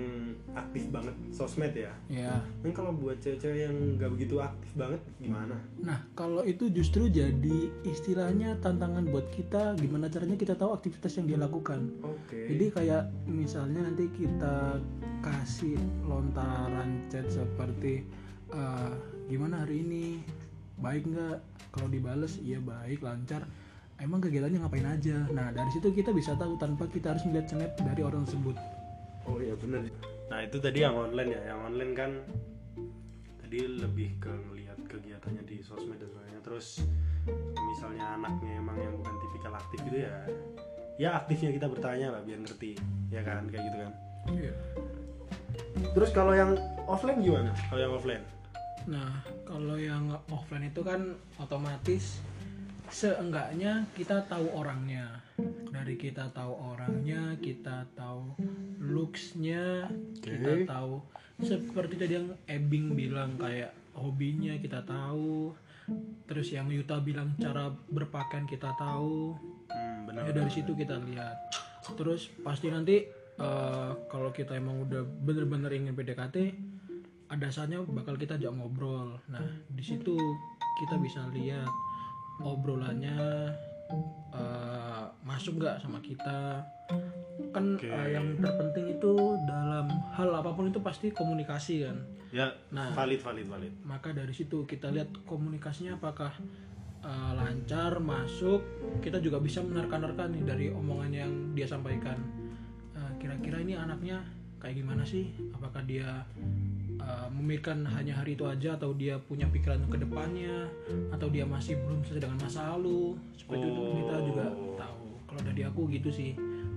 aktif 0.56 0.88
banget 0.88 1.16
sosmed 1.36 1.76
ya. 1.76 1.92
ya 2.08 2.40
Kan 2.64 2.72
kalau 2.72 2.96
buat 2.96 3.20
cewek-cewek 3.20 3.68
yang 3.68 3.76
nggak 4.00 4.12
begitu 4.16 4.40
aktif 4.40 4.72
banget 4.80 5.02
gimana? 5.20 5.56
Nah, 5.84 6.00
kalau 6.16 6.42
itu 6.48 6.72
justru 6.72 7.12
jadi 7.12 7.70
istilahnya 7.84 8.58
tantangan 8.64 9.04
buat 9.12 9.28
kita 9.36 9.76
gimana 9.78 10.08
caranya 10.08 10.40
kita 10.40 10.56
tahu 10.56 10.72
aktivitas 10.74 11.20
yang 11.20 11.28
dia 11.28 11.40
lakukan. 11.44 11.92
Oke. 12.02 12.56
Jadi 12.56 12.66
kayak 12.72 13.04
misalnya 13.28 13.84
nanti 13.84 14.08
kita 14.16 14.80
kasih 15.20 15.76
lontaran 16.08 17.04
chat 17.12 17.28
seperti 17.28 18.08
eh, 18.56 18.94
gimana 19.28 19.68
hari 19.68 19.84
ini 19.84 20.24
baik 20.80 21.12
nggak? 21.12 21.38
Kalau 21.76 21.92
dibales 21.92 22.40
iya 22.40 22.64
baik 22.64 23.04
lancar. 23.04 23.44
Emang 23.96 24.20
kegiatannya 24.20 24.60
ngapain 24.60 24.88
aja? 24.88 25.24
Nah 25.32 25.56
dari 25.56 25.72
situ 25.72 25.92
kita 25.92 26.12
bisa 26.12 26.36
tahu 26.36 26.60
tanpa 26.60 26.88
kita 26.92 27.16
harus 27.16 27.24
melihat 27.28 27.48
snap 27.52 27.72
dari 27.80 28.04
orang 28.04 28.28
tersebut. 28.28 28.56
Oh 29.24 29.40
iya 29.40 29.56
bener. 29.56 29.88
Nah 30.26 30.40
itu 30.42 30.58
tadi 30.58 30.82
yang 30.82 30.98
online 30.98 31.30
ya, 31.38 31.42
yang 31.54 31.60
online 31.66 31.94
kan 31.94 32.12
tadi 33.42 33.60
lebih 33.62 34.18
ke 34.18 34.32
ngelihat 34.34 34.80
kegiatannya 34.90 35.44
di 35.46 35.62
sosmed 35.62 36.02
dan 36.02 36.10
sebagainya. 36.10 36.42
Terus 36.42 36.82
misalnya 37.58 38.18
anaknya 38.18 38.58
emang 38.58 38.78
yang 38.78 38.94
bukan 38.98 39.16
tipikal 39.22 39.54
aktif 39.58 39.80
gitu 39.86 39.98
ya, 40.06 40.16
ya 41.02 41.10
aktifnya 41.18 41.50
kita 41.54 41.68
bertanya 41.70 42.08
lah 42.14 42.22
biar 42.22 42.40
ngerti, 42.42 42.78
ya 43.10 43.22
kan 43.26 43.50
kayak 43.50 43.64
gitu 43.70 43.78
kan. 43.82 43.92
Terus 45.96 46.10
kalau 46.12 46.34
yang 46.34 46.58
offline 46.86 47.22
gimana? 47.22 47.52
Kalau 47.70 47.82
yang 47.82 47.94
offline? 47.94 48.24
Nah, 48.86 49.26
kalau 49.46 49.78
yang 49.82 50.14
offline 50.30 50.70
itu 50.70 50.86
kan 50.86 51.18
otomatis 51.42 52.22
seenggaknya 52.94 53.90
kita 53.98 54.22
tahu 54.30 54.46
orangnya. 54.54 55.25
Dari 55.70 55.96
kita 56.00 56.32
tahu 56.32 56.54
orangnya, 56.56 57.36
kita 57.44 57.84
tahu 57.94 58.36
looksnya, 58.80 59.92
kita 60.24 60.64
tahu 60.64 61.04
seperti 61.44 62.00
tadi 62.00 62.14
yang 62.16 62.32
Ebing 62.48 62.96
bilang 62.96 63.36
kayak 63.36 63.76
hobinya 63.96 64.56
kita 64.56 64.80
tahu. 64.88 65.52
Terus 66.26 66.48
yang 66.56 66.72
Yuta 66.72 67.04
bilang 67.04 67.36
cara 67.38 67.70
berpakaian 67.92 68.48
kita 68.48 68.74
tahu. 68.80 69.36
Hmm, 69.70 70.08
benar. 70.08 70.26
Ya 70.26 70.34
dari 70.34 70.52
situ 70.52 70.72
kita 70.74 70.98
lihat. 71.04 71.52
Terus 71.94 72.32
pasti 72.42 72.72
nanti 72.72 73.06
eh, 73.38 73.92
kalau 74.08 74.32
kita 74.32 74.56
emang 74.56 74.88
udah 74.88 75.04
bener-bener 75.04 75.70
ingin 75.76 75.94
PDKT, 75.94 76.36
ada 77.30 77.48
saatnya 77.52 77.84
bakal 77.84 78.16
kita 78.16 78.40
ajak 78.40 78.56
ngobrol. 78.56 79.20
Nah 79.30 79.46
di 79.70 79.84
situ 79.84 80.16
kita 80.82 80.96
bisa 80.98 81.28
lihat 81.32 81.70
obrolannya 82.42 83.52
eh, 84.34 85.06
masuk 85.22 85.62
nggak 85.62 85.82
sama 85.82 86.00
kita? 86.02 86.62
Kan 87.52 87.76
Oke. 87.76 87.88
eh, 87.88 88.08
yang 88.16 88.36
terpenting 88.40 88.96
itu 88.96 89.14
dalam 89.46 89.88
hal 90.14 90.30
apa 90.32 90.52
pun 90.54 90.70
itu 90.70 90.80
pasti 90.80 91.12
komunikasi 91.12 91.88
kan? 91.88 91.98
Ya 92.34 92.52
Nah. 92.70 92.92
valid 92.92 93.24
valid 93.24 93.48
valid. 93.48 93.74
maka 93.88 94.12
dari 94.12 94.36
situ 94.36 94.68
kita 94.68 94.92
lihat 94.92 95.08
komunikasinya 95.24 95.96
apakah 95.96 96.36
uh, 97.00 97.32
lancar 97.38 98.02
masuk. 98.02 98.60
Kita 99.00 99.22
juga 99.22 99.38
bisa 99.40 99.62
menerka-nerka 99.62 100.28
nih 100.28 100.44
dari 100.44 100.66
omongan 100.74 101.12
yang 101.14 101.32
dia 101.54 101.70
sampaikan. 101.70 102.18
Uh, 102.92 103.12
kira-kira 103.22 103.62
ini 103.62 103.78
anaknya 103.78 104.20
kayak 104.60 104.82
gimana 104.82 105.06
sih? 105.06 105.32
Apakah 105.54 105.86
dia 105.86 106.26
uh, 107.02 107.28
memikirkan 107.34 107.84
hanya 107.88 108.20
hari 108.22 108.38
itu 108.38 108.46
aja 108.48 108.76
atau 108.78 108.92
dia 108.96 109.20
punya 109.20 109.48
pikiran 109.50 109.84
ke 109.88 109.98
depannya 110.00 110.70
atau 111.12 111.28
dia 111.32 111.44
masih 111.48 111.80
belum 111.84 112.04
selesai 112.06 112.28
dengan 112.28 112.40
masa 112.44 112.76
lalu. 112.76 113.16
Seperti 113.36 113.66
itu 113.68 113.82
kita 114.04 114.16
juga 114.24 114.46
Oh. 114.52 114.76
tahu. 114.78 115.06
Kalau 115.26 115.42
dari 115.42 115.62
aku 115.66 115.82
gitu 115.92 116.10
sih 116.14 116.32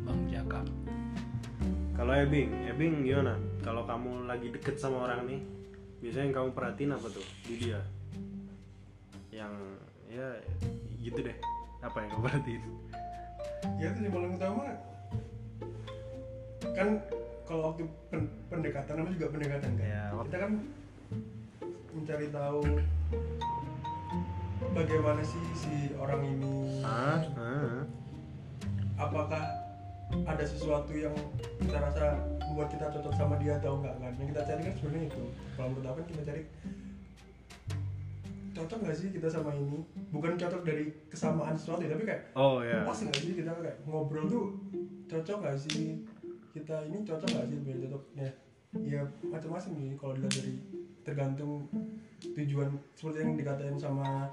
bang 0.08 0.20
Jaka 0.32 0.62
kalau 1.98 2.14
Ebing 2.14 2.70
Ebing 2.70 3.02
gimana? 3.02 3.34
Kalau 3.58 3.82
kamu 3.82 4.30
lagi 4.30 4.54
deket 4.54 4.78
sama 4.78 5.10
orang 5.10 5.26
nih 5.26 5.42
biasanya 5.98 6.30
yang 6.30 6.34
kamu 6.38 6.48
perhatiin 6.54 6.94
apa 6.94 7.06
tuh? 7.10 7.26
Di 7.42 7.54
dia? 7.58 7.80
Yang 9.34 9.54
ya 10.06 10.28
gitu 11.02 11.18
deh. 11.26 11.34
Apa 11.82 12.06
yang 12.06 12.08
kamu 12.14 12.22
perhatiin? 12.22 12.62
Ya 13.82 13.90
itu 13.90 13.98
yang 14.06 14.14
paling 14.14 14.32
utama. 14.38 14.62
Kan 16.70 17.02
kalau 17.48 17.72
waktu 17.72 17.88
pen- 18.12 18.32
pendekatan 18.52 18.92
namanya 19.00 19.14
juga 19.16 19.28
pendekatan 19.32 19.70
kan? 19.80 19.88
Ya, 19.88 20.04
kita 20.12 20.36
kan 20.36 20.52
mencari 21.96 22.26
tahu 22.28 22.60
bagaimana 24.76 25.22
sih 25.24 25.44
si 25.56 25.74
orang 25.96 26.20
ini. 26.28 26.84
Ah, 26.84 27.24
ah. 27.40 27.80
apakah 29.00 29.40
ada 30.28 30.44
sesuatu 30.44 30.92
yang 30.92 31.16
kita 31.64 31.78
rasa 31.80 32.20
membuat 32.44 32.68
kita 32.68 32.92
cocok 32.92 33.14
sama 33.16 33.40
dia 33.40 33.56
atau 33.56 33.80
enggak 33.80 33.96
kan? 33.96 34.12
Yang 34.20 34.28
kita 34.36 34.42
cari 34.44 34.60
kan 34.68 34.74
sebenarnya 34.76 35.02
itu. 35.08 35.24
Kalau 35.56 35.68
menurut 35.72 35.88
aku 35.88 36.00
kita 36.12 36.22
cari 36.28 36.42
cocok 38.52 38.78
nggak 38.84 38.96
sih 39.00 39.08
kita 39.08 39.28
sama 39.32 39.50
ini? 39.56 39.80
Bukan 40.12 40.36
cocok 40.36 40.62
dari 40.68 40.84
kesamaan 41.08 41.56
sesuatu 41.56 41.80
ya, 41.80 41.96
tapi 41.96 42.04
kayak 42.04 42.22
oh 42.36 42.60
ya 42.60 42.84
pas 42.84 42.98
nggak 43.00 43.16
sih 43.16 43.32
kita 43.40 43.56
kayak 43.56 43.76
ngobrol 43.88 44.28
tuh 44.28 44.46
cocok 45.08 45.36
nggak 45.40 45.56
sih 45.56 46.04
kita 46.58 46.76
ini 46.90 46.98
cocok 47.06 47.28
nggak 47.30 47.46
sih 47.46 47.58
biar 47.62 47.78
cocok 47.86 48.02
ya 48.18 48.30
ya 48.84 49.00
macam-macam 49.30 49.70
sih 49.78 49.96
kalau 49.96 50.12
dilihat 50.18 50.34
dari 50.34 50.54
tergantung 51.06 51.52
tujuan 52.36 52.68
seperti 52.92 53.18
yang 53.24 53.32
dikatain 53.38 53.78
sama 53.80 54.28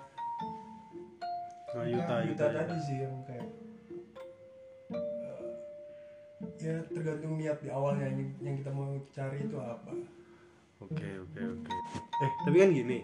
sama 1.72 1.84
Yuta 1.88 2.16
Yuta, 2.26 2.26
Yuta, 2.28 2.46
ya. 2.50 2.54
tadi 2.66 2.76
sih 2.84 2.98
yang 3.06 3.16
kayak 3.24 3.50
eh, 4.92 5.44
ya 6.60 6.76
tergantung 6.92 7.40
niat 7.40 7.58
di 7.64 7.70
awalnya 7.72 8.10
yang, 8.10 8.20
yang 8.44 8.56
kita 8.60 8.72
mau 8.74 8.92
cari 9.14 9.38
itu 9.46 9.58
apa 9.60 9.94
Oke 10.84 11.08
oke 11.24 11.40
oke. 11.40 11.74
Eh 12.20 12.32
tapi 12.44 12.58
kan 12.60 12.70
gini, 12.76 13.00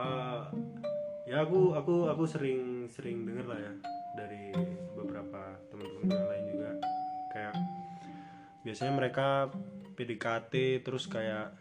eh, 0.00 0.40
ya 1.28 1.44
aku 1.44 1.76
aku 1.76 2.08
aku 2.08 2.24
sering 2.24 2.88
sering 2.88 3.28
denger 3.28 3.44
lah 3.44 3.60
ya 3.60 3.72
dari 4.16 4.56
beberapa 4.96 5.60
teman-teman 5.68 6.16
lain 6.16 6.47
biasanya 8.68 8.92
mereka 8.92 9.48
PDKT 9.96 10.52
terus 10.84 11.08
kayak 11.08 11.56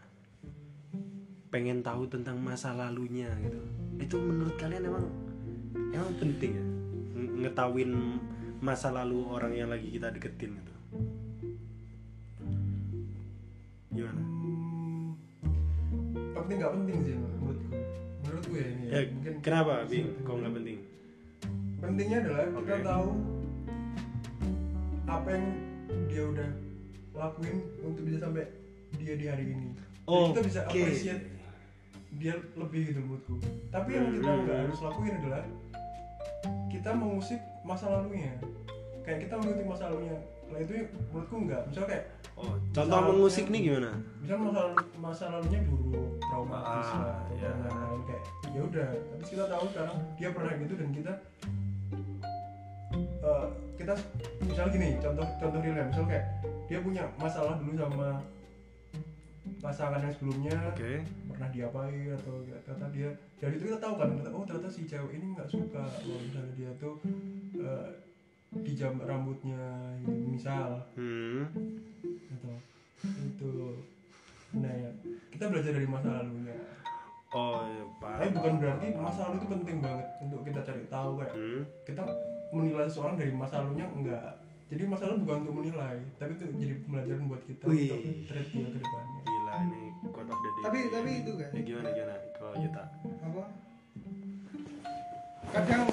pengen 1.48 1.80
tahu 1.80 2.04
tentang 2.06 2.36
masa 2.38 2.76
lalunya 2.76 3.32
gitu. 3.40 3.64
Itu 3.96 4.20
menurut 4.20 4.60
kalian 4.60 4.84
emang 4.86 5.08
emang 5.96 6.12
penting 6.20 6.52
ya 6.52 6.66
Ng- 7.16 7.34
ngetahuin 7.42 7.92
masa 8.60 8.92
lalu 8.92 9.24
orang 9.24 9.56
yang 9.56 9.72
lagi 9.72 9.88
kita 9.88 10.12
deketin 10.12 10.52
gitu. 10.54 10.74
Gimana? 13.90 14.22
hmm, 14.22 15.08
penting 16.36 16.56
nggak 16.60 16.74
penting 16.76 16.98
sih 17.02 17.16
menurutku 17.16 17.76
menurutku 18.22 18.54
ya 18.54 18.68
ini 18.68 18.84
Ya, 18.88 19.00
mungkin 19.10 19.34
kenapa, 19.42 19.74
Bing? 19.88 20.08
Kok 20.22 20.36
nggak 20.38 20.54
penting? 20.54 20.80
pentingnya 21.78 22.18
adalah 22.20 22.46
kita 22.52 22.58
Oke. 22.60 22.84
tahu 22.84 23.08
apa 25.08 25.28
yang 25.32 25.46
dia 26.10 26.24
udah 26.28 26.50
lakuin 27.18 27.58
untuk 27.82 28.04
bisa 28.04 28.18
sampai 28.22 28.46
dia 28.94 29.14
di 29.14 29.26
hari 29.26 29.46
ini. 29.50 29.70
Jadi 30.06 30.24
kita 30.32 30.42
bisa 30.42 30.60
Oke. 30.64 30.80
appreciate 30.80 31.24
dia 32.14 32.34
lebih 32.56 32.82
gitu 32.88 33.00
menurutku. 33.00 33.36
Tapi 33.68 33.90
yang 33.92 34.08
kita 34.12 34.30
Hmm. 34.30 34.42
nggak 34.44 34.58
harus 34.64 34.80
lakuin 34.80 35.14
adalah 35.18 35.44
kita 36.68 36.90
mengusik 36.92 37.42
masa 37.62 37.86
lalunya. 37.90 38.32
Kayak 39.02 39.20
kita 39.26 39.34
mengusik 39.36 39.66
masa 39.66 39.84
lalunya. 39.88 40.18
Nah 40.48 40.60
itu 40.60 40.72
menurutku 41.06 41.36
enggak 41.38 41.62
misal 41.68 41.86
kayak 41.86 42.06
Oh, 42.38 42.54
contoh 42.70 43.02
mengusik 43.04 43.50
nih 43.50 43.62
gimana? 43.66 43.98
misal 44.22 44.38
masa 44.38 44.60
lalu, 44.62 44.78
masa 44.96 45.24
lalunya 45.28 45.60
buruk 45.60 46.22
traumatis 46.22 46.86
Ah, 46.88 47.02
lah 47.02 47.20
dan 47.34 47.56
lain-lain 47.60 48.02
kayak 48.06 48.24
ya 48.48 48.62
udah. 48.62 48.88
Tapi 48.94 49.24
kita 49.26 49.44
tahu 49.48 49.64
sekarang 49.68 49.98
dia 50.16 50.30
pernah 50.30 50.54
gitu 50.56 50.74
dan 50.78 50.90
kita 50.94 51.14
eh, 53.20 53.46
kita 53.76 53.94
misal 54.44 54.66
gini 54.70 54.98
contoh 54.98 55.26
contoh 55.38 55.60
real 55.60 55.82
misal 55.84 56.06
kayak 56.06 56.26
dia 56.68 56.80
punya 56.80 57.04
masalah 57.16 57.56
dulu 57.58 57.74
sama 57.74 58.20
pasangan 59.58 60.00
yang 60.00 60.12
sebelumnya 60.12 60.56
Oke. 60.70 61.00
pernah 61.26 61.50
diapain 61.50 62.12
atau 62.14 62.36
kata 62.62 62.86
dia 62.92 63.10
dari 63.38 63.56
itu 63.56 63.64
kita 63.66 63.80
tahu 63.80 63.94
kan 63.96 64.08
ternyata, 64.12 64.30
oh 64.30 64.44
ternyata 64.44 64.68
si 64.68 64.84
cewek 64.84 65.12
ini 65.14 65.34
nggak 65.34 65.48
suka 65.48 65.84
kalau 65.88 66.20
misalnya 66.20 66.54
dia 66.54 66.72
tuh 66.76 66.96
eh, 67.56 67.88
dijam 68.62 69.00
rambutnya 69.00 69.62
misal 70.04 70.84
Hmm. 70.94 71.48
gitu 72.04 72.52
itu 73.00 73.52
nah 74.54 74.72
ya, 74.74 74.90
kita 75.30 75.48
belajar 75.48 75.72
dari 75.72 75.88
masa 75.88 76.10
lalunya 76.14 76.56
Oh, 77.28 77.60
ya, 77.60 77.84
tapi 78.00 78.00
paham. 78.24 78.36
bukan 78.40 78.54
berarti 78.58 78.88
masa 78.96 79.20
lalu 79.28 79.36
itu 79.36 79.48
penting 79.52 79.78
banget 79.84 80.08
untuk 80.18 80.42
kita 80.44 80.60
cari 80.62 80.84
tahu 80.88 81.20
kayak 81.20 81.34
Hmm. 81.34 81.62
kita 81.84 82.04
menilai 82.50 82.88
seseorang 82.88 83.16
dari 83.16 83.32
masa 83.32 83.60
lalunya 83.60 83.84
enggak 83.86 84.32
jadi 84.68 84.84
masa 84.84 85.08
lalu 85.08 85.24
bukan 85.24 85.38
untuk 85.42 85.56
menilai 85.58 85.98
tapi 86.16 86.32
itu 86.34 86.44
jadi 86.54 86.74
pembelajaran 86.84 87.24
buat 87.26 87.44
kita 87.44 87.64
Wih. 87.66 87.88
untuk 87.88 88.00
treat 88.28 88.48
dia 88.50 88.68
ke 88.68 88.78
depannya 88.78 89.20
Gila 89.24 89.54
ini 89.64 89.84
quote 90.06 90.28
of 90.28 90.38
the 90.38 90.50
day. 90.50 90.62
tapi 90.62 90.78
tapi 90.90 91.10
itu 91.18 91.32
kan 91.34 91.50
Ya, 91.50 91.62
gimana 91.64 91.90
gimana 91.90 92.16
kalau 92.34 92.54
Yuta? 92.58 92.84
apa 93.22 93.44
kadang 95.48 95.84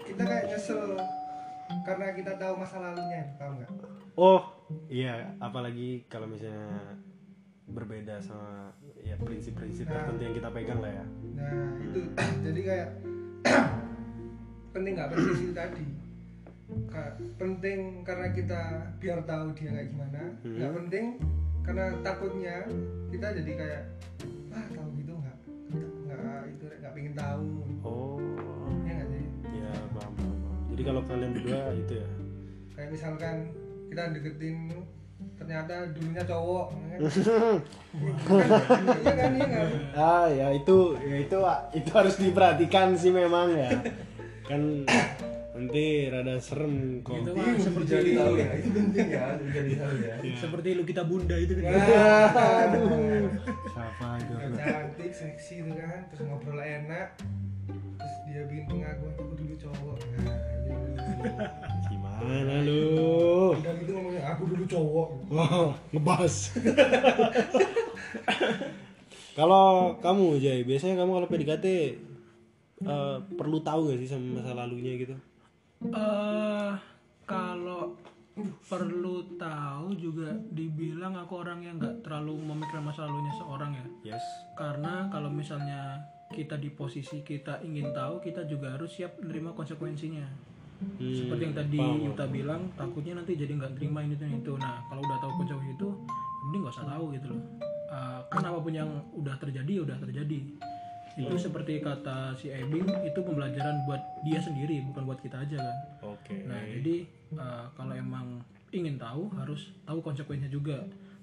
kita 0.00 0.22
kayak 0.22 0.44
nyesel 0.46 0.82
karena 1.82 2.06
kita 2.12 2.32
tahu 2.36 2.52
masa 2.54 2.76
lalunya 2.80 3.22
tahu 3.36 3.52
nggak 3.56 3.72
Oh, 4.12 4.44
iya, 4.86 5.32
apalagi 5.38 6.04
kalau 6.06 6.28
misalnya 6.28 7.00
berbeda 7.64 8.20
sama 8.20 8.68
ya 9.00 9.16
prinsip-prinsip 9.16 9.88
Nah. 9.88 10.04
tertentu 10.04 10.22
yang 10.22 10.36
kita 10.36 10.48
pegang 10.52 10.78
lah 10.78 10.92
ya. 10.92 11.04
nah 11.32 11.48
itu 11.80 12.00
jadi 12.44 12.60
kayak 12.62 12.88
penting 14.72 14.92
nggak 14.94 15.08
penting 15.10 15.36
itu 15.40 15.52
tadi 15.52 15.84
penting 17.34 17.80
karena 18.02 18.26
kita 18.30 18.60
biar 18.96 19.18
tahu 19.22 19.50
dia 19.52 19.70
kayak 19.70 19.88
gimana 19.90 20.20
Hmm. 20.42 20.54
nggak 20.56 20.72
penting 20.76 21.06
karena 21.62 21.84
takutnya 22.00 22.56
kita 23.08 23.26
jadi 23.38 23.52
kayak 23.54 23.82
ah 24.50 24.64
tahu 24.68 24.88
gitu 24.96 25.12
nggak 25.12 25.36
nggak 26.06 26.40
itu 26.48 26.64
nggak 26.78 26.92
pengen 26.92 27.14
tahu 27.14 27.44
Oh, 27.82 28.18
ya 28.82 28.92
nggak 28.94 29.08
sih 29.08 29.24
ya 29.52 29.70
paham, 29.92 30.12
paham, 30.12 30.36
paham. 30.38 30.62
Jadi 30.70 30.82
kalau 30.82 31.00
kalian 31.02 31.30
berdua 31.32 31.60
itu 31.72 31.94
ya. 31.96 32.08
kayak 32.72 32.88
misalkan 32.90 33.36
kita 33.86 34.02
deketin 34.10 34.56
ternyata 35.34 35.74
dulunya 35.92 36.22
cowok 36.24 36.66
ya 36.72 36.86
kan? 36.88 37.00
iya 38.98 39.12
kan 39.12 39.30
iya 39.32 39.46
kan 39.46 39.66
Ah, 39.94 40.26
ya 40.26 40.46
itu 40.50 40.76
ya 40.98 41.16
itu 41.20 41.38
itu 41.74 41.90
harus 41.92 42.14
diperhatikan 42.16 42.94
sih 42.94 43.10
memang 43.10 43.50
ya. 43.52 43.70
Kan 44.42 44.82
nanti 45.52 45.84
rada 46.08 46.34
serem 46.38 46.74
kok. 47.00 47.12
Gitu. 47.14 47.30
mesti 47.30 47.60
seperti- 47.60 47.92
jadi 47.92 48.10
tahu 48.16 48.34
ya 48.34 48.50
itu 48.54 48.68
penting 48.70 49.06
ya 49.06 49.26
jadi 49.46 49.70
tahu 49.76 49.94
ya 49.98 50.14
seperti 50.34 50.68
lu 50.72 50.82
kita 50.82 51.02
bunda 51.02 51.36
itu 51.36 51.52
kan 51.54 51.72
Aduh. 52.64 53.28
Siapa 53.68 54.08
itu? 54.16 54.32
Cantik 54.54 55.12
seksi 55.12 55.54
itu 55.60 55.72
kan 55.74 56.00
terus 56.08 56.24
ngobrol 56.24 56.56
enak 56.56 57.20
terus 57.94 58.14
dia 58.24 58.42
bikin 58.44 58.64
pengakuan 58.66 59.12
aku 59.12 59.34
dulu 59.34 59.54
cowok 59.58 59.96
nah 60.18 60.36
gitu. 60.40 60.72
Gimana 61.86 62.54
lu? 62.62 62.82
udah 63.52 63.74
gitu 63.76 63.90
ngomongnya 63.92 64.22
aku 64.26 64.42
dulu 64.48 64.64
cowok 64.64 65.08
Wah, 65.28 65.52
ngebas. 65.90 66.34
kalau 69.32 69.66
kamu 69.98 70.24
Jay, 70.38 70.60
biasanya 70.62 70.96
kamu 70.98 71.10
kalau 71.14 71.28
PDKT 71.28 71.66
eh, 72.82 73.16
perlu 73.32 73.58
tahu 73.60 73.80
gak 73.86 73.98
sih 73.98 74.08
sama 74.08 74.38
masa 74.38 74.52
lalunya 74.54 74.96
gitu? 74.96 75.14
Eh 75.90 76.72
kalau 77.26 77.98
perlu 78.64 79.36
tahu 79.36 79.92
juga 79.98 80.32
dibilang 80.54 81.12
aku 81.20 81.44
orang 81.44 81.60
yang 81.60 81.76
nggak 81.76 82.00
terlalu 82.06 82.40
memikirkan 82.40 82.88
masa 82.88 83.04
lalunya 83.04 83.32
seorang 83.36 83.70
ya. 83.76 83.86
Yes. 84.14 84.24
karena 84.56 85.12
kalau 85.12 85.28
misalnya 85.28 86.00
kita 86.32 86.56
di 86.56 86.72
posisi 86.72 87.20
kita 87.20 87.60
ingin 87.60 87.92
tahu 87.92 88.24
kita 88.24 88.48
juga 88.48 88.72
harus 88.72 88.96
siap 88.96 89.20
menerima 89.20 89.52
konsekuensinya. 89.52 90.24
Hmm, 90.82 91.14
seperti 91.14 91.42
yang 91.46 91.54
tadi 91.54 91.78
paham, 91.78 92.06
Yuta 92.10 92.24
bilang 92.26 92.62
takutnya 92.74 93.14
nanti 93.20 93.38
jadi 93.38 93.52
nggak 93.54 93.78
terima 93.78 94.02
ini 94.02 94.16
dan 94.18 94.32
itu. 94.32 94.56
Nah 94.56 94.82
kalau 94.88 95.04
udah 95.04 95.18
tahu 95.20 95.32
konsep 95.44 95.58
itu 95.68 95.88
mending 96.48 96.60
nggak 96.64 96.74
usah 96.74 96.88
tahu 96.88 97.04
gitu 97.14 97.26
loh. 97.30 97.42
Uh, 97.92 98.20
kan 98.32 98.40
apa 98.40 98.58
pun 98.58 98.72
yang 98.72 98.88
udah 99.12 99.36
terjadi 99.36 99.84
udah 99.84 100.00
terjadi 100.00 100.40
itu 101.12 101.36
seperti 101.36 101.84
kata 101.84 102.32
si 102.36 102.48
Ebing 102.48 102.88
itu 103.04 103.20
pembelajaran 103.20 103.84
buat 103.84 104.00
dia 104.24 104.40
sendiri 104.40 104.80
bukan 104.88 105.04
buat 105.04 105.20
kita 105.20 105.44
aja 105.44 105.60
kan 105.60 105.76
oke 106.16 106.34
Nah, 106.48 106.60
jadi 106.64 107.04
uh, 107.36 107.66
kalau 107.76 107.94
emang 107.96 108.40
ingin 108.72 108.96
tahu 108.96 109.28
harus 109.36 109.72
tahu 109.84 110.00
konsekuensinya 110.00 110.48
juga. 110.48 110.80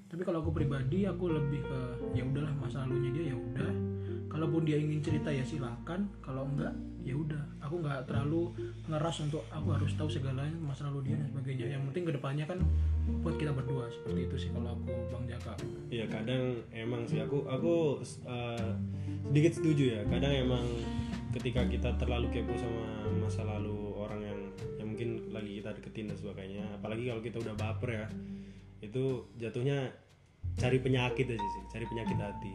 Tapi 0.10 0.22
kalau 0.26 0.42
aku 0.42 0.54
pribadi 0.54 1.06
aku 1.06 1.30
lebih 1.30 1.62
ke 1.66 1.80
ya 2.18 2.26
udahlah 2.26 2.54
masa 2.58 2.86
lalunya 2.86 3.10
dia 3.14 3.26
ya 3.34 3.38
udah. 3.38 3.72
Kalaupun 4.30 4.62
dia 4.66 4.78
ingin 4.78 5.02
cerita 5.02 5.30
ya 5.34 5.42
silakan, 5.42 6.10
kalau 6.22 6.46
enggak 6.46 6.74
ya 7.04 7.16
udah. 7.16 7.44
Aku 7.64 7.80
nggak 7.84 8.10
terlalu 8.10 8.54
ngeras 8.88 9.18
untuk 9.24 9.44
aku 9.52 9.68
harus 9.76 9.92
tahu 9.96 10.10
segalanya 10.10 10.56
masa 10.62 10.88
lalu 10.90 11.12
dia 11.12 11.16
dan 11.20 11.28
sebagainya. 11.32 11.78
Yang 11.80 11.84
penting 11.92 12.04
ke 12.08 12.14
depannya 12.16 12.46
kan 12.48 12.60
buat 13.20 13.36
kita 13.36 13.52
berdua 13.52 13.90
seperti 13.90 14.20
itu 14.30 14.36
sih 14.48 14.50
kalau 14.54 14.74
aku 14.78 14.94
Bang 15.10 15.26
Jaka. 15.26 15.54
ya 15.90 16.06
kadang 16.06 16.62
emang 16.70 17.04
sih 17.10 17.20
aku 17.20 17.44
aku 17.50 18.00
uh, 18.30 18.70
sedikit 19.30 19.60
setuju 19.60 20.00
ya 20.00 20.02
kadang 20.08 20.34
emang 20.34 20.66
ketika 21.36 21.62
kita 21.66 21.90
terlalu 21.98 22.30
kepo 22.34 22.54
sama 22.58 23.06
masa 23.22 23.46
lalu 23.46 23.94
orang 23.98 24.22
yang 24.26 24.40
yang 24.82 24.88
mungkin 24.94 25.10
lagi 25.30 25.62
kita 25.62 25.70
deketin 25.78 26.10
dan 26.10 26.18
sebagainya 26.18 26.66
apalagi 26.80 27.10
kalau 27.10 27.22
kita 27.22 27.38
udah 27.42 27.56
baper 27.58 27.90
ya 27.94 28.08
itu 28.80 29.28
jatuhnya 29.38 29.94
cari 30.58 30.78
penyakit 30.82 31.28
aja 31.30 31.48
sih 31.54 31.64
cari 31.70 31.86
penyakit 31.86 32.18
hati 32.18 32.52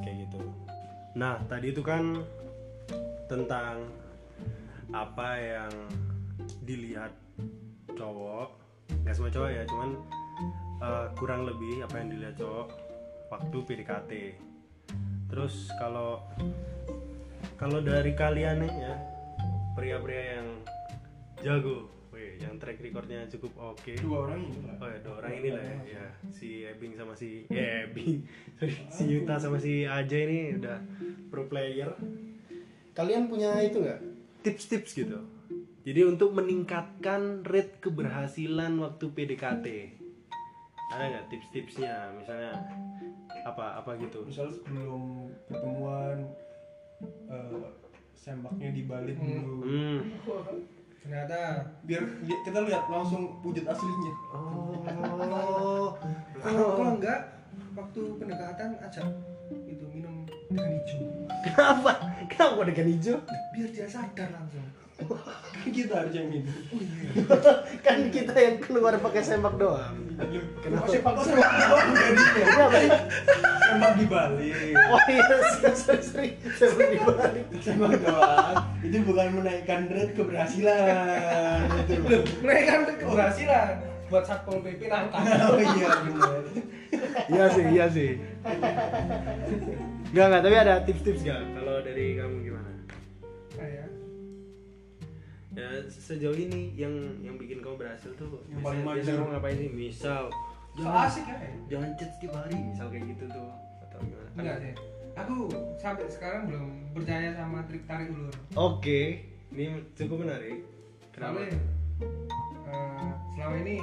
kayak 0.00 0.16
gitu 0.28 0.40
nah 1.12 1.36
tadi 1.50 1.74
itu 1.74 1.82
kan 1.82 2.22
tentang 3.30 3.86
apa 4.90 5.28
yang 5.38 5.72
dilihat 6.66 7.14
cowok 7.94 8.58
nggak 9.06 9.14
semua 9.14 9.30
cowok 9.30 9.50
ya 9.54 9.62
cuman 9.70 9.90
uh, 10.82 11.06
kurang 11.14 11.46
lebih 11.46 11.86
apa 11.86 11.94
yang 12.02 12.08
dilihat 12.10 12.34
cowok 12.38 12.68
waktu 13.30 13.56
PDKT 13.62 14.12
terus 15.30 15.70
kalau 15.78 16.26
kalau 17.54 17.78
dari 17.78 18.16
kalian 18.18 18.66
nih 18.66 18.72
ya 18.72 18.94
pria-pria 19.78 20.42
yang 20.42 20.48
jago 21.40 21.86
weh, 22.10 22.36
yang 22.42 22.58
track 22.58 22.82
recordnya 22.82 23.24
cukup 23.30 23.52
oke 23.72 23.92
dua 24.02 24.28
orang 24.28 24.40
ini 24.44 24.58
Oh 24.80 24.88
ya, 24.88 24.98
dua 25.00 25.14
orang 25.22 25.32
ini 25.40 25.48
lah 25.54 25.62
ya. 25.64 25.76
ya. 25.86 26.06
Si 26.32 26.64
Ebing 26.66 26.92
sama 26.96 27.14
si 27.16 27.46
ya 27.48 27.86
Ebing. 27.88 28.24
Sorry, 28.58 28.74
si 28.90 29.02
Yuta 29.08 29.36
sama 29.40 29.56
si 29.60 29.86
Ajay 29.86 30.22
ini 30.26 30.40
udah 30.58 30.78
pro 31.28 31.46
player. 31.48 31.92
Kalian 33.00 33.22
punya 33.26 33.56
itu 33.58 33.80
nggak? 33.80 34.00
Tips-tips 34.42 34.92
gitu. 34.94 35.16
Jadi 35.80 36.00
untuk 36.04 36.36
meningkatkan 36.36 37.40
rate 37.42 37.80
keberhasilan 37.80 38.76
waktu 38.76 39.04
PDKT. 39.08 39.66
Ada 40.92 41.04
nggak 41.08 41.26
tips-tipsnya? 41.28 42.12
Misalnya 42.14 42.52
apa 43.40 43.80
apa 43.80 43.96
gitu? 43.96 44.20
misal 44.20 44.52
sebelum 44.52 45.32
pertemuan 45.48 46.28
eh, 47.24 47.64
sembaknya 48.12 48.68
dibalik 48.68 49.16
dulu 49.16 49.64
Hmm. 49.64 49.98
ternyata 51.00 51.38
biar 51.80 52.04
li- 52.20 52.42
kita 52.44 52.60
lihat 52.60 52.84
langsung 52.84 53.40
wujud 53.40 53.64
aslinya 53.64 54.12
Oh. 54.30 54.84
kalau 54.84 55.96
kalau 56.36 56.92
enggak 56.92 57.32
waktu 57.72 58.00
pendekatan 58.20 58.76
ajak 58.78 59.08
itu 59.64 59.84
minum 59.88 60.28
dengan 60.52 60.68
hijau 60.68 61.00
Kenapa? 61.44 61.92
Kenapa 62.28 62.60
dengan 62.68 62.86
hijau? 62.92 63.18
biar 63.54 63.68
dia 63.72 63.86
sadar 63.88 64.28
langsung. 64.32 64.66
Kan 65.00 65.68
kita 65.72 65.94
harus 65.96 66.12
yang 66.12 66.28
ini. 66.28 66.44
Kan 67.80 67.98
kita 68.12 68.36
yang 68.36 68.56
keluar 68.60 69.00
pakai 69.00 69.22
sembak 69.24 69.56
doang. 69.56 69.96
kenapa? 70.60 70.84
Sih 70.92 71.00
pak 71.00 71.12
sembak 71.24 71.52
doang 71.56 71.88
jadinya 71.96 72.66
sembak 73.70 73.92
dibalik. 73.96 74.74
Oh 74.76 75.00
iya, 75.08 75.24
sorry, 75.72 76.02
sorry, 76.04 76.28
sembak 76.60 76.88
dibalik. 76.92 77.44
sembak 77.64 77.92
doang. 78.04 78.56
Itu 78.84 78.96
bukan 79.08 79.26
menaikkan 79.40 79.88
rate 79.88 80.12
keberhasilan. 80.12 81.60
Itu 81.88 81.92
Loh, 82.04 82.22
mereka 82.44 82.68
kan 82.68 82.80
keberhasilan. 83.00 83.72
Buat 84.10 84.24
satpol 84.26 84.58
pp 84.66 84.90
nangkap 84.90 85.22
oh 85.54 85.60
iya 85.62 85.90
benar. 86.02 86.42
Iya 87.30 87.44
sih, 87.54 87.64
iya 87.70 87.86
sih. 87.86 88.10
Enggak, 90.10 90.26
enggak, 90.26 90.42
tapi 90.42 90.56
ada 90.56 90.74
tips-tips 90.82 91.20
gak? 91.22 91.40
Kalau 91.54 91.74
dari 91.80 92.06
kamu 92.18 92.36
gimana? 92.42 92.70
kayak 93.54 93.86
Ya 95.50 95.66
sejauh 95.86 96.34
ini 96.34 96.74
yang 96.74 96.94
yang 97.20 97.34
bikin 97.34 97.58
kamu 97.58 97.74
berhasil 97.76 98.10
tuh 98.14 98.42
Yang 98.46 98.60
paling 98.60 98.82
biasa 98.86 99.10
kamu 99.12 99.28
ngapain 99.30 99.56
sih? 99.56 99.70
Misal 99.70 100.22
so 100.70 100.78
jangan 100.78 101.02
asik 101.04 101.24
ya 101.26 101.36
jangan 101.66 101.88
chat 101.94 102.10
setiap 102.14 102.32
hari, 102.36 102.56
misal 102.62 102.86
kayak 102.88 103.04
gitu 103.10 103.24
tuh 103.28 103.48
atau 103.82 103.98
gimana? 104.00 104.28
Kan- 104.28 104.38
enggak 104.38 104.56
sih 104.58 104.72
aku 105.12 105.34
sampai 105.76 106.06
sekarang 106.06 106.42
belum 106.46 106.66
percaya 106.94 107.28
sama 107.34 107.58
trik 107.66 107.82
tarik 107.84 108.08
ulur 108.08 108.30
Oke, 108.54 109.26
ini 109.50 109.64
cukup 109.92 110.22
menarik. 110.22 110.62
Kenapa? 111.10 111.42
soalnya 111.42 111.58
eh, 112.70 113.10
selama 113.34 113.56
ini 113.60 113.74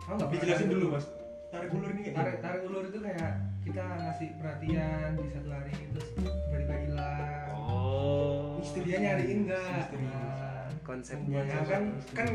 aku 0.00 0.14
nggak 0.16 0.30
dijelasin 0.32 0.68
dulu 0.70 0.86
mas 0.94 1.06
tarik 1.48 1.70
ulur 1.72 1.90
ini 1.92 2.12
tarik 2.12 2.36
tarik 2.38 2.62
ulur 2.64 2.84
itu 2.86 2.98
kayak 3.00 3.32
kita 3.62 3.82
ngasih 3.98 4.28
perhatian 4.36 5.08
di 5.14 5.28
satu 5.28 5.48
hari 5.50 5.72
terus 5.92 6.08
tiba-tiba 6.14 6.76
hilang 6.84 7.46
Oh. 7.68 8.58
dia 8.78 8.98
nyariin 8.98 9.38
enggak 9.44 9.64
Misterius. 9.76 10.08
nah, 10.08 10.66
Konsepnya 10.82 11.40
ya 11.44 11.60
kan 11.62 11.82
kan 12.12 12.28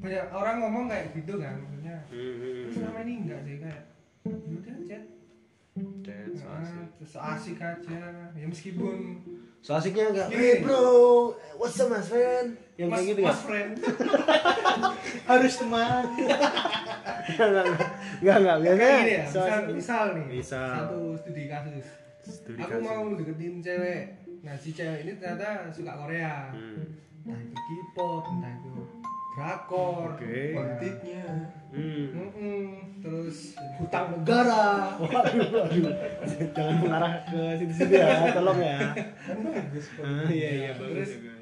banyak 0.00 0.24
orang 0.30 0.56
ngomong 0.60 0.84
kayak 0.86 1.12
gitu 1.12 1.36
kan 1.36 1.56
maksudnya. 1.56 1.96
Hmm, 2.08 2.34
hmm, 2.34 2.56
Terus 2.64 2.74
selama 2.74 2.98
ini 3.02 3.12
enggak 3.20 3.40
sih 3.42 3.56
kayak 3.58 3.82
yaudah 4.24 4.76
chat. 4.84 5.02
Chat, 6.00 6.28
so 6.32 6.44
Nah, 6.46 6.60
asik. 6.60 6.86
terus 6.96 7.10
so 7.10 7.18
asik 7.20 7.58
aja. 7.58 8.00
Ya 8.30 8.46
meskipun 8.46 8.98
So 9.60 9.70
asiknya 9.74 10.12
enggak, 10.12 10.28
hey 10.30 10.60
bro, 10.60 11.32
what's 11.56 11.76
up 11.76 11.88
mas 11.88 12.04
friend? 12.06 12.60
Yang 12.74 12.88
mas, 12.88 12.96
kayak 12.96 13.06
gitu 13.06 13.20
mas 13.20 13.30
nggak? 13.30 13.44
friend 13.44 13.72
Harus 15.30 15.54
teman. 15.56 16.04
Enggak, 17.24 17.46
enggak, 17.56 17.66
enggak, 18.20 18.36
enggak, 18.36 18.56
biasanya 18.60 18.96
gini 18.98 19.12
ya 19.12 19.24
misal, 19.24 19.60
misal 19.70 20.04
nih 20.12 20.26
Misal. 20.28 20.68
satu 20.76 21.00
studi 21.16 21.44
kasus 21.46 21.86
Studi 22.20 22.58
aku 22.58 22.70
kasus. 22.74 22.84
mau 22.84 23.02
deketin 23.14 23.54
cewek 23.58 24.02
nah 24.40 24.54
si 24.54 24.70
cewek 24.70 25.00
ini 25.02 25.12
ternyata 25.14 25.48
suka 25.70 25.92
Korea 25.94 26.52
Hmm. 26.52 26.84
entah 27.24 27.40
itu 27.40 27.56
K-pop 27.56 28.24
entah 28.30 28.52
itu 28.54 28.72
drakor 29.34 30.12
Oke. 30.12 30.52
politiknya 30.52 31.24
Hmm. 31.70 32.06
Mm-mm. 32.12 32.62
terus 33.00 33.58
Hutang 33.74 34.14
negara. 34.14 34.94
Waduh, 34.94 35.18
waduh. 35.50 35.94
Jangan 36.54 36.74
mengarah 36.78 37.12
ke 37.24 37.40
situ-situ 37.56 37.94
ya, 37.94 38.30
tolong 38.30 38.60
ya. 38.60 38.78
kan 38.94 39.36
bagus. 39.42 39.86
Ah, 39.98 40.22
iya 40.28 40.48
iya 40.54 40.70
bagus 40.72 40.86
Terus- 40.94 41.14
bagus. 41.18 41.33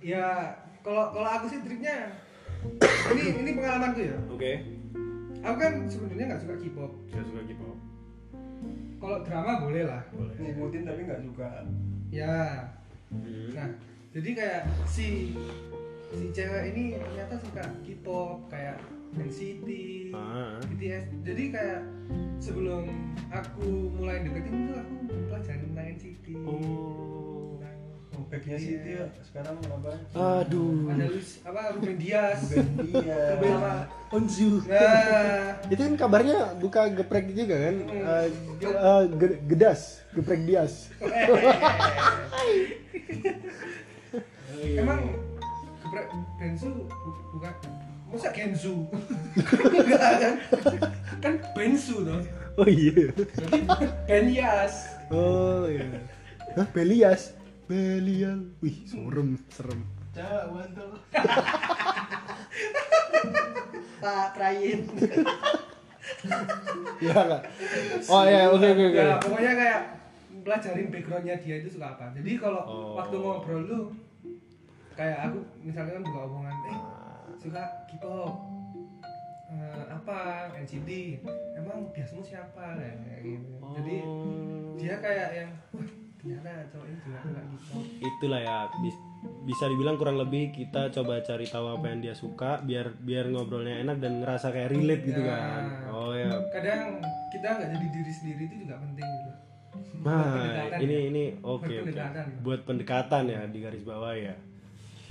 Ya 0.00 0.56
kalau 0.80 1.12
kalau 1.12 1.28
aku 1.30 1.46
sih 1.46 1.60
triknya 1.60 2.08
ini 3.12 3.22
ini 3.36 3.50
pengalamanku 3.52 4.00
ya 4.00 4.16
Oke. 4.28 4.52
aku 5.40 5.56
kan 5.56 5.72
sebenarnya 5.86 6.24
nggak 6.26 6.42
suka 6.42 6.54
K-pop 6.58 6.92
Saya 7.06 7.22
suka 7.22 7.40
K-pop. 7.44 7.76
kalau 8.96 9.18
drama 9.22 9.52
boleh 9.60 9.84
lah 9.84 10.02
Boleh. 10.10 10.34
ngikutin 10.36 10.82
tapi 10.84 11.00
nggak 11.04 11.22
suka 11.22 11.48
ya 12.10 12.36
Hmm. 13.10 13.50
nah 13.50 13.66
jadi 14.10 14.30
kayak 14.32 14.62
si 14.86 15.34
si 16.08 16.30
cewek 16.30 16.70
ini 16.70 16.94
ternyata 16.94 17.34
suka 17.36 17.66
K-pop 17.82 18.46
kayak 18.46 18.78
NCT 19.10 19.66
Ah. 20.14 20.54
BTS 20.62 21.10
jadi 21.26 21.42
kayak 21.50 21.80
sebelum 22.38 22.86
aku 23.26 23.66
mulai 23.90 24.22
deketin 24.22 24.62
itu 24.62 24.74
aku 24.76 24.94
pelajarin 25.26 25.62
tentang 25.66 25.86
NCT 25.90 26.26
Oh. 26.46 27.49
Tentang 28.20 28.28
oh, 28.28 28.30
backnya 28.30 28.56
sih 28.56 28.74
dia 28.78 29.02
sekarang 29.24 29.56
apa 29.62 29.92
Aduh. 30.42 30.92
ada 30.92 31.06
Luis 31.08 31.30
apa 31.40 31.60
Ruben 31.72 31.96
Dias 31.96 32.40
iya 32.84 33.20
Ruben 33.34 33.50
sama 33.50 33.74
Onzu. 34.10 34.50
nah 34.66 35.54
Itu 35.64 35.80
kan 35.80 35.94
kabarnya 35.96 36.38
buka 36.58 36.90
geprek 36.90 37.30
juga 37.30 37.54
kan? 37.62 37.76
Eh, 37.86 38.26
eh, 38.60 39.02
ge- 39.14 39.38
gedas, 39.46 40.02
geprek 40.10 40.42
dias. 40.42 40.90
emang 44.72 45.00
geprek 45.80 46.06
Bensu 46.36 46.68
bu- 46.90 47.22
bukan 47.32 47.54
masa 48.10 48.28
Gensu 48.30 48.74
Enggak 49.70 50.12
kan 50.22 50.34
kan 51.22 51.34
Bensu 51.54 52.02
toh 52.02 52.20
Oh 52.58 52.66
iya. 52.66 53.14
jadi 53.14 53.58
Benias 54.04 54.74
Oh 55.08 55.64
iya. 55.66 55.86
Hah, 56.52 56.66
Belias. 56.70 57.30
Belial. 57.70 58.50
Wih, 58.58 58.82
serem, 58.82 59.38
serem. 59.46 59.80
cawan 60.10 60.66
tuh 60.74 60.90
Pak 64.02 64.26
Krayin 64.34 64.90
Iya 66.98 67.14
enggak? 67.14 67.42
Oh 68.10 68.26
iya, 68.26 68.50
oke 68.50 68.66
oke 68.66 68.84
oke. 68.84 68.98
ya 68.98 69.16
pokoknya 69.16 69.52
kayak 69.54 69.80
pelajarin 70.42 70.90
backgroundnya 70.90 71.36
dia 71.38 71.62
itu 71.62 71.70
suka 71.70 71.94
apa 71.94 72.10
jadi 72.12 72.30
kalau 72.36 72.62
Oh. 72.66 72.98
waktu 72.98 73.16
ngobrol 73.16 73.62
lu 73.62 73.80
kayak 74.92 75.30
aku 75.30 75.38
misalnya 75.60 75.94
kan 75.94 76.02
buka 76.02 76.20
hubungan 76.26 76.56
eh 76.66 76.78
suka 77.36 77.62
K-pop 77.86 78.34
Eh, 79.46 79.82
apa 79.88 80.18
NCT 80.56 80.90
emang 81.54 81.90
biasamu 81.90 82.22
siapa 82.22 82.74
kayak 82.74 82.98
gitu 83.20 83.50
jadi 83.72 83.96
Oh. 84.00 84.74
dia 84.74 84.94
kayak 84.96 85.28
yang 85.36 85.50
wah 85.70 85.90
ternyata 86.20 86.50
cowok 86.68 86.86
ini 86.86 86.98
juga 87.00 87.18
suka 87.18 87.40
K-pop 87.40 87.82
itulah 87.98 88.40
ya 88.40 88.58
bis- 88.76 89.04
bisa 89.42 89.64
dibilang 89.66 89.96
kurang 89.96 90.16
lebih 90.16 90.48
kita 90.50 90.88
coba 90.90 91.20
cari 91.20 91.44
tahu 91.44 91.66
apa 91.70 91.86
yang 91.86 92.00
dia 92.00 92.14
suka 92.14 92.60
biar 92.60 92.92
biar 92.98 93.28
ngobrolnya 93.28 93.80
enak 93.80 93.96
dan 93.98 94.20
ngerasa 94.20 94.48
kayak 94.48 94.68
relate 94.70 95.02
gitu 95.02 95.16
Ya. 95.18 95.28
kan. 95.30 95.62
Oh 95.90 96.12
ya. 96.12 96.28
Kadang 96.50 97.00
kita 97.28 97.46
nggak 97.50 97.68
jadi 97.70 97.86
diri 97.90 98.12
sendiri 98.14 98.42
itu 98.42 98.56
juga 98.58 98.74
penting 98.78 99.04
gitu. 99.06 99.30
Nah 100.00 100.24
ini 100.74 100.94
ya. 100.94 101.02
ini 101.06 101.24
oke 101.38 101.60
Buat 101.60 101.60
oke 101.62 101.74
pendekatan. 101.86 102.24
buat 102.40 102.60
pendekatan 102.64 103.22
ya 103.26 103.40
di 103.46 103.58
garis 103.60 103.82
bawah 103.82 104.14
ya. 104.14 104.34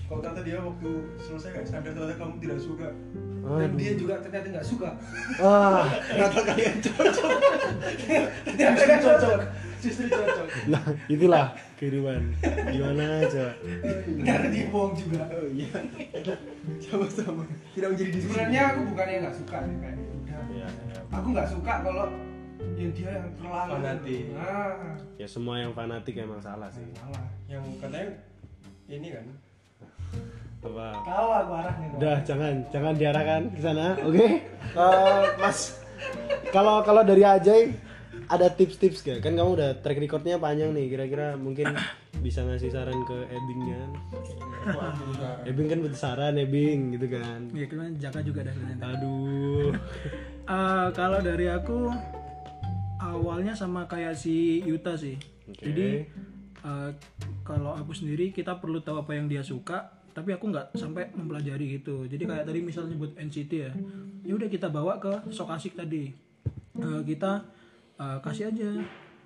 Kalau 0.03 0.21
kata 0.23 0.41
dia 0.41 0.57
waktu 0.57 0.89
selesai 1.19 1.49
kayak 1.51 1.67
sadar 1.67 1.91
ternyata 1.91 2.15
kamu 2.15 2.33
tidak 2.39 2.57
suka. 2.57 2.89
Dan 3.39 3.71
dia 3.75 3.93
juga 3.93 4.13
ternyata 4.19 4.47
nggak 4.51 4.67
suka. 4.67 4.89
Ah. 5.37 5.85
Ternyata 6.07 6.39
kalian 6.43 6.75
cocok. 6.79 7.29
Ternyata 8.47 8.81
kan 8.83 8.99
cocok 8.99 9.39
justru 9.79 10.05
cocok 10.11 10.47
nah 10.67 10.83
itulah 11.07 11.45
kehidupan. 11.79 12.21
Gimana 12.75 13.23
coba 13.31 13.51
karena 14.27 14.47
dibohong 14.51 14.93
juga. 14.99 15.23
Oh 15.31 15.47
iya. 15.47 15.71
Sama-sama. 16.83 17.43
Tidak 17.71 17.89
menjadi 17.95 18.11
diri 18.11 18.23
sebenarnya 18.27 18.61
aku 18.75 18.79
bukannya 18.91 19.15
nggak 19.23 19.35
suka 19.39 19.57
sih 19.63 19.75
kayak 19.79 19.95
udah. 19.95 20.41
Ya, 20.51 20.67
ya. 20.67 20.99
aku 21.07 21.27
nggak 21.31 21.47
suka 21.47 21.73
kalau 21.87 22.07
yang 22.75 22.91
dia 22.91 23.09
yang 23.15 23.31
terlalu. 23.39 23.71
Fanatik. 23.79 24.23
ah. 24.35 24.75
Ya 25.15 25.27
semua 25.31 25.55
yang 25.63 25.71
fanatik 25.71 26.15
emang 26.19 26.43
salah 26.43 26.67
sih. 26.67 26.83
Salah. 26.99 27.25
Yang 27.47 27.63
katanya 27.79 28.07
ini 28.91 29.07
kan. 29.15 29.25
Apa? 30.59 30.87
Kalah 31.07 31.37
aku 31.47 31.53
arahnya. 31.55 31.87
Udah 31.95 32.17
jangan 32.27 32.53
jangan 32.67 32.93
diarahkan 32.99 33.41
ke 33.55 33.61
sana, 33.63 33.95
oke? 34.03 34.27
Eh, 34.75 35.23
mas, 35.39 35.79
kalau 36.51 36.83
kalau 36.83 37.07
dari 37.07 37.23
Ajay 37.23 37.71
ada 38.29 38.47
tips-tips 38.53 39.01
gak? 39.01 39.25
Kan 39.25 39.33
kamu 39.33 39.57
udah 39.57 39.69
track 39.81 39.97
recordnya 39.97 40.37
panjang 40.37 40.69
nih, 40.69 40.85
kira-kira 40.85 41.33
mungkin 41.33 41.73
bisa 42.21 42.45
ngasih 42.45 42.69
saran 42.69 43.01
ke 43.09 43.17
Ebing 43.25 43.61
kan? 43.65 43.89
Ebing 45.49 45.67
kan 45.67 45.77
butuh 45.81 45.97
saran, 45.97 46.37
Ebing 46.37 46.93
gitu 46.93 47.09
kan? 47.09 47.49
ya 47.57 47.65
kan 47.65 47.89
Jaka 47.97 48.19
juga 48.21 48.45
ada 48.45 48.53
sebenarnya. 48.53 48.85
Aduh, 48.85 49.73
Eh, 50.49 50.87
kalau 50.97 51.21
dari 51.21 51.45
aku 51.45 51.93
awalnya 52.97 53.53
sama 53.53 53.85
kayak 53.85 54.17
si 54.17 54.65
Yuta 54.65 54.97
sih. 54.97 55.13
Oke. 55.45 55.61
Jadi 55.61 55.87
eh, 56.65 56.89
kalau 57.45 57.77
aku 57.77 57.93
sendiri 57.93 58.33
kita 58.33 58.57
perlu 58.57 58.81
tahu 58.81 58.97
apa 59.05 59.13
yang 59.13 59.29
dia 59.29 59.45
suka, 59.45 59.93
tapi 60.09 60.33
aku 60.33 60.49
nggak 60.49 60.73
sampai 60.73 61.13
mempelajari 61.13 61.77
gitu. 61.77 62.09
Jadi 62.09 62.25
kayak 62.25 62.49
tadi 62.49 62.65
misalnya 62.65 62.97
nyebut 62.97 63.13
NCT 63.13 63.51
ya, 63.53 63.71
ya 64.25 64.33
udah 64.33 64.49
kita 64.49 64.73
bawa 64.73 64.97
ke 64.97 65.29
sok 65.29 65.53
asik 65.53 65.77
tadi. 65.77 66.09
Eh, 66.81 67.01
kita 67.05 67.45
eh, 67.99 68.17
kasih 68.23 68.45
aja 68.49 68.69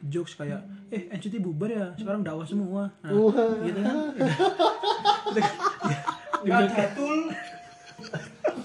jokes 0.04 0.36
kayak 0.36 0.60
eh 0.92 1.08
NCT 1.16 1.40
bubar 1.40 1.72
ya 1.72 1.86
sekarang 1.96 2.26
dakwah 2.28 2.44
semua. 2.44 2.92
Nah, 3.00 3.14
gitu 3.64 3.80
kan. 3.80 3.96
Nggak 6.44 6.62
jatul 6.76 7.32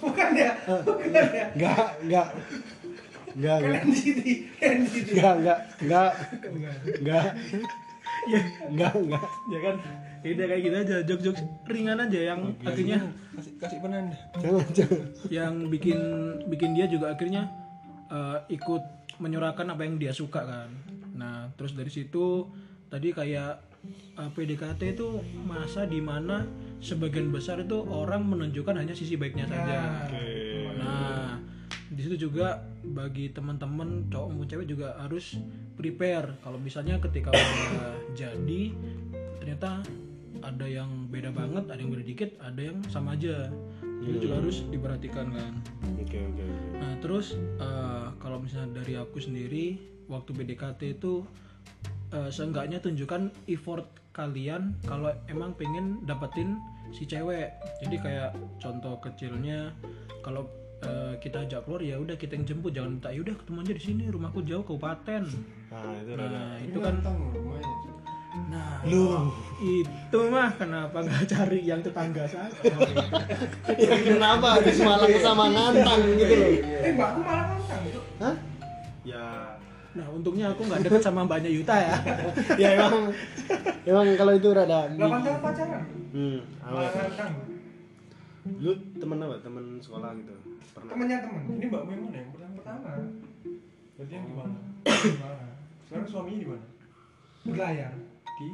bukan 0.03 0.31
ya 0.35 0.51
bukan 0.83 1.11
ya. 1.31 1.47
Enggak 1.55 1.87
enggak 2.03 2.29
enggak 3.39 3.57
kan 3.63 3.71
enggak 3.71 3.85
NCT 3.87 4.19
NCT 4.59 5.09
enggak 5.15 5.35
enggak 5.39 5.59
enggak 5.79 6.11
enggak 6.99 7.25
ya 8.27 8.41
enggak 8.67 8.93
enggak 8.99 9.25
ya 9.53 9.59
kan? 9.63 9.77
Ya 10.19 10.35
udah 10.35 10.47
kayak 10.51 10.63
gitu 10.67 10.77
aja 10.83 10.97
jokes 11.07 11.23
jokes 11.23 11.43
ringan 11.71 12.03
aja 12.03 12.35
yang 12.35 12.41
akhirnya 12.67 12.99
kasih 13.39 13.53
kasih 13.63 13.79
penanda. 13.79 14.19
Jangan 14.43 14.67
jangan 14.75 15.01
yang 15.31 15.55
bikin 15.71 15.99
bikin 16.51 16.75
dia 16.75 16.91
juga 16.91 17.15
akhirnya 17.15 17.47
eh, 18.11 18.39
ikut 18.59 18.97
menyurahkan 19.19 19.66
apa 19.69 19.83
yang 19.87 19.99
dia 19.99 20.14
suka 20.14 20.43
kan. 20.43 20.71
Nah 21.14 21.51
terus 21.55 21.75
dari 21.75 21.91
situ 21.91 22.47
tadi 22.89 23.12
kayak 23.12 23.53
eh, 24.19 24.31
PDKT 24.33 24.99
itu 24.99 25.23
masa 25.47 25.85
di 25.85 26.01
mana 26.01 26.47
sebagian 26.79 27.31
besar 27.35 27.62
itu 27.62 27.83
orang 27.87 28.27
menunjukkan 28.27 28.79
hanya 28.79 28.95
sisi 28.95 29.19
baiknya 29.19 29.51
saja. 29.51 30.09
nah 30.79 31.35
di 31.91 32.01
situ 32.07 32.31
juga 32.31 32.62
bagi 32.87 33.35
teman-teman 33.35 34.07
cowok 34.07 34.29
maupun 34.31 34.47
cewek 34.47 34.66
juga 34.71 34.95
harus 35.03 35.35
prepare. 35.75 36.39
Kalau 36.43 36.59
misalnya 36.59 37.03
ketika 37.03 37.35
udah 37.35 37.99
jadi 38.14 38.62
ternyata 39.43 39.83
ada 40.43 40.66
yang 40.66 41.11
beda 41.11 41.35
banget 41.35 41.64
ada 41.66 41.81
yang 41.81 41.91
beda 41.91 42.05
dikit 42.07 42.31
ada 42.39 42.61
yang 42.61 42.79
sama 42.91 43.19
aja 43.19 43.51
itu 44.03 44.28
juga 44.28 44.34
harus 44.40 44.62
diperhatikan 44.70 45.26
kan? 45.34 45.53
Oke 45.99 46.18
oke 46.22 46.42
oke. 46.42 46.66
Nah 46.78 46.92
terus 47.03 47.34
eh, 47.38 48.07
kalau 48.22 48.38
misalnya 48.42 48.82
dari 48.82 48.94
aku 48.94 49.18
sendiri 49.18 49.78
waktu 50.07 50.30
BDKT 50.32 51.01
itu 51.01 51.26
eh, 52.14 52.30
seenggaknya 52.30 52.78
tunjukkan 52.80 53.30
effort 53.51 53.86
kalian 54.14 54.74
kalau 54.82 55.14
emang 55.30 55.55
pengen 55.55 56.03
dapetin 56.07 56.59
si 56.90 57.07
cewek. 57.07 57.55
Jadi 57.84 57.96
kayak 58.01 58.34
contoh 58.59 58.99
kecilnya 59.03 59.74
kalau 60.22 60.49
eh, 60.82 61.14
kita 61.22 61.46
ajak 61.46 61.66
keluar 61.66 61.82
ya 61.82 61.99
udah 61.99 62.16
kita 62.18 62.38
yang 62.38 62.46
jemput. 62.46 62.72
Jangan 62.74 62.99
minta 62.99 63.09
ya 63.11 63.20
udah 63.22 63.34
ketemu 63.34 63.59
aja 63.62 63.74
di 63.74 63.82
sini 63.82 64.05
rumahku 64.11 64.40
jauh 64.46 64.64
kabupaten. 64.64 65.22
Nah 65.68 65.94
itu 66.01 66.12
nah 66.16 66.57
itu 66.62 66.78
kan 66.80 66.94
rumahnya 67.05 67.97
nah 68.29 68.85
lu 68.85 69.33
itu 69.59 70.18
mah 70.31 70.53
kenapa 70.55 71.01
nggak 71.03 71.24
cari 71.26 71.66
yang 71.66 71.81
tetangga 71.83 72.22
saja? 72.29 72.61
Ya 73.74 73.95
kenapa 74.05 74.61
habis 74.61 74.79
malam 74.79 75.11
sama 75.18 75.51
ngantang 75.51 76.03
gitu 76.14 76.35
loh? 76.39 76.51
Eh 76.62 76.93
mbakku 76.95 77.20
malah 77.24 77.45
ngantang 77.51 77.83
itu 77.89 78.01
hah? 78.22 78.37
Ya. 79.03 79.26
Nah 79.97 80.07
untungnya 80.14 80.53
aku 80.55 80.62
nggak 80.68 80.87
deket 80.87 81.03
sama 81.03 81.26
mbaknya 81.26 81.51
Yuta 81.51 81.74
ya. 81.74 81.97
Ya 82.62 82.68
emang. 82.79 83.11
Emang 83.83 84.07
kalau 84.14 84.33
itu 84.37 84.49
rada 84.55 84.87
delapan 84.93 85.20
tahun 85.24 85.41
pacaran? 85.43 85.83
Hmm 86.14 86.39
malah 86.62 86.81
awet 86.85 86.93
ngantang. 86.95 87.33
Lu 88.62 88.72
temen 89.01 89.18
apa? 89.24 89.37
Temen 89.43 89.64
sekolah 89.83 90.11
gitu? 90.20 90.35
Pernah. 90.76 90.91
Temennya 90.95 91.18
temen. 91.24 91.43
Ini 91.59 91.66
mbakmu 91.66 91.91
yang 91.91 92.03
mana? 92.07 92.16
Yang 92.20 92.31
pertama 92.31 92.55
pertama. 92.61 92.89
Berarti 93.99 94.12
yang 94.14 94.24
di 94.29 94.35
mana 94.37 94.59
di 94.87 95.18
mana? 95.24 95.47
Sekarang 95.89 96.07
suaminya 96.07 96.39
di 96.39 96.49
mana? 96.53 96.66
Berlayar 97.49 97.93
di? 98.39 98.51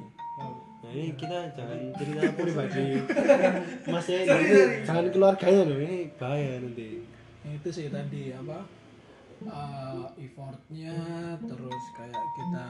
Nah 0.82 0.90
ini 0.90 1.12
kita 1.14 1.38
jangan 1.52 1.80
cerita 2.00 2.22
pribadi. 2.40 2.86
Mas 3.92 4.06
ya 4.08 4.18
Sorry, 4.24 4.44
ini 4.48 4.60
jangan 4.82 5.06
keluarganya 5.12 5.62
loh 5.68 5.78
ini 5.78 5.98
bahaya 6.16 6.58
nanti. 6.64 7.04
Itu 7.44 7.68
sih 7.68 7.92
tadi 7.92 8.32
apa 8.32 8.64
uh, 9.46 10.08
effortnya 10.16 10.96
terus 11.44 11.82
kayak 11.96 12.26
kita 12.40 12.68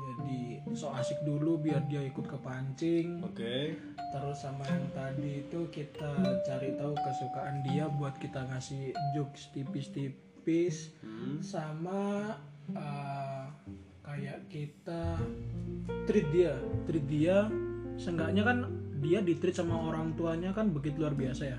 jadi 0.00 0.64
so 0.72 0.88
asik 0.96 1.20
dulu 1.28 1.60
biar 1.60 1.84
dia 1.86 2.00
ikut 2.02 2.24
ke 2.24 2.38
pancing 2.40 3.20
Oke. 3.20 3.76
Terus 4.10 4.36
sama 4.42 4.64
yang 4.66 4.88
tadi 4.96 5.44
itu 5.46 5.60
kita 5.70 6.40
cari 6.42 6.74
tahu 6.74 6.94
kesukaan 6.96 7.62
dia 7.62 7.86
buat 7.86 8.16
kita 8.18 8.42
ngasih 8.48 8.90
jokes 9.14 9.52
tipis-tipis 9.54 10.90
hmm. 11.04 11.38
sama 11.44 12.34
uh, 12.74 13.44
kayak 14.10 14.38
kita 14.50 15.02
treat 16.10 16.26
dia. 16.34 16.54
Treat 16.90 17.06
dia 17.06 17.46
seenggaknya 17.94 18.42
kan 18.42 18.58
dia 18.98 19.22
di 19.22 19.38
treat 19.38 19.54
sama 19.54 19.78
orang 19.78 20.18
tuanya 20.18 20.50
kan 20.50 20.74
begitu 20.74 21.06
luar 21.06 21.14
biasa 21.14 21.42
ya. 21.46 21.58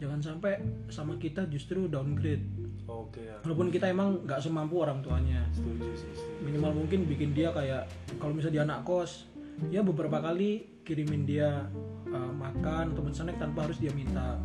Jangan 0.00 0.20
sampai 0.24 0.64
sama 0.88 1.20
kita 1.20 1.44
justru 1.52 1.84
downgrade. 1.84 2.40
Oke 2.88 3.20
ya. 3.20 3.36
Walaupun 3.44 3.68
kita 3.68 3.92
emang 3.92 4.24
nggak 4.24 4.40
semampu 4.40 4.80
orang 4.80 5.04
tuanya. 5.04 5.44
Setuju 5.52 5.92
sih 5.92 6.10
setuju. 6.16 6.40
Minimal 6.40 6.72
mungkin 6.72 7.04
bikin 7.04 7.36
dia 7.36 7.52
kayak 7.52 7.84
kalau 8.16 8.32
misalnya 8.32 8.64
dia 8.64 8.64
anak 8.64 8.80
kos 8.88 9.28
ya 9.68 9.84
beberapa 9.84 10.24
kali 10.24 10.80
kirimin 10.88 11.28
dia 11.28 11.68
uh, 12.08 12.32
makan 12.32 12.96
atau 12.96 13.04
snack 13.12 13.36
tanpa 13.36 13.68
harus 13.68 13.76
dia 13.76 13.92
minta. 13.92 14.40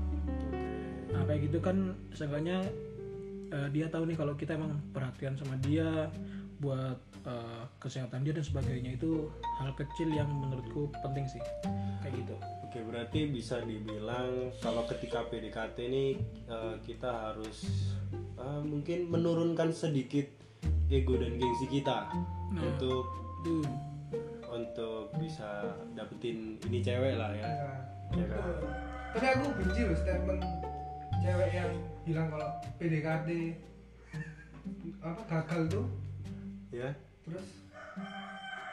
Nah 1.16 1.24
kayak 1.24 1.48
gitu 1.48 1.64
kan 1.64 1.96
seenggaknya 2.12 2.68
uh, 3.56 3.72
dia 3.72 3.88
tahu 3.88 4.12
nih 4.12 4.20
kalau 4.20 4.36
kita 4.36 4.60
emang 4.60 4.76
perhatian 4.92 5.40
sama 5.40 5.56
dia 5.64 6.12
buat 6.60 7.00
uh, 7.28 7.64
kesehatan 7.80 8.24
dia 8.24 8.34
dan 8.36 8.46
sebagainya. 8.46 8.96
Itu 8.96 9.32
hal 9.60 9.76
kecil 9.76 10.12
yang 10.12 10.30
menurutku 10.30 10.92
penting 11.04 11.26
sih. 11.28 11.42
Kayak 12.04 12.14
gitu. 12.24 12.36
Oke 12.66 12.80
berarti 12.84 13.32
bisa 13.32 13.64
dibilang 13.64 14.52
kalau 14.60 14.84
ketika 14.84 15.24
PDKT 15.32 15.78
ini 15.88 16.06
eh, 16.52 16.76
kita 16.84 17.08
harus 17.32 17.72
eh, 18.36 18.62
mungkin 18.68 19.08
menurunkan 19.08 19.72
sedikit 19.72 20.28
ego 20.92 21.16
dan 21.16 21.40
gengsi 21.40 21.72
kita 21.72 22.12
Nah. 22.56 22.62
untuk 22.62 23.04
tuh 23.44 23.64
untuk 24.48 25.12
bisa 25.20 25.76
dapetin 25.92 26.56
ini 26.72 26.80
cewek 26.80 27.20
lah 27.20 27.32
ya. 27.36 27.44
Ya. 27.44 27.72
ya 28.16 28.26
kan? 28.32 28.44
Tapi 29.12 29.26
aku 29.40 29.46
benci 29.60 29.82
loh 29.84 29.98
statement 29.98 30.42
cewek 31.20 31.50
yang 31.52 31.72
bilang 32.08 32.28
kalau 32.32 32.50
PDKT 32.80 33.30
apa 35.04 35.22
gagal 35.28 35.62
tuh 35.68 35.86
ya. 36.70 36.90
Terus? 37.24 37.48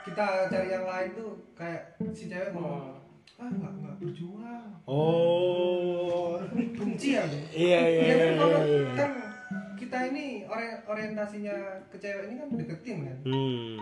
Kita 0.02 0.26
cari 0.46 0.68
yang 0.68 0.84
lain 0.84 1.10
tuh 1.14 1.30
kayak 1.54 1.82
si 2.10 2.26
cewek 2.26 2.50
ngomong 2.52 2.98
ah 3.38 3.48
nggak 3.48 3.72
nggak 3.74 3.94
berjuang. 3.98 4.64
Oh. 4.86 6.38
Benci 6.52 7.16
ya 7.16 7.22
iya 7.50 7.80
iya 7.82 8.02
Ya 8.02 8.04
iya, 8.04 8.14
kan 8.14 8.32
kalau 8.38 8.60
iya. 8.62 8.82
kan 8.94 9.10
kita 9.74 9.98
ini 10.10 10.24
ori- 10.46 10.82
orientasinya 10.84 11.54
ke 11.90 11.96
cewek 11.98 12.30
ini 12.30 12.34
kan 12.38 12.48
deketin 12.52 12.98
kan? 13.02 13.18
Hmm. 13.24 13.74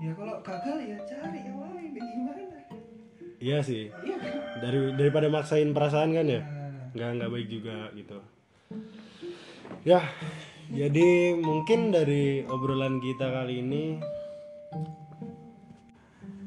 Ya 0.00 0.12
kalau 0.12 0.34
gagal 0.40 0.76
ya 0.82 0.98
cari 1.02 1.38
yang 1.40 1.58
lain 1.60 1.90
ya 1.90 2.02
gimana? 2.02 2.42
Iya 3.36 3.58
sih. 3.60 3.84
Iya 3.90 4.16
kan? 4.16 4.34
Dari 4.60 4.78
daripada 4.94 5.26
maksain 5.28 5.72
perasaan 5.72 6.12
kan 6.12 6.26
ya? 6.26 6.40
Nah, 6.40 6.88
nggak 6.92 7.10
nggak 7.18 7.30
baik 7.32 7.48
juga 7.48 7.76
gitu. 7.92 8.18
Ya 9.82 9.98
jadi 10.72 11.36
mungkin 11.36 11.92
dari 11.92 12.48
obrolan 12.48 12.96
kita 12.96 13.28
kali 13.28 13.60
ini 13.60 14.00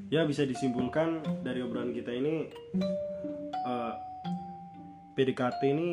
ya 0.09 0.25
bisa 0.25 0.49
disimpulkan 0.49 1.21
dari 1.45 1.61
obrolan 1.61 1.93
kita 1.93 2.09
ini 2.09 2.49
eh, 3.53 3.93
PDKT 5.13 5.61
ini 5.69 5.91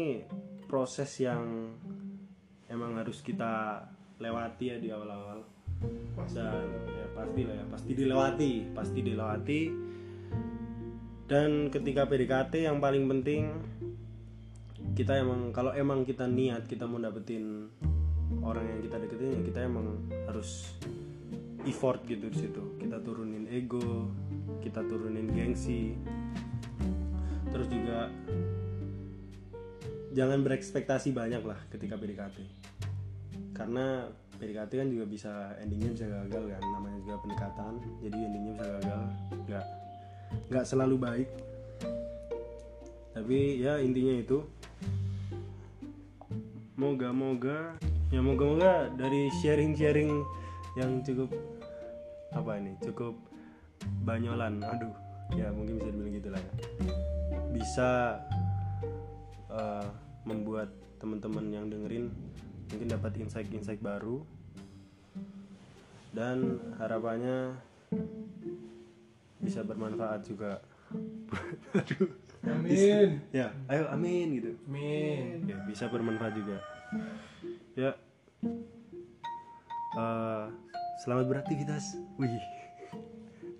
proses 0.64 1.12
yang 1.20 1.76
emang 2.72 2.96
harus 2.96 3.20
kita 3.20 3.84
lewati 4.16 4.72
ya 4.72 4.76
di 4.80 4.88
awal-awal. 4.88 5.44
Dan 6.32 6.66
ya 6.88 7.06
pasti 7.12 7.40
lah 7.44 7.56
ya 7.60 7.66
pasti 7.68 7.92
dilewati 7.92 8.52
pasti 8.72 8.98
dilewati. 9.04 9.60
Dan 11.28 11.68
ketika 11.68 12.08
PDKT 12.08 12.64
yang 12.64 12.80
paling 12.80 13.04
penting 13.04 13.42
kita 14.96 15.20
emang 15.20 15.52
kalau 15.52 15.76
emang 15.76 16.08
kita 16.08 16.24
niat 16.24 16.64
kita 16.64 16.84
mau 16.88 17.00
dapetin 17.00 17.68
orang 18.40 18.64
yang 18.64 18.80
kita 18.80 18.96
deketin 18.96 19.28
ya 19.36 19.40
kita 19.44 19.58
emang 19.68 20.00
harus 20.24 20.72
effort 21.68 22.02
gitu 22.08 22.32
di 22.32 22.38
situ. 22.48 22.62
Kita 22.80 22.98
turunin 23.04 23.44
ego 23.52 24.08
kita 24.64 24.80
turunin 24.88 25.28
gengsi. 25.28 25.98
Terus 27.52 27.68
juga 27.68 28.08
jangan 30.16 30.40
berekspektasi 30.40 31.12
banyak 31.12 31.42
lah 31.44 31.60
ketika 31.68 31.96
PDKT 31.96 32.36
karena 33.52 34.08
PDKT 34.40 34.72
kan 34.74 34.88
juga 34.90 35.04
bisa 35.06 35.32
endingnya 35.62 35.94
bisa 35.94 36.06
gagal 36.10 36.44
kan 36.50 36.62
namanya 36.74 36.98
juga 37.04 37.16
pendekatan. 37.22 37.72
Jadi 38.02 38.18
endingnya 38.18 38.52
bisa 38.58 38.66
gagal 38.80 39.02
nggak 39.46 39.66
nggak 40.50 40.64
selalu 40.66 40.96
baik. 40.98 41.28
Tapi 43.12 43.60
ya 43.60 43.78
intinya 43.78 44.14
itu 44.16 44.40
moga-moga 46.74 47.76
ya 48.12 48.20
moga-moga 48.20 48.92
dari 48.92 49.32
sharing-sharing 49.40 50.20
yang 50.76 51.00
cukup 51.00 51.32
apa 52.36 52.60
ini 52.60 52.76
cukup 52.84 53.16
banyolan 54.04 54.60
aduh 54.60 54.92
ya 55.32 55.48
mungkin 55.48 55.80
bisa 55.80 55.88
dibilang 55.88 56.14
gitu 56.20 56.28
lah 56.28 56.40
ya. 56.44 56.52
Bisa 57.56 57.90
eh, 59.48 59.86
membuat 60.28 60.68
teman-teman 61.00 61.48
yang 61.48 61.66
dengerin 61.72 62.12
mungkin 62.68 62.88
dapat 62.88 63.16
insight-insight 63.16 63.80
baru. 63.80 64.20
Dan 66.12 66.60
harapannya 66.76 67.56
bisa 69.40 69.64
bermanfaat 69.64 70.28
juga. 70.28 70.60
Aduh. 71.80 72.12
Amin. 72.44 73.24
Ya 73.32 73.56
ayo 73.72 73.88
amin 73.88 74.36
gitu. 74.36 74.52
Amin. 74.68 75.48
Ya 75.48 75.56
bisa 75.64 75.88
bermanfaat 75.88 76.36
juga 76.36 76.60
ya. 77.76 77.92
Eh, 79.92 80.44
selamat 81.04 81.24
beraktivitas. 81.28 81.96
Wih. 82.16 82.32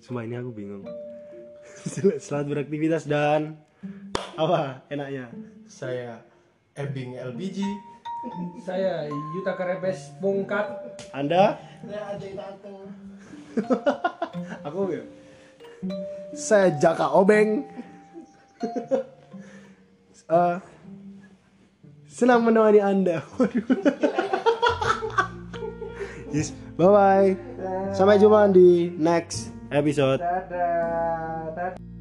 Cuma 0.03 0.25
ini 0.25 0.37
aku 0.37 0.51
bingung. 0.53 0.85
Sel- 1.87 2.21
selamat 2.25 2.47
beraktivitas 2.59 3.05
dan. 3.09 3.57
Apa 4.37 4.81
enaknya? 4.89 5.29
Saya 5.69 6.23
Ebing 6.73 7.21
LPG 7.21 7.61
saya 8.63 9.11
Yuta 9.11 9.59
Karepes 9.59 10.15
Pungkat 10.23 10.79
anda? 11.11 11.59
Saya 11.83 12.15
ada 12.15 12.29
tato 12.39 12.77
aku 14.71 14.81
ya? 14.95 15.05
Saya 16.33 16.71
Jaka 16.79 17.11
Obeng. 17.13 17.67
Eh, 20.33 20.57
senang 22.13 22.45
menemani 22.45 22.81
anda. 22.85 23.25
Yes. 26.33 26.49
Bye 26.81 26.89
bye 26.89 27.31
sampai 27.93 28.17
jumpa 28.17 28.49
di 28.57 28.89
next 28.97 29.53
episode. 29.69 30.17
Dadah. 30.17 31.53
Dadah 31.53 31.92